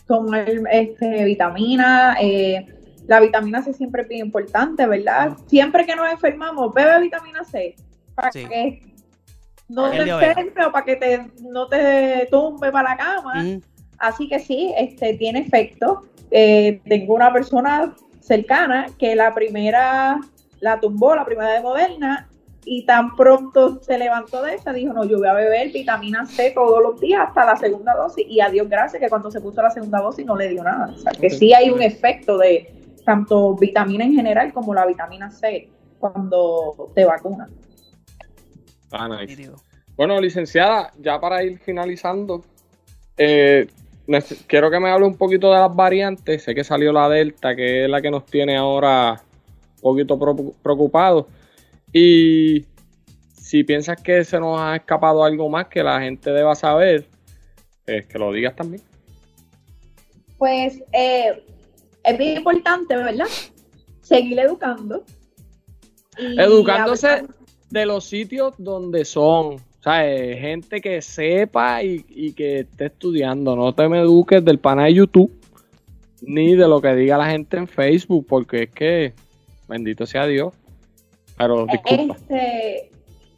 tomar 0.06 0.48
este, 0.72 1.24
vitamina. 1.24 2.16
eh, 2.20 2.66
la 3.06 3.20
vitamina 3.20 3.62
C 3.62 3.72
siempre 3.72 4.02
es 4.02 4.08
bien 4.08 4.26
importante, 4.26 4.84
¿verdad? 4.86 5.36
Siempre 5.46 5.86
que 5.86 5.94
nos 5.94 6.10
enfermamos, 6.10 6.74
bebe 6.74 7.00
vitamina 7.02 7.44
C 7.44 7.76
para 8.16 8.32
Sí. 8.32 8.44
que 8.46 8.80
no 9.68 9.90
te 9.90 10.04
de 10.04 10.12
oveja. 10.12 10.40
enferme 10.40 10.66
o 10.66 10.72
para 10.72 10.84
que 10.84 10.96
te, 10.96 11.26
no 11.42 11.66
te 11.68 12.28
tumbe 12.30 12.70
para 12.70 12.90
la 12.90 12.96
cama. 12.96 13.42
Ujú. 13.42 13.62
Así 13.98 14.28
que 14.28 14.38
sí, 14.38 14.72
este 14.76 15.14
tiene 15.14 15.40
efecto. 15.40 16.02
Eh, 16.30 16.80
tengo 16.88 17.14
una 17.14 17.32
persona 17.32 17.94
cercana 18.20 18.86
que 18.98 19.14
la 19.14 19.34
primera 19.34 20.20
la 20.60 20.80
tumbó, 20.80 21.14
la 21.14 21.24
primera 21.24 21.52
de 21.52 21.60
Moderna, 21.60 22.28
y 22.64 22.84
tan 22.84 23.14
pronto 23.14 23.80
se 23.80 23.96
levantó 23.96 24.42
de 24.42 24.54
esa, 24.54 24.72
dijo, 24.72 24.92
no, 24.92 25.04
yo 25.04 25.18
voy 25.18 25.28
a 25.28 25.34
beber 25.34 25.70
vitamina 25.70 26.26
C 26.26 26.50
todos 26.50 26.82
los 26.82 27.00
días 27.00 27.28
hasta 27.28 27.46
la 27.46 27.56
segunda 27.56 27.94
dosis, 27.94 28.26
y 28.28 28.40
a 28.40 28.50
Dios 28.50 28.68
gracias 28.68 29.00
que 29.00 29.08
cuando 29.08 29.30
se 29.30 29.40
puso 29.40 29.62
la 29.62 29.70
segunda 29.70 30.00
dosis 30.00 30.26
no 30.26 30.36
le 30.36 30.48
dio 30.48 30.64
nada. 30.64 30.92
O 30.92 30.98
sea, 30.98 31.12
que 31.12 31.30
sí 31.30 31.54
hay 31.54 31.70
un 31.70 31.80
efecto 31.80 32.36
de 32.38 32.74
tanto 33.04 33.54
vitamina 33.54 34.04
en 34.04 34.14
general 34.14 34.52
como 34.52 34.74
la 34.74 34.84
vitamina 34.84 35.30
C 35.30 35.68
cuando 36.00 36.90
te 36.94 37.04
vacunan. 37.04 37.50
Ah, 38.90 39.08
nice. 39.08 39.50
Bueno, 39.96 40.20
licenciada, 40.20 40.92
ya 40.98 41.18
para 41.18 41.42
ir 41.42 41.58
finalizando, 41.58 42.44
eh, 43.16 43.66
quiero 44.46 44.70
que 44.70 44.78
me 44.78 44.90
hable 44.90 45.06
un 45.06 45.16
poquito 45.16 45.50
de 45.52 45.58
las 45.58 45.74
variantes. 45.74 46.42
Sé 46.42 46.54
que 46.54 46.64
salió 46.64 46.92
la 46.92 47.08
Delta, 47.08 47.56
que 47.56 47.84
es 47.84 47.90
la 47.90 48.02
que 48.02 48.10
nos 48.10 48.26
tiene 48.26 48.56
ahora 48.56 49.22
un 49.76 49.80
poquito 49.80 50.18
preocupados. 50.62 51.26
Y 51.92 52.66
si 53.32 53.64
piensas 53.64 54.00
que 54.02 54.24
se 54.24 54.38
nos 54.38 54.60
ha 54.60 54.76
escapado 54.76 55.24
algo 55.24 55.48
más 55.48 55.68
que 55.68 55.82
la 55.82 56.00
gente 56.00 56.30
deba 56.30 56.54
saber, 56.54 57.06
pues 57.84 58.06
que 58.06 58.18
lo 58.18 58.32
digas 58.32 58.54
también. 58.54 58.82
Pues 60.36 60.82
eh, 60.92 61.42
es 62.04 62.18
bien 62.18 62.38
importante, 62.38 62.96
¿verdad? 62.96 63.26
Seguir 64.02 64.38
educando. 64.40 65.04
Y 66.18 66.38
Educándose 66.38 67.24
de 67.80 67.86
los 67.86 68.04
sitios 68.04 68.54
donde 68.58 69.04
son. 69.04 69.54
O 69.54 69.82
sea, 69.82 70.08
eh, 70.10 70.36
gente 70.36 70.80
que 70.80 71.00
sepa 71.00 71.82
y, 71.82 72.04
y 72.08 72.32
que 72.32 72.60
esté 72.60 72.86
estudiando. 72.86 73.54
No 73.54 73.74
te 73.74 73.88
me 73.88 74.00
eduques 74.00 74.44
del 74.44 74.58
pana 74.58 74.84
de 74.84 74.94
YouTube 74.94 75.32
ni 76.22 76.54
de 76.54 76.68
lo 76.68 76.80
que 76.80 76.94
diga 76.94 77.18
la 77.18 77.30
gente 77.30 77.56
en 77.56 77.68
Facebook, 77.68 78.26
porque 78.28 78.64
es 78.64 78.70
que 78.70 79.14
bendito 79.68 80.06
sea 80.06 80.26
Dios. 80.26 80.54
Pero 81.36 81.66
disculpa. 81.66 82.14
Este, 82.14 82.90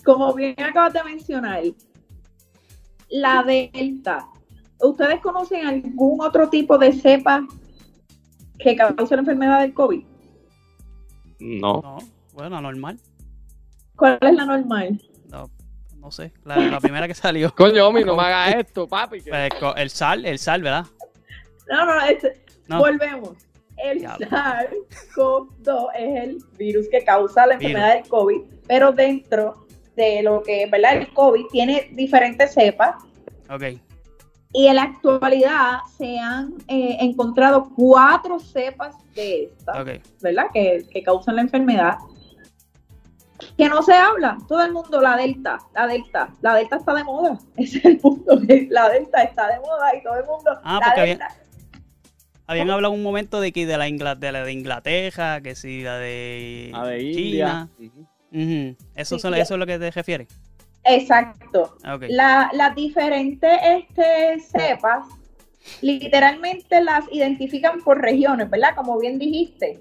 como 0.04 0.32
bien 0.34 0.54
acabas 0.58 0.92
de 0.92 1.04
mencionar, 1.04 1.62
la 3.10 3.42
delta. 3.42 4.28
¿Ustedes 4.80 5.20
conocen 5.20 5.66
algún 5.66 6.20
otro 6.20 6.48
tipo 6.48 6.78
de 6.78 6.92
cepa 6.92 7.46
que 8.58 8.76
causa 8.76 9.16
la 9.16 9.22
enfermedad 9.22 9.60
del 9.60 9.74
COVID? 9.74 10.04
No. 11.40 11.80
No, 11.82 11.98
bueno, 12.34 12.60
normal. 12.60 12.98
¿Cuál 13.98 14.18
es 14.22 14.32
la 14.34 14.44
normal? 14.46 15.02
No, 15.30 15.50
no 15.98 16.10
sé. 16.10 16.32
La, 16.44 16.56
la 16.56 16.80
primera 16.80 17.06
que 17.06 17.14
salió. 17.14 17.52
Coño, 17.56 17.88
Omi, 17.88 18.04
no 18.04 18.16
me 18.16 18.22
hagas 18.22 18.54
esto, 18.54 18.86
papi. 18.88 19.20
que- 19.20 19.30
Pues, 19.30 19.50
co- 19.60 19.74
el 19.76 19.90
sal, 19.90 20.24
el 20.24 20.38
sal, 20.38 20.62
¿verdad? 20.62 20.86
No, 21.70 21.84
no, 21.84 22.00
este- 22.06 22.40
No. 22.68 22.78
volvemos. 22.78 23.30
El 23.76 23.98
Diablo. 24.00 24.26
SARS-CoV-2 24.26 25.88
es 25.96 26.22
el 26.24 26.38
virus 26.58 26.88
que 26.90 27.04
causa 27.04 27.46
la 27.46 27.54
enfermedad 27.54 27.94
del 27.94 28.08
COVID, 28.08 28.40
pero 28.66 28.92
dentro 28.92 29.66
de 29.96 30.22
lo 30.22 30.42
que 30.42 30.64
es 30.64 30.70
¿verdad? 30.70 30.96
el 30.96 31.12
COVID 31.12 31.46
tiene 31.50 31.88
diferentes 31.92 32.54
cepas 32.54 32.96
Ok. 33.50 33.62
y 34.52 34.66
en 34.66 34.76
la 34.76 34.82
actualidad 34.84 35.78
se 35.96 36.18
han 36.18 36.54
eh, 36.68 36.96
encontrado 37.00 37.70
cuatro 37.76 38.38
cepas 38.40 38.96
de 39.14 39.44
estas, 39.44 39.78
Ok. 39.80 39.88
¿verdad? 40.22 40.46
Que, 40.52 40.84
que 40.90 41.02
causan 41.02 41.36
la 41.36 41.42
enfermedad. 41.42 41.98
Que 43.56 43.68
no 43.68 43.82
se 43.82 43.94
habla, 43.94 44.36
todo 44.48 44.62
el 44.62 44.72
mundo, 44.72 45.00
la 45.00 45.16
delta, 45.16 45.58
la 45.74 45.86
delta, 45.86 46.28
la 46.42 46.54
delta 46.54 46.76
está 46.76 46.94
de 46.94 47.04
moda, 47.04 47.38
ese 47.56 47.78
es 47.78 47.84
el 47.84 47.98
punto, 47.98 48.40
que 48.46 48.66
la 48.70 48.88
delta 48.88 49.22
está 49.22 49.46
de 49.48 49.60
moda 49.60 49.94
y 49.96 50.02
todo 50.02 50.16
el 50.16 50.26
mundo, 50.26 50.50
Ah, 50.64 50.80
la 50.80 50.86
había- 50.92 51.04
delta, 51.04 51.28
Habían 52.50 52.70
hablado 52.70 52.94
un 52.94 53.02
momento 53.02 53.40
de 53.42 53.52
que 53.52 53.66
de 53.66 53.76
la, 53.76 53.88
Ingla- 53.88 54.14
de 54.18 54.32
la 54.32 54.42
de 54.42 54.52
Inglaterra, 54.52 55.42
que 55.42 55.54
sí, 55.54 55.82
la 55.82 55.98
de, 55.98 56.70
La 56.72 56.86
de 56.86 57.12
China. 57.12 57.68
¿Eso, 58.94 59.18
Sí. 59.18 59.28
¿Eso 59.36 59.54
es 59.54 59.58
lo 59.58 59.66
que 59.66 59.78
te 59.78 59.90
refieres? 59.90 60.28
exacto. 60.84 61.76
La- 62.08 62.48
las 62.54 62.74
diferentes 62.74 63.50
este, 63.62 64.40
cepas 64.40 65.06
literalmente 65.82 66.80
las 66.82 67.04
identifican 67.12 67.80
por 67.82 68.00
regiones, 68.00 68.48
¿verdad? 68.50 68.74
Como 68.74 68.98
bien 68.98 69.18
dijiste. 69.18 69.80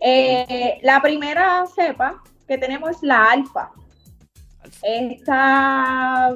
Eh, 0.00 0.78
la 0.82 1.00
primera 1.00 1.64
cepa 1.74 2.22
que 2.46 2.58
tenemos 2.58 2.90
es 2.90 3.02
la 3.02 3.30
alfa. 3.30 3.70
Esta 4.82 6.34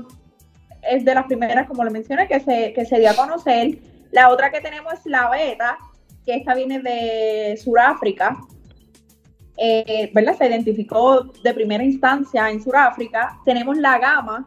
es 0.83 1.05
de 1.05 1.15
las 1.15 1.27
primeras, 1.27 1.67
como 1.67 1.85
le 1.85 1.91
mencioné, 1.91 2.27
que 2.29 2.41
se, 2.41 2.73
que 2.73 2.85
se 2.85 2.99
dio 2.99 3.11
a 3.11 3.15
conocer. 3.15 3.79
La 4.11 4.31
otra 4.31 4.51
que 4.51 4.61
tenemos 4.61 4.93
es 4.95 5.07
la 5.07 5.29
beta, 5.31 5.79
que 6.25 6.37
esta 6.37 6.55
viene 6.55 6.81
de 6.81 7.59
Sudáfrica. 7.63 8.37
Eh, 9.57 10.11
¿verdad? 10.15 10.37
Se 10.39 10.47
identificó 10.47 11.25
de 11.43 11.53
primera 11.55 11.83
instancia 11.83 12.49
en 12.49 12.63
Sudáfrica. 12.63 13.39
Tenemos 13.45 13.77
la 13.77 13.99
gama, 13.99 14.47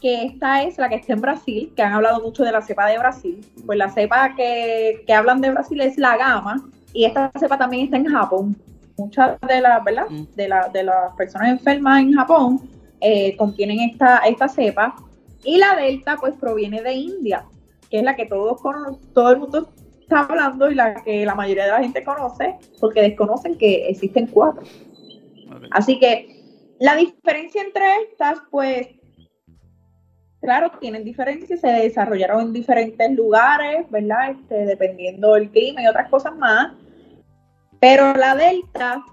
que 0.00 0.24
esta 0.24 0.62
es 0.62 0.78
la 0.78 0.88
que 0.88 0.96
está 0.96 1.14
en 1.14 1.20
Brasil, 1.20 1.72
que 1.74 1.82
han 1.82 1.94
hablado 1.94 2.22
mucho 2.22 2.44
de 2.44 2.52
la 2.52 2.62
cepa 2.62 2.86
de 2.86 2.98
Brasil. 2.98 3.44
Pues 3.66 3.76
la 3.76 3.90
cepa 3.90 4.34
que, 4.36 5.02
que 5.06 5.12
hablan 5.12 5.40
de 5.40 5.50
Brasil 5.50 5.80
es 5.80 5.98
la 5.98 6.16
gama, 6.16 6.68
y 6.92 7.04
esta 7.04 7.30
cepa 7.38 7.58
también 7.58 7.84
está 7.84 7.96
en 7.96 8.06
Japón. 8.06 8.56
Muchas 8.98 9.38
de 9.46 9.60
las, 9.60 9.84
¿verdad? 9.84 10.06
Mm. 10.08 10.24
De, 10.34 10.48
la- 10.48 10.68
de 10.68 10.82
las 10.84 11.12
personas 11.16 11.48
enfermas 11.50 12.00
en 12.00 12.12
Japón 12.14 12.60
eh, 13.00 13.36
contienen 13.36 13.80
esta, 13.80 14.18
esta 14.18 14.48
cepa. 14.48 14.94
Y 15.44 15.58
la 15.58 15.76
delta, 15.76 16.16
pues 16.18 16.34
proviene 16.34 16.82
de 16.82 16.94
India, 16.94 17.44
que 17.90 17.98
es 17.98 18.02
la 18.04 18.16
que 18.16 18.26
todos 18.26 18.60
cono- 18.60 18.98
todo 19.14 19.30
el 19.30 19.38
mundo 19.38 19.68
está 20.00 20.20
hablando 20.20 20.70
y 20.70 20.74
la 20.74 21.02
que 21.02 21.24
la 21.26 21.34
mayoría 21.34 21.64
de 21.66 21.70
la 21.72 21.80
gente 21.82 22.02
conoce, 22.02 22.56
porque 22.80 23.02
desconocen 23.02 23.56
que 23.58 23.88
existen 23.88 24.26
cuatro. 24.28 24.62
Así 25.70 25.98
que 25.98 26.28
la 26.80 26.96
diferencia 26.96 27.62
entre 27.62 27.84
estas, 28.10 28.38
pues, 28.50 28.88
claro, 30.40 30.70
tienen 30.80 31.04
diferencias, 31.04 31.60
se 31.60 31.68
desarrollaron 31.68 32.40
en 32.40 32.52
diferentes 32.52 33.10
lugares, 33.12 33.88
¿verdad? 33.90 34.30
Este, 34.30 34.66
dependiendo 34.66 35.34
del 35.34 35.50
clima 35.50 35.82
y 35.82 35.86
otras 35.86 36.08
cosas 36.08 36.36
más. 36.36 36.72
Pero 37.80 38.14
la 38.14 38.34
delta, 38.34 39.04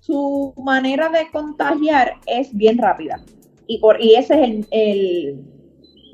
su 0.00 0.54
manera 0.56 1.08
de 1.08 1.30
contagiar 1.30 2.14
es 2.26 2.54
bien 2.54 2.78
rápida. 2.78 3.22
Y, 3.66 3.78
por, 3.78 4.00
y 4.00 4.14
ese 4.14 4.34
es 4.34 4.48
el, 4.48 4.66
el, 4.70 5.44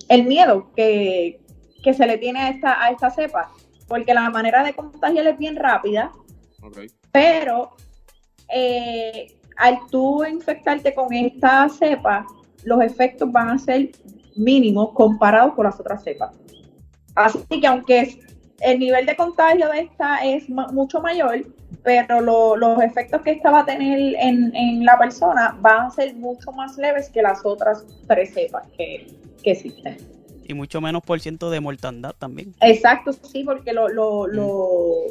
el 0.09 0.25
miedo 0.25 0.71
que, 0.75 1.41
que 1.83 1.95
se 1.95 2.07
le 2.07 2.19
tiene 2.19 2.41
a 2.41 2.49
esta, 2.49 2.83
a 2.83 2.91
esta 2.91 3.11
cepa. 3.11 3.53
Porque 3.89 4.15
la 4.15 4.31
manera 4.31 4.63
de 4.65 4.75
contagiar 4.75 5.27
es 5.27 5.39
bien 5.39 5.57
rápida 5.57 6.13
pero 7.11 7.73
eh, 8.49 9.37
al 9.57 9.79
tú 9.91 10.25
infectarte 10.25 10.95
con 10.95 11.13
esta 11.13 11.69
cepa, 11.69 12.27
los 12.65 12.81
efectos 12.83 13.31
van 13.31 13.51
a 13.51 13.59
ser 13.59 13.91
mínimos 14.37 14.93
comparados 14.93 15.55
con 15.55 15.65
las 15.67 15.79
otras 15.79 16.03
cepas. 16.05 16.35
Así 17.15 17.61
que 17.61 17.67
aunque 17.67 18.01
es- 18.01 18.19
el 18.63 18.79
nivel 18.79 19.07
de 19.07 19.17
contagio 19.17 19.69
de 19.69 19.81
esta 19.81 20.25
es 20.25 20.49
ma- 20.49 20.69
mucho 20.69 21.01
mayor, 21.01 21.45
pero 21.83 22.21
lo- 22.21 22.57
los 22.57 22.83
efectos 22.83 23.21
que 23.23 23.33
esta 23.33 23.51
va 23.51 23.61
a 23.61 23.65
tener 23.67 24.15
en, 24.19 24.55
en 24.55 24.85
la 24.85 24.99
persona 24.99 25.57
van 25.61 25.87
a 25.87 25.91
ser 25.91 26.15
mucho 26.15 26.53
más 26.53 26.77
leves 26.79 27.11
que 27.11 27.23
las 27.23 27.45
otras 27.45 27.85
tres 28.07 28.33
cepas 28.35 28.65
que, 28.77 29.07
que 29.43 29.51
existen. 29.53 29.97
Y 30.45 30.55
mucho 30.55 30.81
menos 30.81 31.03
por 31.03 31.21
ciento 31.21 31.51
de 31.51 31.61
mortandad 31.61 32.15
también. 32.19 32.55
Exacto, 32.61 33.13
sí, 33.13 33.45
porque 33.45 33.73
lo, 33.73 33.89
lo, 33.89 34.27
lo, 34.27 35.07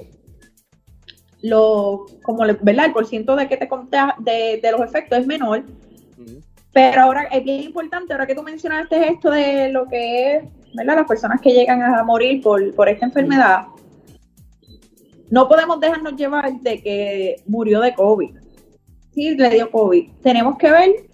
lo 1.41 2.05
como 2.21 2.45
le, 2.45 2.53
¿verdad? 2.61 2.85
El 2.87 2.93
porciento 2.93 3.35
de 3.35 3.47
que 3.47 3.57
te 3.57 3.67
contagia, 3.67 4.15
de, 4.19 4.59
de 4.61 4.71
los 4.71 4.81
efectos 4.81 5.19
es 5.19 5.27
menor, 5.27 5.63
pero 6.73 7.01
ahora 7.01 7.23
es 7.23 7.43
bien 7.43 7.63
importante, 7.63 8.13
ahora 8.13 8.27
que 8.27 8.35
tú 8.35 8.43
mencionaste 8.43 9.09
esto 9.09 9.29
de 9.31 9.69
lo 9.69 9.87
que 9.87 10.35
es, 10.35 10.43
¿verdad? 10.73 10.95
Las 10.95 11.07
personas 11.07 11.41
que 11.41 11.51
llegan 11.51 11.81
a 11.81 12.03
morir 12.03 12.41
por, 12.41 12.73
por 12.75 12.89
esta 12.89 13.05
enfermedad, 13.05 13.67
no 15.29 15.47
podemos 15.47 15.79
dejarnos 15.79 16.15
llevar 16.15 16.51
de 16.59 16.81
que 16.81 17.35
murió 17.47 17.79
de 17.79 17.93
COVID. 17.93 18.37
Sí, 19.13 19.35
le 19.35 19.49
dio 19.49 19.71
COVID. 19.71 20.09
Tenemos 20.21 20.57
que 20.57 20.71
ver 20.71 21.11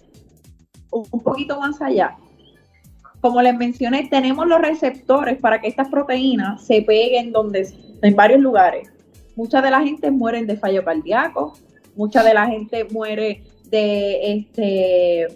un 0.90 1.22
poquito 1.22 1.58
más 1.60 1.80
allá. 1.80 2.16
como 3.20 3.42
les 3.42 3.56
mencioné, 3.56 4.08
tenemos 4.08 4.46
los 4.46 4.60
receptores 4.60 5.38
para 5.38 5.60
que 5.60 5.66
estas 5.68 5.88
proteínas 5.88 6.64
se 6.64 6.82
peguen 6.82 7.32
donde, 7.32 7.68
en 8.02 8.14
varios 8.14 8.40
lugares. 8.40 8.88
Mucha 9.34 9.60
de 9.60 9.70
la 9.70 9.80
gente 9.82 10.10
muere 10.10 10.44
de 10.44 10.56
fallo 10.56 10.84
cardíaco, 10.84 11.54
mucha 11.96 12.22
de 12.22 12.34
la 12.34 12.46
gente 12.46 12.86
muere 12.90 13.42
de 13.70 14.32
este 14.32 15.26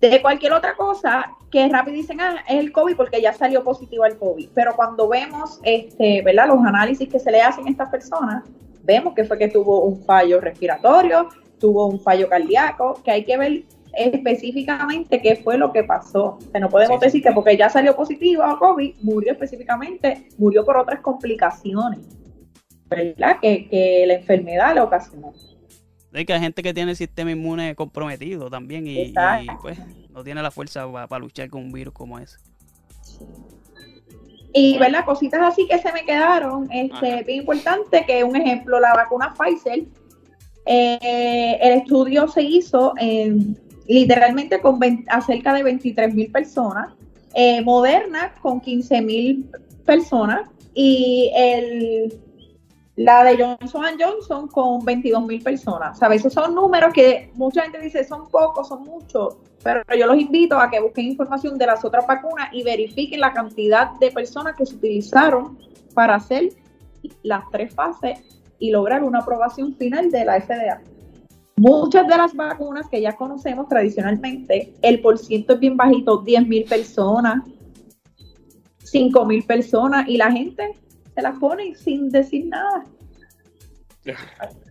de 0.00 0.22
cualquier 0.22 0.52
otra 0.52 0.76
cosa 0.76 1.32
que 1.54 1.68
rápido 1.68 1.96
dicen, 1.96 2.20
ah, 2.20 2.42
es 2.48 2.58
el 2.58 2.72
COVID 2.72 2.96
porque 2.96 3.22
ya 3.22 3.32
salió 3.32 3.62
positivo 3.62 4.02
al 4.02 4.18
COVID. 4.18 4.48
Pero 4.52 4.74
cuando 4.74 5.08
vemos, 5.08 5.60
este, 5.62 6.20
¿verdad? 6.22 6.48
Los 6.48 6.58
análisis 6.58 7.08
que 7.08 7.20
se 7.20 7.30
le 7.30 7.40
hacen 7.40 7.68
a 7.68 7.70
estas 7.70 7.90
personas, 7.90 8.42
vemos 8.82 9.14
que 9.14 9.24
fue 9.24 9.38
que 9.38 9.46
tuvo 9.46 9.84
un 9.84 10.02
fallo 10.02 10.40
respiratorio, 10.40 11.28
tuvo 11.60 11.86
un 11.86 12.00
fallo 12.00 12.28
cardíaco, 12.28 13.00
que 13.04 13.12
hay 13.12 13.24
que 13.24 13.36
ver 13.36 13.62
específicamente 13.96 15.22
qué 15.22 15.36
fue 15.36 15.56
lo 15.56 15.72
que 15.72 15.84
pasó. 15.84 16.38
O 16.52 16.58
no 16.58 16.68
podemos 16.68 16.98
decir 16.98 17.22
que 17.22 17.30
porque 17.30 17.56
ya 17.56 17.70
salió 17.70 17.94
positivo 17.94 18.42
a 18.42 18.58
COVID, 18.58 18.96
murió 19.02 19.30
específicamente, 19.30 20.26
murió 20.36 20.64
por 20.64 20.76
otras 20.76 21.02
complicaciones, 21.02 22.00
¿verdad? 22.86 23.38
Que, 23.40 23.68
que 23.68 24.04
la 24.08 24.14
enfermedad 24.14 24.74
le 24.74 24.80
ocasionó. 24.80 25.32
Hay 26.12 26.24
que 26.24 26.32
hay 26.32 26.40
gente 26.40 26.64
que 26.64 26.74
tiene 26.74 26.90
el 26.90 26.96
sistema 26.96 27.30
inmune 27.30 27.76
comprometido 27.76 28.50
también 28.50 28.88
y, 28.88 29.14
pues 29.62 29.78
no 30.14 30.22
tiene 30.22 30.40
la 30.40 30.50
fuerza 30.50 30.90
para 31.08 31.18
luchar 31.18 31.50
con 31.50 31.64
un 31.64 31.72
virus 31.72 31.92
como 31.92 32.18
ese. 32.18 32.38
Y, 34.52 34.78
¿verdad? 34.78 35.04
Cositas 35.04 35.40
así 35.42 35.66
que 35.66 35.78
se 35.78 35.92
me 35.92 36.04
quedaron, 36.04 36.70
este, 36.70 37.24
bien 37.24 37.40
importante, 37.40 38.04
que 38.06 38.22
un 38.22 38.36
ejemplo, 38.36 38.78
la 38.78 38.94
vacuna 38.94 39.34
Pfizer, 39.34 39.82
eh, 40.66 41.58
el 41.60 41.80
estudio 41.80 42.28
se 42.28 42.42
hizo 42.42 42.94
en, 42.98 43.58
literalmente 43.88 44.60
con 44.60 44.78
cerca 45.26 45.52
de 45.52 45.64
23 45.64 46.14
mil 46.14 46.30
personas, 46.30 46.94
eh, 47.34 47.60
Moderna 47.62 48.32
con 48.40 48.60
15 48.60 49.02
mil 49.02 49.50
personas 49.84 50.48
y 50.72 51.32
el 51.34 52.23
la 52.96 53.24
de 53.24 53.36
Johnson 53.36 53.84
Johnson 53.98 54.48
con 54.48 54.84
22 54.84 55.26
mil 55.26 55.42
personas. 55.42 55.98
¿Sabes? 55.98 56.20
Esos 56.20 56.32
son 56.32 56.54
números 56.54 56.92
que 56.92 57.30
mucha 57.34 57.62
gente 57.62 57.80
dice 57.80 58.04
son 58.04 58.28
pocos, 58.28 58.68
son 58.68 58.84
muchos, 58.84 59.36
pero 59.62 59.82
yo 59.98 60.06
los 60.06 60.18
invito 60.18 60.58
a 60.58 60.70
que 60.70 60.80
busquen 60.80 61.06
información 61.06 61.58
de 61.58 61.66
las 61.66 61.84
otras 61.84 62.06
vacunas 62.06 62.48
y 62.52 62.62
verifiquen 62.62 63.20
la 63.20 63.32
cantidad 63.32 63.92
de 63.98 64.10
personas 64.10 64.54
que 64.56 64.66
se 64.66 64.76
utilizaron 64.76 65.58
para 65.94 66.16
hacer 66.16 66.50
las 67.22 67.44
tres 67.50 67.74
fases 67.74 68.18
y 68.58 68.70
lograr 68.70 69.02
una 69.02 69.20
aprobación 69.20 69.74
final 69.74 70.10
de 70.10 70.24
la 70.24 70.40
FDA. 70.40 70.80
Muchas 71.56 72.06
de 72.08 72.16
las 72.16 72.34
vacunas 72.34 72.88
que 72.88 73.00
ya 73.00 73.12
conocemos 73.12 73.68
tradicionalmente, 73.68 74.74
el 74.82 75.00
porciento 75.00 75.54
es 75.54 75.60
bien 75.60 75.76
bajito, 75.76 76.18
10 76.18 76.48
mil 76.48 76.64
personas, 76.64 77.44
5 78.82 79.24
mil 79.24 79.44
personas, 79.44 80.08
y 80.08 80.16
la 80.16 80.32
gente 80.32 80.74
se 81.14 81.22
la 81.22 81.32
pone 81.32 81.74
sin 81.74 82.10
decir 82.10 82.46
nada. 82.46 82.84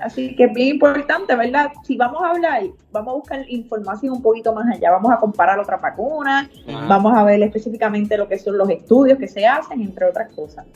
Así 0.00 0.36
que 0.36 0.44
es 0.44 0.52
bien 0.52 0.74
importante, 0.74 1.34
¿verdad? 1.34 1.72
Si 1.84 1.96
vamos 1.96 2.22
a 2.22 2.30
hablar, 2.30 2.62
vamos 2.92 3.12
a 3.12 3.16
buscar 3.16 3.44
información 3.48 4.14
un 4.14 4.22
poquito 4.22 4.52
más 4.52 4.66
allá, 4.72 4.92
vamos 4.92 5.12
a 5.12 5.16
comparar 5.16 5.58
otras 5.58 5.80
vacunas, 5.80 6.48
vamos 6.86 7.16
a 7.16 7.24
ver 7.24 7.42
específicamente 7.42 8.16
lo 8.16 8.28
que 8.28 8.38
son 8.38 8.56
los 8.56 8.68
estudios 8.70 9.18
que 9.18 9.26
se 9.26 9.46
hacen, 9.46 9.80
entre 9.80 10.06
otras 10.06 10.32
cosas. 10.32 10.66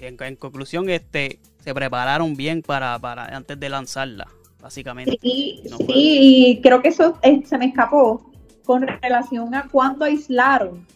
En, 0.00 0.16
en 0.22 0.36
conclusión, 0.36 0.90
este, 0.90 1.40
se 1.60 1.74
prepararon 1.74 2.36
bien 2.36 2.62
para, 2.62 2.98
para 2.98 3.24
antes 3.24 3.58
de 3.58 3.68
lanzarla, 3.68 4.28
básicamente. 4.60 5.18
Sí, 5.22 5.62
sí, 5.64 5.86
y 5.88 6.60
creo 6.60 6.82
que 6.82 6.88
eso 6.88 7.18
eh, 7.22 7.42
se 7.44 7.58
me 7.58 7.66
escapó 7.66 8.30
con 8.64 8.86
relación 8.86 9.54
a 9.54 9.66
cuánto 9.70 10.04
aislaron 10.04 10.86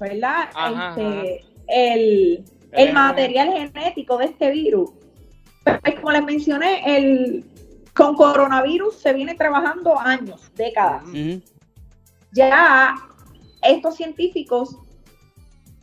¿verdad? 0.00 0.50
Este, 0.96 1.44
el, 1.68 2.44
el 2.72 2.92
material 2.92 3.52
genético 3.52 4.18
de 4.18 4.24
este 4.26 4.50
virus. 4.50 4.90
Pues, 5.62 5.94
como 5.96 6.10
les 6.10 6.24
mencioné, 6.24 6.96
el, 6.96 7.44
con 7.94 8.16
coronavirus 8.16 8.96
se 8.96 9.12
viene 9.12 9.34
trabajando 9.34 9.98
años, 9.98 10.50
décadas. 10.54 11.04
Ya 12.32 12.94
estos 13.62 13.96
científicos 13.96 14.76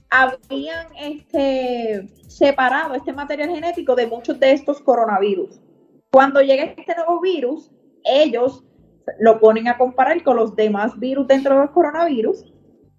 habían 0.09 0.88
este, 0.99 2.07
separado 2.28 2.95
este 2.95 3.13
material 3.13 3.49
genético 3.49 3.95
de 3.95 4.07
muchos 4.07 4.39
de 4.39 4.53
estos 4.53 4.80
coronavirus. 4.82 5.59
Cuando 6.11 6.41
llega 6.41 6.63
este 6.63 6.95
nuevo 6.95 7.20
virus, 7.22 7.70
ellos 8.03 8.63
lo 9.20 9.39
ponen 9.39 9.68
a 9.68 9.78
comparar 9.78 10.24
con 10.24 10.38
los 10.38 10.55
demás 10.55 10.97
virus 10.99 11.28
dentro 11.28 11.55
de 11.55 11.61
los 11.61 11.72
coronavirus 11.72 12.45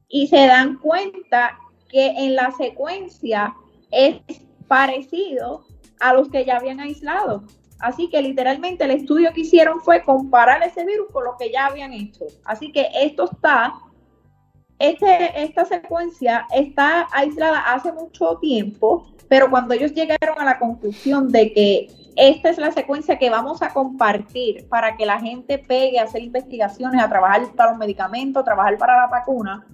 y 0.08 0.26
se 0.26 0.46
dan 0.46 0.78
cuenta 0.78 1.58
que 1.88 2.06
en 2.06 2.34
la 2.34 2.50
secuencia 2.52 3.54
es 3.90 4.20
parecido 4.66 5.64
a 6.00 6.12
los 6.14 6.28
que 6.28 6.44
ya 6.44 6.56
habían 6.56 6.80
aislado. 6.80 7.44
Así 7.80 8.10
que 8.10 8.20
literalmente 8.20 8.84
el 8.84 8.90
estudio 8.90 9.32
que 9.32 9.42
hicieron 9.42 9.80
fue 9.80 10.02
comparar 10.02 10.62
ese 10.62 10.84
virus 10.84 11.08
con 11.12 11.24
lo 11.24 11.36
que 11.38 11.50
ya 11.52 11.66
habían 11.66 11.92
hecho. 11.92 12.26
Así 12.44 12.72
que 12.72 12.88
esto 12.92 13.30
está, 13.30 13.74
este, 14.78 15.42
esta 15.42 15.64
secuencia 15.64 16.46
está 16.54 17.06
aislada 17.12 17.60
hace 17.72 17.92
mucho 17.92 18.38
tiempo, 18.38 19.06
pero 19.28 19.48
cuando 19.48 19.74
ellos 19.74 19.92
llegaron 19.92 20.40
a 20.40 20.44
la 20.44 20.58
conclusión 20.58 21.30
de 21.30 21.52
que 21.52 21.88
esta 22.16 22.50
es 22.50 22.58
la 22.58 22.72
secuencia 22.72 23.16
que 23.16 23.30
vamos 23.30 23.62
a 23.62 23.72
compartir 23.72 24.68
para 24.68 24.96
que 24.96 25.06
la 25.06 25.20
gente 25.20 25.58
pegue 25.58 26.00
a 26.00 26.04
hacer 26.04 26.22
investigaciones, 26.22 27.00
a 27.00 27.08
trabajar 27.08 27.42
para 27.54 27.70
los 27.70 27.78
medicamentos, 27.78 28.40
a 28.40 28.44
trabajar 28.44 28.76
para 28.76 28.96
la 28.96 29.06
vacuna, 29.06 29.64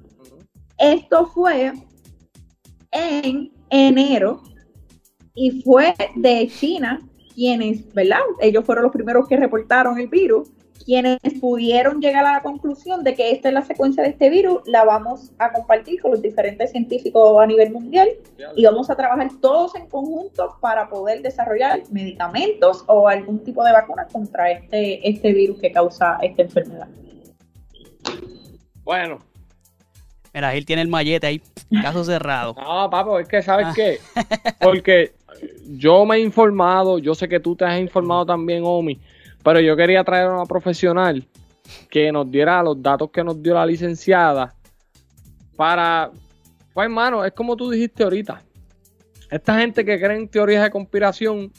esto 0.79 1.27
fue 1.27 1.73
en 2.91 3.53
enero 3.71 4.43
y 5.35 5.63
fue 5.63 5.95
de 6.17 6.49
China 6.49 7.01
quienes, 7.35 7.93
¿verdad? 7.93 8.21
Ellos 8.41 8.65
fueron 8.65 8.85
los 8.85 8.93
primeros 8.93 9.27
que 9.27 9.37
reportaron 9.37 9.99
el 9.99 10.09
virus, 10.09 10.49
quienes 10.85 11.19
pudieron 11.41 12.01
llegar 12.01 12.25
a 12.25 12.33
la 12.35 12.43
conclusión 12.43 13.03
de 13.03 13.15
que 13.15 13.31
esta 13.31 13.49
es 13.49 13.55
la 13.55 13.63
secuencia 13.63 14.03
de 14.03 14.11
este 14.11 14.29
virus, 14.29 14.61
la 14.67 14.85
vamos 14.85 15.33
a 15.39 15.53
compartir 15.53 16.01
con 16.01 16.13
los 16.13 16.23
diferentes 16.23 16.71
científicos 16.71 17.43
a 17.43 17.47
nivel 17.47 17.73
mundial 17.73 18.09
y 18.55 18.65
vamos 18.65 18.91
a 18.91 18.97
trabajar 18.97 19.29
todos 19.41 19.75
en 19.75 19.89
conjunto 19.89 20.57
para 20.61 20.89
poder 20.89 21.23
desarrollar 21.23 21.83
medicamentos 21.91 22.85
o 22.87 23.09
algún 23.09 23.43
tipo 23.43 23.65
de 23.65 23.73
vacuna 23.73 24.07
contra 24.13 24.51
este, 24.51 25.09
este 25.09 25.33
virus 25.33 25.59
que 25.61 25.73
causa 25.73 26.19
esta 26.23 26.43
enfermedad. 26.43 26.89
Bueno, 28.85 29.19
Mira, 30.35 30.53
él 30.55 30.67
tiene 30.67 30.83
el 30.83 30.89
mallete 30.89 31.29
ahí, 31.29 31.43
caso 31.81 32.05
cerrado. 32.05 32.55
No, 32.59 32.91
papo, 32.91 33.21
es 33.21 33.29
que 33.29 33.41
sabes 33.41 33.69
ah. 33.69 33.73
qué, 33.75 34.01
porque 34.61 35.13
yo 35.69 36.05
me 36.05 36.17
he 36.17 36.21
informado, 36.21 36.99
yo 36.99 37.15
sé 37.15 37.29
que 37.29 37.39
tú 37.39 37.55
te 37.55 37.65
has 37.65 37.81
informado 37.81 38.27
también, 38.27 38.63
Omi, 38.67 39.01
pero 39.45 39.61
yo 39.61 39.77
quería 39.77 40.03
traer 40.03 40.27
a 40.27 40.35
una 40.35 40.47
profesional 40.47 41.25
que 41.89 42.11
nos 42.11 42.31
diera 42.31 42.63
los 42.63 42.83
datos 42.83 43.11
que 43.11 43.23
nos 43.23 43.41
dio 43.43 43.55
la 43.55 43.65
licenciada 43.65 44.53
para, 45.57 46.11
pues 46.73 46.85
hermano, 46.85 47.25
es 47.25 47.33
como 47.33 47.57
tú 47.57 47.71
dijiste 47.71 48.03
ahorita, 48.03 48.43
esta 49.31 49.59
gente 49.59 49.85
que 49.85 49.99
cree 49.99 50.17
en 50.17 50.29
teorías 50.29 50.65
de 50.65 50.71
conspiración 50.71 51.53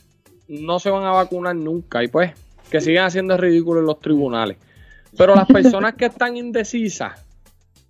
no 0.47 0.79
se 0.79 0.89
van 0.89 1.03
a 1.03 1.11
vacunar 1.11 1.55
nunca 1.55 2.03
y 2.03 2.07
pues 2.07 2.33
que 2.69 2.81
sigan 2.81 3.05
haciendo 3.05 3.37
ridículo 3.37 3.79
en 3.79 3.85
los 3.85 3.99
tribunales. 3.99 4.57
Pero 5.17 5.33
las 5.33 5.47
personas 5.47 5.93
que 5.95 6.05
están 6.05 6.35
indecisas, 6.35 7.25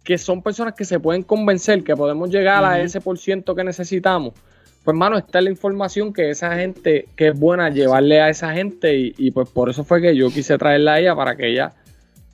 que 0.06 0.18
son 0.18 0.42
personas 0.42 0.76
que 0.76 0.86
se 0.86 1.00
pueden 1.00 1.24
convencer 1.24 1.84
que 1.84 1.96
podemos 1.96 2.30
llegar 2.30 2.64
a 2.64 2.80
ese 2.80 3.02
por 3.02 3.18
ciento 3.18 3.56
que 3.56 3.64
necesitamos, 3.64 4.34
pues 4.86 4.94
hermano, 4.94 5.18
está 5.18 5.42
la 5.42 5.50
información 5.50 6.14
que 6.14 6.30
esa 6.30 6.56
gente, 6.56 7.08
que 7.16 7.30
es 7.30 7.40
buena 7.40 7.72
llevarle 7.72 8.22
a 8.22 8.30
esa 8.30 8.54
gente 8.54 8.96
y, 8.96 9.32
pues 9.32 9.50
por 9.50 9.68
eso 9.68 9.84
fue 9.84 10.00
que 10.00 10.16
yo 10.16 10.30
quise 10.30 10.60
traerla 10.60 10.94
a 10.94 11.00
ella 11.00 11.16
para 11.16 11.36
que 11.36 11.52
ella 11.52 11.74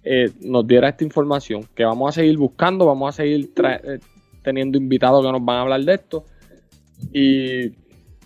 eh, 0.03 0.29
nos 0.41 0.67
diera 0.67 0.89
esta 0.89 1.05
información, 1.05 1.65
que 1.73 1.85
vamos 1.85 2.09
a 2.09 2.19
seguir 2.19 2.37
buscando, 2.37 2.85
vamos 2.85 3.07
a 3.07 3.23
seguir 3.23 3.53
eh, 3.63 3.99
teniendo 4.43 4.77
invitados 4.77 5.25
que 5.25 5.31
nos 5.31 5.45
van 5.45 5.57
a 5.57 5.61
hablar 5.61 5.81
de 5.85 5.93
esto. 5.93 6.25
Y, 7.13 7.71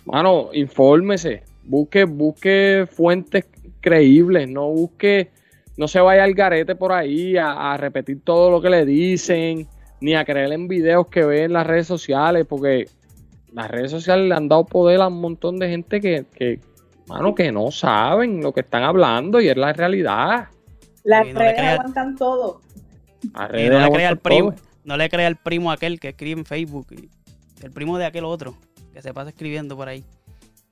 mano, 0.04 0.50
infórmese, 0.52 1.44
busque, 1.62 2.02
busque 2.02 2.84
fuentes 2.90 3.44
creíbles, 3.80 4.48
no 4.48 4.70
busque 4.70 5.30
no 5.76 5.88
se 5.88 6.00
vaya 6.00 6.24
al 6.24 6.34
garete 6.34 6.74
por 6.74 6.92
ahí 6.92 7.36
a, 7.36 7.76
repetir 7.76 8.22
todo 8.24 8.50
lo 8.50 8.60
que 8.60 8.70
le 8.70 8.84
dicen, 8.84 9.68
ni 10.00 10.14
a 10.14 10.24
creer 10.24 10.52
en 10.52 10.68
videos 10.68 11.08
que 11.08 11.24
ve 11.24 11.44
en 11.44 11.52
las 11.52 11.66
redes 11.66 11.86
sociales, 11.86 12.46
porque 12.48 12.88
las 13.52 13.70
redes 13.70 13.90
sociales 13.90 14.28
le 14.28 14.34
han 14.34 14.48
dado 14.48 14.64
poder 14.64 15.00
a 15.00 15.08
un 15.08 15.20
montón 15.20 15.58
de 15.58 15.68
gente 15.68 16.00
que, 16.00 16.24
que 16.34 16.60
mano, 17.06 17.34
que 17.34 17.52
no 17.52 17.70
saben 17.70 18.42
lo 18.42 18.52
que 18.52 18.60
están 18.60 18.82
hablando 18.82 19.40
y 19.40 19.48
es 19.48 19.56
la 19.56 19.72
realidad. 19.72 20.48
Las 21.04 21.32
redes 21.32 21.60
aguantan 21.60 22.16
todo. 22.16 22.60
no, 23.34 23.48
le 23.52 23.90
crea 23.90 24.08
al 24.08 24.18
primo, 24.18 24.54
no 24.84 24.96
le 24.96 25.08
crea 25.08 25.26
al 25.26 25.36
primo 25.36 25.70
aquel 25.70 26.00
que 26.00 26.08
escribe 26.08 26.40
en 26.40 26.46
Facebook, 26.46 26.86
el 27.62 27.70
primo 27.70 27.98
de 27.98 28.06
aquel 28.06 28.24
otro, 28.24 28.56
que 28.92 29.02
se 29.02 29.12
pasa 29.12 29.30
escribiendo 29.30 29.76
por 29.76 29.88
ahí. 29.88 30.04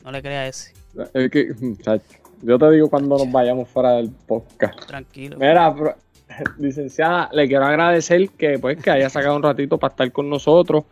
No 0.02 0.12
le 0.12 0.20
crea 0.22 0.40
a 0.40 0.46
ese. 0.48 0.72
Es 1.14 1.30
que, 1.30 1.54
yo 2.44 2.58
te 2.58 2.70
digo 2.70 2.90
cuando 2.90 3.16
nos 3.16 3.30
vayamos 3.30 3.68
fuera 3.68 3.92
del 3.92 4.10
podcast. 4.10 4.86
Tranquilo. 4.86 5.36
Mira, 5.38 5.74
licenciada, 6.58 7.30
le 7.32 7.48
quiero 7.48 7.64
agradecer 7.64 8.28
que 8.30 8.58
pues 8.58 8.82
que 8.82 8.90
haya 8.90 9.08
sacado 9.08 9.36
un 9.36 9.42
ratito 9.42 9.78
para 9.78 9.92
estar 9.92 10.12
con 10.12 10.28
nosotros. 10.28 10.84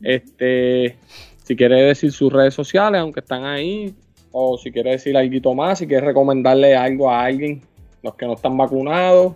Este, 0.00 0.96
si 1.42 1.56
quiere 1.56 1.82
decir 1.82 2.12
sus 2.12 2.32
redes 2.32 2.54
sociales, 2.54 3.00
aunque 3.00 3.20
están 3.20 3.44
ahí, 3.44 3.94
o 4.30 4.58
si 4.58 4.70
quiere 4.70 4.92
decir 4.92 5.16
algo 5.16 5.54
más, 5.54 5.78
si 5.78 5.86
quiere 5.86 6.06
recomendarle 6.06 6.76
algo 6.76 7.10
a 7.10 7.24
alguien, 7.24 7.62
los 8.02 8.14
que 8.14 8.26
no 8.26 8.34
están 8.34 8.56
vacunados, 8.56 9.34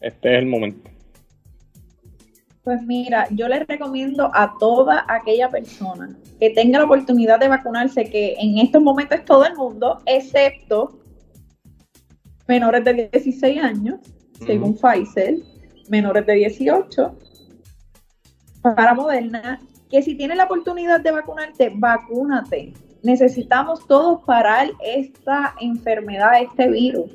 este 0.00 0.34
es 0.34 0.38
el 0.38 0.46
momento. 0.46 0.93
Pues 2.64 2.82
mira, 2.82 3.28
yo 3.30 3.46
les 3.46 3.66
recomiendo 3.66 4.30
a 4.32 4.56
toda 4.58 5.04
aquella 5.06 5.50
persona 5.50 6.16
que 6.40 6.48
tenga 6.48 6.78
la 6.78 6.86
oportunidad 6.86 7.38
de 7.38 7.48
vacunarse, 7.48 8.08
que 8.08 8.36
en 8.38 8.56
estos 8.56 8.80
momentos 8.80 9.18
es 9.18 9.24
todo 9.26 9.44
el 9.44 9.54
mundo, 9.54 10.00
excepto 10.06 10.98
menores 12.48 12.82
de 12.84 13.10
16 13.12 13.62
años, 13.62 14.00
según 14.46 14.78
Pfizer, 14.78 15.36
menores 15.90 16.24
de 16.24 16.32
18, 16.34 17.18
para 18.62 18.94
Moderna, 18.94 19.60
que 19.90 20.02
si 20.02 20.14
tienes 20.14 20.38
la 20.38 20.44
oportunidad 20.44 21.00
de 21.00 21.10
vacunarte, 21.10 21.70
vacúnate. 21.74 22.72
Necesitamos 23.02 23.86
todos 23.86 24.24
parar 24.24 24.70
esta 24.82 25.54
enfermedad, 25.60 26.40
este 26.40 26.70
virus. 26.70 27.10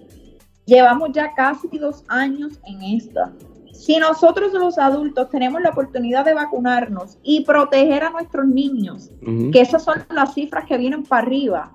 Llevamos 0.67 1.09
ya 1.11 1.33
casi 1.33 1.67
dos 1.79 2.03
años 2.07 2.59
en 2.67 2.83
esta. 2.83 3.33
Si 3.80 3.97
nosotros 3.97 4.51
los 4.51 4.77
adultos 4.77 5.30
tenemos 5.30 5.61
la 5.61 5.69
oportunidad 5.69 6.25
de 6.25 6.34
vacunarnos 6.34 7.17
y 7.23 7.45
proteger 7.45 8.03
a 8.03 8.09
nuestros 8.09 8.45
niños, 8.45 9.09
que 9.53 9.61
esas 9.61 9.84
son 9.84 10.03
las 10.09 10.34
cifras 10.34 10.65
que 10.65 10.77
vienen 10.77 11.03
para 11.03 11.25
arriba, 11.25 11.71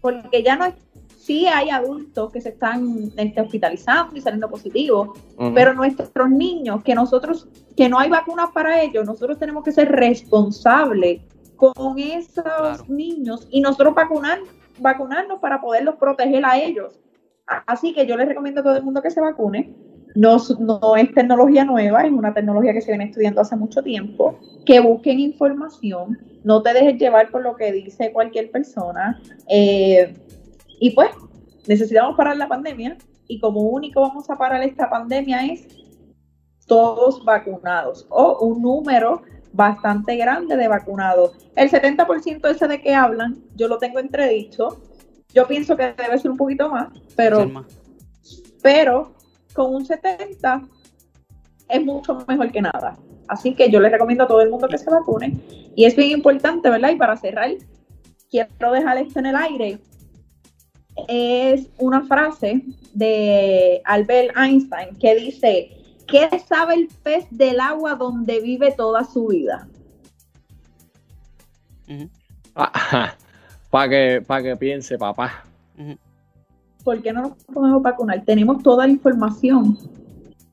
porque 0.00 0.42
ya 0.42 0.56
no 0.56 0.64
es, 0.64 0.74
sí 1.18 1.46
hay 1.46 1.68
adultos 1.68 2.32
que 2.32 2.40
se 2.40 2.48
están 2.48 3.12
este, 3.18 3.42
hospitalizando 3.42 4.16
y 4.16 4.22
saliendo 4.22 4.48
positivos, 4.48 5.10
pero 5.54 5.74
nuestros 5.74 6.30
niños, 6.30 6.82
que 6.82 6.94
nosotros, 6.94 7.46
que 7.76 7.90
no 7.90 7.98
hay 7.98 8.08
vacunas 8.08 8.48
para 8.54 8.80
ellos, 8.80 9.04
nosotros 9.04 9.38
tenemos 9.38 9.64
que 9.64 9.72
ser 9.72 9.92
responsables 9.92 11.20
con 11.56 11.98
esos 11.98 12.88
niños 12.88 13.46
y 13.50 13.60
nosotros 13.60 13.94
vacunar, 13.94 14.38
vacunarnos 14.78 15.40
para 15.40 15.60
poderlos 15.60 15.96
proteger 15.96 16.46
a 16.46 16.56
ellos. 16.56 16.98
Así 17.66 17.92
que 17.92 18.06
yo 18.06 18.16
les 18.16 18.28
recomiendo 18.28 18.62
a 18.62 18.64
todo 18.64 18.76
el 18.78 18.82
mundo 18.82 19.02
que 19.02 19.10
se 19.10 19.20
vacune 19.20 19.74
no, 20.14 20.36
no 20.60 20.96
es 20.96 21.12
tecnología 21.12 21.64
nueva, 21.64 22.02
es 22.02 22.12
una 22.12 22.32
tecnología 22.32 22.72
que 22.72 22.80
se 22.80 22.92
viene 22.92 23.06
estudiando 23.06 23.40
hace 23.40 23.56
mucho 23.56 23.82
tiempo, 23.82 24.38
que 24.64 24.80
busquen 24.80 25.18
información, 25.18 26.18
no 26.44 26.62
te 26.62 26.72
dejes 26.72 26.98
llevar 26.98 27.30
por 27.30 27.42
lo 27.42 27.56
que 27.56 27.72
dice 27.72 28.12
cualquier 28.12 28.50
persona. 28.50 29.20
Eh, 29.48 30.14
y 30.80 30.90
pues, 30.90 31.10
necesitamos 31.66 32.16
parar 32.16 32.36
la 32.36 32.48
pandemia 32.48 32.96
y 33.26 33.40
como 33.40 33.62
único 33.62 34.02
vamos 34.02 34.28
a 34.30 34.36
parar 34.36 34.62
esta 34.62 34.88
pandemia 34.88 35.46
es 35.46 35.66
todos 36.66 37.24
vacunados 37.24 38.06
o 38.10 38.38
un 38.40 38.62
número 38.62 39.22
bastante 39.52 40.16
grande 40.16 40.56
de 40.56 40.68
vacunados. 40.68 41.32
El 41.56 41.70
70% 41.70 42.50
ese 42.50 42.68
de 42.68 42.80
que 42.80 42.94
hablan, 42.94 43.42
yo 43.54 43.68
lo 43.68 43.78
tengo 43.78 43.98
entredicho. 43.98 44.80
Yo 45.32 45.46
pienso 45.46 45.76
que 45.76 45.94
debe 45.94 46.18
ser 46.18 46.30
un 46.30 46.36
poquito 46.36 46.68
más, 46.68 46.88
pero, 47.16 47.64
pero 48.62 49.13
con 49.54 49.74
un 49.74 49.86
70 49.86 50.62
es 51.68 51.84
mucho 51.84 52.24
mejor 52.28 52.52
que 52.52 52.60
nada. 52.60 52.98
Así 53.28 53.54
que 53.54 53.70
yo 53.70 53.80
les 53.80 53.90
recomiendo 53.90 54.24
a 54.24 54.26
todo 54.26 54.42
el 54.42 54.50
mundo 54.50 54.68
que 54.68 54.78
se 54.78 54.90
vacune. 54.90 55.34
Y 55.74 55.84
es 55.84 55.96
bien 55.96 56.10
importante, 56.10 56.68
¿verdad? 56.68 56.90
Y 56.90 56.96
para 56.96 57.16
cerrar, 57.16 57.50
quiero 58.30 58.72
dejar 58.72 58.98
esto 58.98 59.18
en 59.20 59.26
el 59.26 59.36
aire. 59.36 59.78
Es 61.08 61.68
una 61.78 62.02
frase 62.02 62.62
de 62.92 63.80
Albert 63.84 64.36
Einstein 64.36 64.96
que 64.98 65.14
dice, 65.16 65.70
¿qué 66.06 66.28
sabe 66.46 66.74
el 66.74 66.88
pez 67.02 67.26
del 67.30 67.60
agua 67.60 67.94
donde 67.94 68.40
vive 68.40 68.72
toda 68.72 69.04
su 69.04 69.28
vida? 69.28 69.66
para 73.70 73.88
que, 73.88 74.22
que 74.42 74.56
piense, 74.56 74.96
papá. 74.98 75.44
¿Por 76.84 77.02
qué 77.02 77.12
no 77.12 77.22
nos 77.22 77.32
podemos 77.44 77.82
vacunar? 77.82 78.24
Tenemos 78.24 78.62
toda 78.62 78.86
la 78.86 78.92
información. 78.92 79.78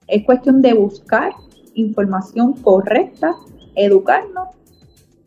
Es 0.08 0.26
cuestión 0.26 0.62
de 0.62 0.74
buscar 0.74 1.34
información 1.76 2.54
correcta, 2.54 3.36
educarnos 3.76 4.48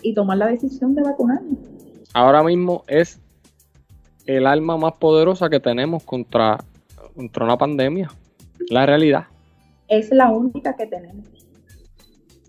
y 0.02 0.14
tomar 0.14 0.38
la 0.38 0.46
decisión 0.48 0.94
de 0.94 1.02
vacunarnos. 1.02 1.58
Ahora 2.14 2.42
mismo 2.42 2.82
es 2.86 3.20
el 4.26 4.46
arma 4.46 4.76
más 4.76 4.94
poderosa 4.94 5.48
que 5.50 5.60
tenemos 5.60 6.02
contra, 6.02 6.58
contra 7.14 7.44
una 7.44 7.58
pandemia. 7.58 8.10
La 8.70 8.86
realidad. 8.86 9.24
Es 9.88 10.10
la 10.10 10.30
única 10.30 10.74
que 10.74 10.86
tenemos. 10.86 11.33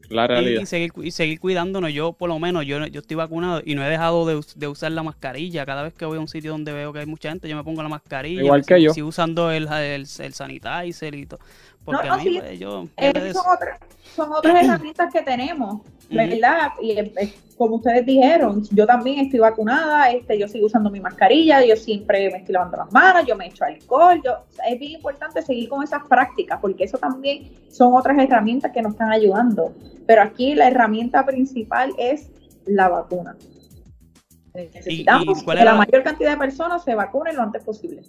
La 0.10 0.28
realidad. 0.28 0.62
Y, 0.62 0.66
seguir, 0.66 0.91
y 1.01 1.12
seguir 1.12 1.39
cuidándonos. 1.39 1.91
Yo, 1.93 2.14
por 2.14 2.30
lo 2.30 2.39
menos, 2.39 2.66
yo, 2.66 2.86
yo 2.88 3.01
estoy 3.01 3.16
vacunado 3.16 3.62
y 3.66 3.76
no 3.76 3.84
he 3.84 3.89
dejado 3.89 4.26
de, 4.26 4.68
usar 4.68 4.91
la 4.91 5.03
mascarilla. 5.03 5.66
Cada 5.66 5.84
vez 5.84 5.93
que 5.93 6.06
voy 6.06 6.18
a 6.18 6.20
un 6.20 6.28
sitio 6.28 6.51
donde 6.51 6.74
veo 6.74 6.93
que 6.93 6.99
hay 6.99 7.06
mucha 7.06 7.30
gente, 7.30 7.49
yo 7.49 7.56
me 7.56 7.64
pongo 7.64 7.84
la 7.84 7.89
mascarilla. 7.89 8.41
Igual 8.41 8.66
que 8.66 8.82
yo. 8.82 8.93
Sigo 8.93 9.08
usando 9.08 9.51
el, 9.51 9.68
el, 9.68 10.06
el 10.20 10.34
sanitizer 10.34 11.16
y 11.16 11.26
todo. 11.26 11.39
Porque 11.86 12.09
a 12.09 12.17
mí, 12.17 12.39
pues, 12.39 12.59
yo, 12.59 12.88
son, 13.31 13.43
otras, 13.53 13.79
son 14.15 14.31
otras 14.36 14.63
herramientas 14.63 15.13
que 15.13 15.21
tenemos, 15.21 15.81
¿verdad? 16.09 16.69
Y 16.81 16.95
como 17.57 17.75
ustedes 17.75 18.05
dijeron, 18.05 18.63
yo 18.71 18.88
también 18.88 19.19
estoy 19.19 19.39
vacunada, 19.39 20.09
este, 20.09 20.38
yo 20.38 20.47
sigo 20.47 20.65
usando 20.65 20.89
mi 20.89 20.99
mascarilla, 20.99 21.63
yo 21.63 21.75
siempre 21.75 22.29
me 22.31 22.39
estoy 22.39 22.53
lavando 22.53 22.77
las 22.77 22.91
manos, 22.91 23.25
yo 23.27 23.36
me 23.36 23.47
echo 23.47 23.63
alcohol, 23.63 24.19
yo, 24.25 24.45
es 24.67 24.79
bien 24.79 24.93
importante 24.93 25.41
seguir 25.43 25.69
con 25.69 25.83
esas 25.83 26.03
prácticas, 26.07 26.59
porque 26.59 26.83
eso 26.83 26.97
también 26.97 27.51
son 27.69 27.93
otras 27.93 28.17
herramientas 28.17 28.71
que 28.71 28.81
nos 28.81 28.93
están 28.93 29.11
ayudando. 29.11 29.73
Pero 30.07 30.23
aquí 30.23 30.55
la 30.55 30.67
herramienta 30.67 31.25
principal 31.25 31.93
es 31.97 32.31
la 32.65 32.89
vacuna. 32.89 33.36
Necesitamos 34.53 35.43
que 35.43 35.63
la 35.63 35.75
mayor 35.75 36.03
cantidad 36.03 36.31
de 36.31 36.38
personas 36.38 36.83
se 36.83 36.95
vacunen 36.95 37.36
lo 37.36 37.43
antes 37.43 37.63
posible. 37.63 38.01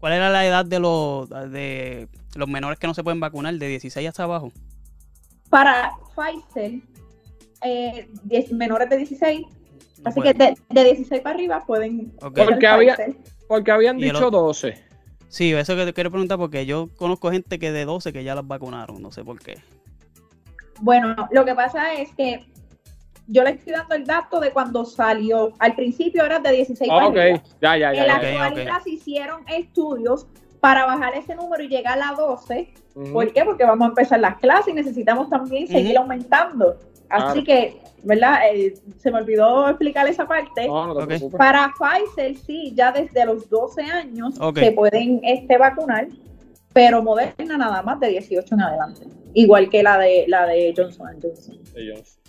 ¿Cuál 0.00 0.14
era 0.14 0.30
la 0.30 0.46
edad 0.46 0.64
de 0.64 0.80
los, 0.80 1.28
de 1.28 2.08
los 2.34 2.48
menores 2.48 2.78
que 2.78 2.86
no 2.86 2.94
se 2.94 3.04
pueden 3.04 3.20
vacunar, 3.20 3.54
de 3.54 3.68
16 3.68 4.08
hasta 4.08 4.24
abajo? 4.24 4.50
Para 5.50 5.92
Pfizer, 6.16 6.80
eh, 7.62 8.08
menores 8.50 8.88
de 8.88 8.96
16, 8.96 9.46
así 10.04 10.22
que 10.22 10.32
de, 10.32 10.56
16 10.70 11.20
para 11.20 11.34
arriba 11.34 11.64
pueden... 11.66 12.12
Porque, 12.18 12.66
había, 12.66 12.96
porque 13.46 13.70
habían 13.70 13.98
dicho 13.98 14.30
12. 14.30 14.74
Sí, 15.28 15.52
eso 15.52 15.76
que 15.76 15.84
te 15.84 15.92
quiero 15.92 16.10
preguntar 16.10 16.38
porque 16.38 16.64
yo 16.64 16.88
conozco 16.96 17.30
gente 17.30 17.58
que 17.58 17.70
de 17.70 17.84
12 17.84 18.12
que 18.12 18.24
ya 18.24 18.34
las 18.34 18.46
vacunaron, 18.46 19.02
no 19.02 19.12
sé 19.12 19.22
por 19.22 19.38
qué. 19.38 19.58
Bueno, 20.80 21.14
lo 21.30 21.44
que 21.44 21.54
pasa 21.54 21.92
es 21.92 22.12
que 22.14 22.49
yo 23.26 23.44
le 23.44 23.50
estoy 23.50 23.72
dando 23.72 23.94
el 23.94 24.04
dato 24.04 24.40
de 24.40 24.50
cuando 24.52 24.84
salió. 24.84 25.52
Al 25.58 25.74
principio 25.74 26.24
era 26.24 26.38
de 26.38 26.52
16 26.52 26.90
ah, 26.92 27.06
okay. 27.06 27.40
Ya, 27.60 27.76
ya, 27.76 27.92
ya. 27.92 28.02
En 28.02 28.06
la 28.06 28.16
actualidad 28.16 28.82
se 28.82 28.90
hicieron 28.90 29.42
estudios 29.48 30.26
para 30.60 30.84
bajar 30.84 31.14
ese 31.14 31.34
número 31.34 31.62
y 31.62 31.68
llegar 31.68 31.98
a 32.02 32.14
12. 32.14 32.72
¿Por 33.12 33.32
qué? 33.32 33.44
Porque 33.44 33.64
vamos 33.64 33.86
a 33.86 33.88
empezar 33.88 34.20
las 34.20 34.36
clases 34.38 34.68
y 34.68 34.74
necesitamos 34.74 35.30
también 35.30 35.66
seguir 35.66 35.96
aumentando. 35.96 36.76
Así 37.08 37.42
que, 37.42 37.80
¿verdad? 38.04 38.38
Eh, 38.52 38.74
se 38.98 39.10
me 39.10 39.18
olvidó 39.18 39.68
explicar 39.68 40.06
esa 40.06 40.26
parte. 40.26 40.68
para 41.36 41.72
Pfizer, 41.76 42.36
sí, 42.36 42.72
ya 42.74 42.92
desde 42.92 43.24
los 43.24 43.48
12 43.50 43.82
años 43.82 44.34
se 44.54 44.72
pueden 44.72 45.20
este, 45.24 45.58
vacunar, 45.58 46.08
pero 46.72 47.02
Moderna 47.02 47.56
nada 47.56 47.82
más 47.82 47.98
de 47.98 48.08
18 48.08 48.54
en 48.54 48.60
adelante. 48.60 49.06
Igual 49.34 49.70
que 49.70 49.82
la 49.82 49.98
de 49.98 50.24
la 50.28 50.46
de 50.46 50.72
Johnson 50.76 51.06
Johnson. 51.20 51.58
De 51.74 51.92
Johnson. 51.94 52.19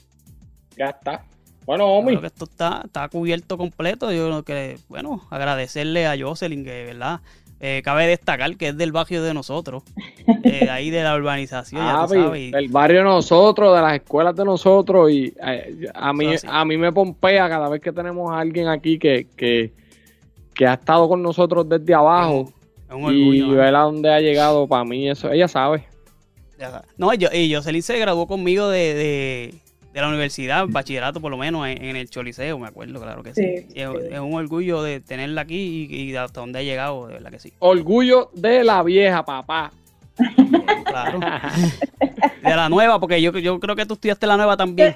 Ya 0.78 0.88
está. 0.88 1.26
Bueno, 1.66 1.86
Omi. 1.86 2.18
que 2.18 2.28
esto 2.28 2.46
está, 2.46 2.82
está 2.86 3.08
cubierto 3.10 3.58
completo. 3.58 4.12
Yo 4.12 4.28
creo 4.28 4.44
que, 4.44 4.78
bueno, 4.90 5.22
agradecerle 5.30 6.08
a 6.08 6.18
Jocelyn, 6.20 6.64
que, 6.64 6.86
¿verdad? 6.86 7.22
Eh, 7.64 7.84
cabe 7.84 8.08
destacar 8.08 8.58
que 8.58 8.70
es 8.70 8.78
del 8.78 8.92
barrio 8.92 9.22
de 9.22 9.36
nosotros, 9.36 9.84
eh, 10.44 10.68
ahí 10.72 10.90
de 10.90 11.04
la 11.04 11.16
urbanización. 11.16 11.80
ya 11.80 12.08
El 12.36 12.70
barrio 12.70 13.00
de 13.00 13.04
nosotros, 13.04 13.76
de 13.76 13.82
las 13.84 13.94
escuelas 13.94 14.36
de 14.36 14.44
nosotros, 14.44 15.12
y 15.12 15.32
eh, 15.46 15.88
a, 15.94 16.12
mí, 16.12 16.34
a 16.48 16.66
mí 16.66 16.78
me 16.78 16.92
pompea 16.92 17.48
cada 17.48 17.70
vez 17.70 17.80
que 17.80 17.92
tenemos 17.92 18.32
a 18.32 18.40
alguien 18.40 18.68
aquí 18.68 18.98
que, 18.98 19.28
que, 19.36 19.72
que 20.56 20.66
ha 20.66 20.74
estado 20.74 21.08
con 21.08 21.22
nosotros 21.22 21.70
desde 21.70 21.94
abajo 21.94 22.52
y 23.12 23.42
ver 23.52 23.76
a 23.76 23.82
dónde 23.82 24.12
ha 24.12 24.20
llegado, 24.20 24.68
para 24.68 24.84
mí 24.84 25.08
eso, 25.08 25.32
ella 25.32 25.48
sabe. 25.48 25.86
No, 26.98 27.14
yo, 27.14 27.30
y 27.32 27.54
Jocelyn 27.54 27.84
se 27.84 28.00
graduó 28.00 28.26
conmigo 28.26 28.70
de 28.70 28.94
de 28.96 29.54
la 29.94 30.08
universidad, 30.08 30.66
bachillerato 30.70 31.20
por 31.20 31.32
lo 31.32 31.38
menos, 31.38 31.68
en, 31.68 31.96
el 31.96 32.10
Choliseo, 32.10 32.58
me 32.58 32.68
acuerdo, 32.68 33.02
claro 33.02 33.24
que 33.24 33.34
sí. 33.34 33.68
es, 33.74 34.20
un 34.20 34.34
orgullo 34.34 34.82
de 34.84 35.02
tenerla 35.02 35.42
aquí 35.42 35.88
y, 35.90 36.12
de 36.12 36.18
hasta 36.18 36.40
dónde 36.40 36.60
ha 36.60 36.64
llegado, 36.64 37.08
de 37.08 37.16
verdad 37.16 37.32
que 37.32 37.40
sí. 37.40 37.54
Orgullo 37.60 38.30
de 38.34 38.64
la 38.64 38.84
vieja, 38.84 39.26
papá. 39.26 39.72
Claro. 40.92 41.20
de 41.22 42.56
la 42.56 42.68
nueva, 42.68 43.00
porque 43.00 43.22
yo, 43.22 43.32
yo 43.38 43.62
creo 43.62 43.78
que 43.78 43.86
tú 43.86 43.94
estudiaste 43.94 44.28
la 44.28 44.36
nueva 44.36 44.58
también. 44.58 44.94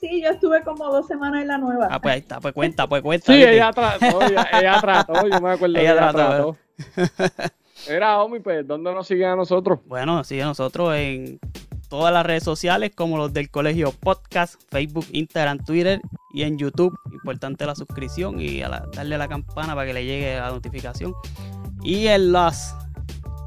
Sí, 0.00 0.22
yo 0.22 0.30
estuve 0.30 0.62
como 0.62 0.86
dos 0.90 1.06
semanas 1.06 1.42
en 1.42 1.48
la 1.48 1.58
nueva. 1.58 1.88
Ah, 1.90 2.00
pues 2.00 2.14
ahí 2.14 2.20
está, 2.20 2.40
pues 2.40 2.54
cuenta, 2.54 2.86
pues 2.86 3.02
cuenta. 3.02 3.26
Sí, 3.26 3.42
ella 3.42 3.70
trató, 3.70 4.22
ella, 4.22 4.80
trató, 4.80 5.28
yo 5.28 5.40
me 5.42 5.50
acuerdo 5.50 5.78
ella, 5.78 5.92
ella 5.92 6.12
trató. 6.12 6.56
Era, 7.88 8.22
Omi, 8.22 8.40
pues, 8.40 8.66
¿dónde 8.66 8.92
nos 8.92 9.06
siguen 9.06 9.28
a 9.28 9.36
nosotros? 9.36 9.80
Bueno, 9.86 10.24
sigue 10.24 10.42
a 10.42 10.46
nosotros 10.46 10.94
en 10.96 11.38
todas 11.88 12.12
las 12.12 12.24
redes 12.26 12.42
sociales 12.44 12.92
como 12.94 13.16
los 13.18 13.32
del 13.32 13.50
Colegio 13.50 13.92
Podcast, 13.92 14.60
Facebook, 14.70 15.06
Instagram, 15.12 15.64
Twitter 15.64 16.00
y 16.32 16.42
en 16.42 16.58
YouTube. 16.58 16.98
Importante 17.12 17.64
la 17.66 17.74
suscripción 17.74 18.40
y 18.40 18.62
a 18.62 18.68
la- 18.68 18.86
darle 18.94 19.14
a 19.14 19.18
la 19.18 19.28
campana 19.28 19.74
para 19.74 19.86
que 19.86 19.94
le 19.94 20.04
llegue 20.04 20.36
la 20.36 20.50
notificación. 20.50 21.14
Y 21.82 22.06
en 22.08 22.32
las 22.32 22.76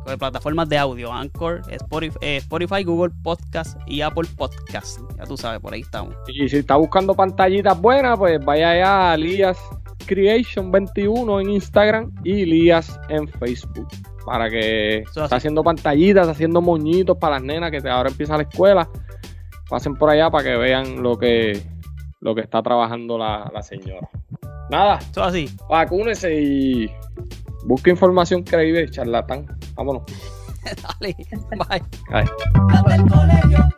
eh, 0.07 0.17
plataformas 0.17 0.67
de 0.69 0.77
audio, 0.77 1.11
Anchor, 1.13 1.61
Spotify, 1.69 2.17
eh, 2.21 2.37
Spotify, 2.37 2.83
Google 2.83 3.13
Podcast 3.23 3.77
y 3.85 4.01
Apple 4.01 4.27
Podcast. 4.37 4.99
Ya 5.17 5.25
tú 5.25 5.35
sabes, 5.37 5.59
por 5.59 5.73
ahí 5.73 5.81
estamos. 5.81 6.15
Y 6.27 6.47
si 6.49 6.57
está 6.57 6.77
buscando 6.77 7.13
pantallitas 7.13 7.79
buenas, 7.79 8.17
pues 8.17 8.43
vaya 8.43 8.71
allá 8.71 9.11
a 9.11 9.17
Lías 9.17 9.57
Creation 10.05 10.71
21 10.71 11.41
en 11.41 11.49
Instagram 11.51 12.11
y 12.23 12.45
Lías 12.45 12.99
en 13.09 13.27
Facebook. 13.27 13.87
Para 14.29 14.47
que 14.47 14.99
Eso 14.99 15.23
está 15.23 15.37
haciendo 15.37 15.63
pantallitas, 15.63 16.27
haciendo 16.27 16.61
moñitos 16.61 17.17
para 17.17 17.35
las 17.37 17.43
nenas 17.43 17.71
que 17.71 17.89
ahora 17.89 18.09
empieza 18.11 18.37
la 18.37 18.43
escuela. 18.43 18.87
Pasen 19.67 19.95
por 19.95 20.11
allá 20.11 20.29
para 20.29 20.43
que 20.43 20.55
vean 20.55 21.01
lo 21.01 21.17
que, 21.17 21.59
lo 22.21 22.35
que 22.35 22.41
está 22.41 22.61
trabajando 22.61 23.17
la, 23.17 23.49
la 23.51 23.63
señora. 23.63 24.07
Nada, 24.69 24.99
Eso 24.99 25.23
así. 25.23 25.49
vacúnese 25.67 26.39
y 26.39 26.91
busque 27.65 27.89
información 27.89 28.43
creíble, 28.43 28.87
charlatán. 28.91 29.47
Vámonos. 29.73 30.03
Dale. 30.99 31.15
Bye. 31.57 32.25
Colegio 33.09 33.69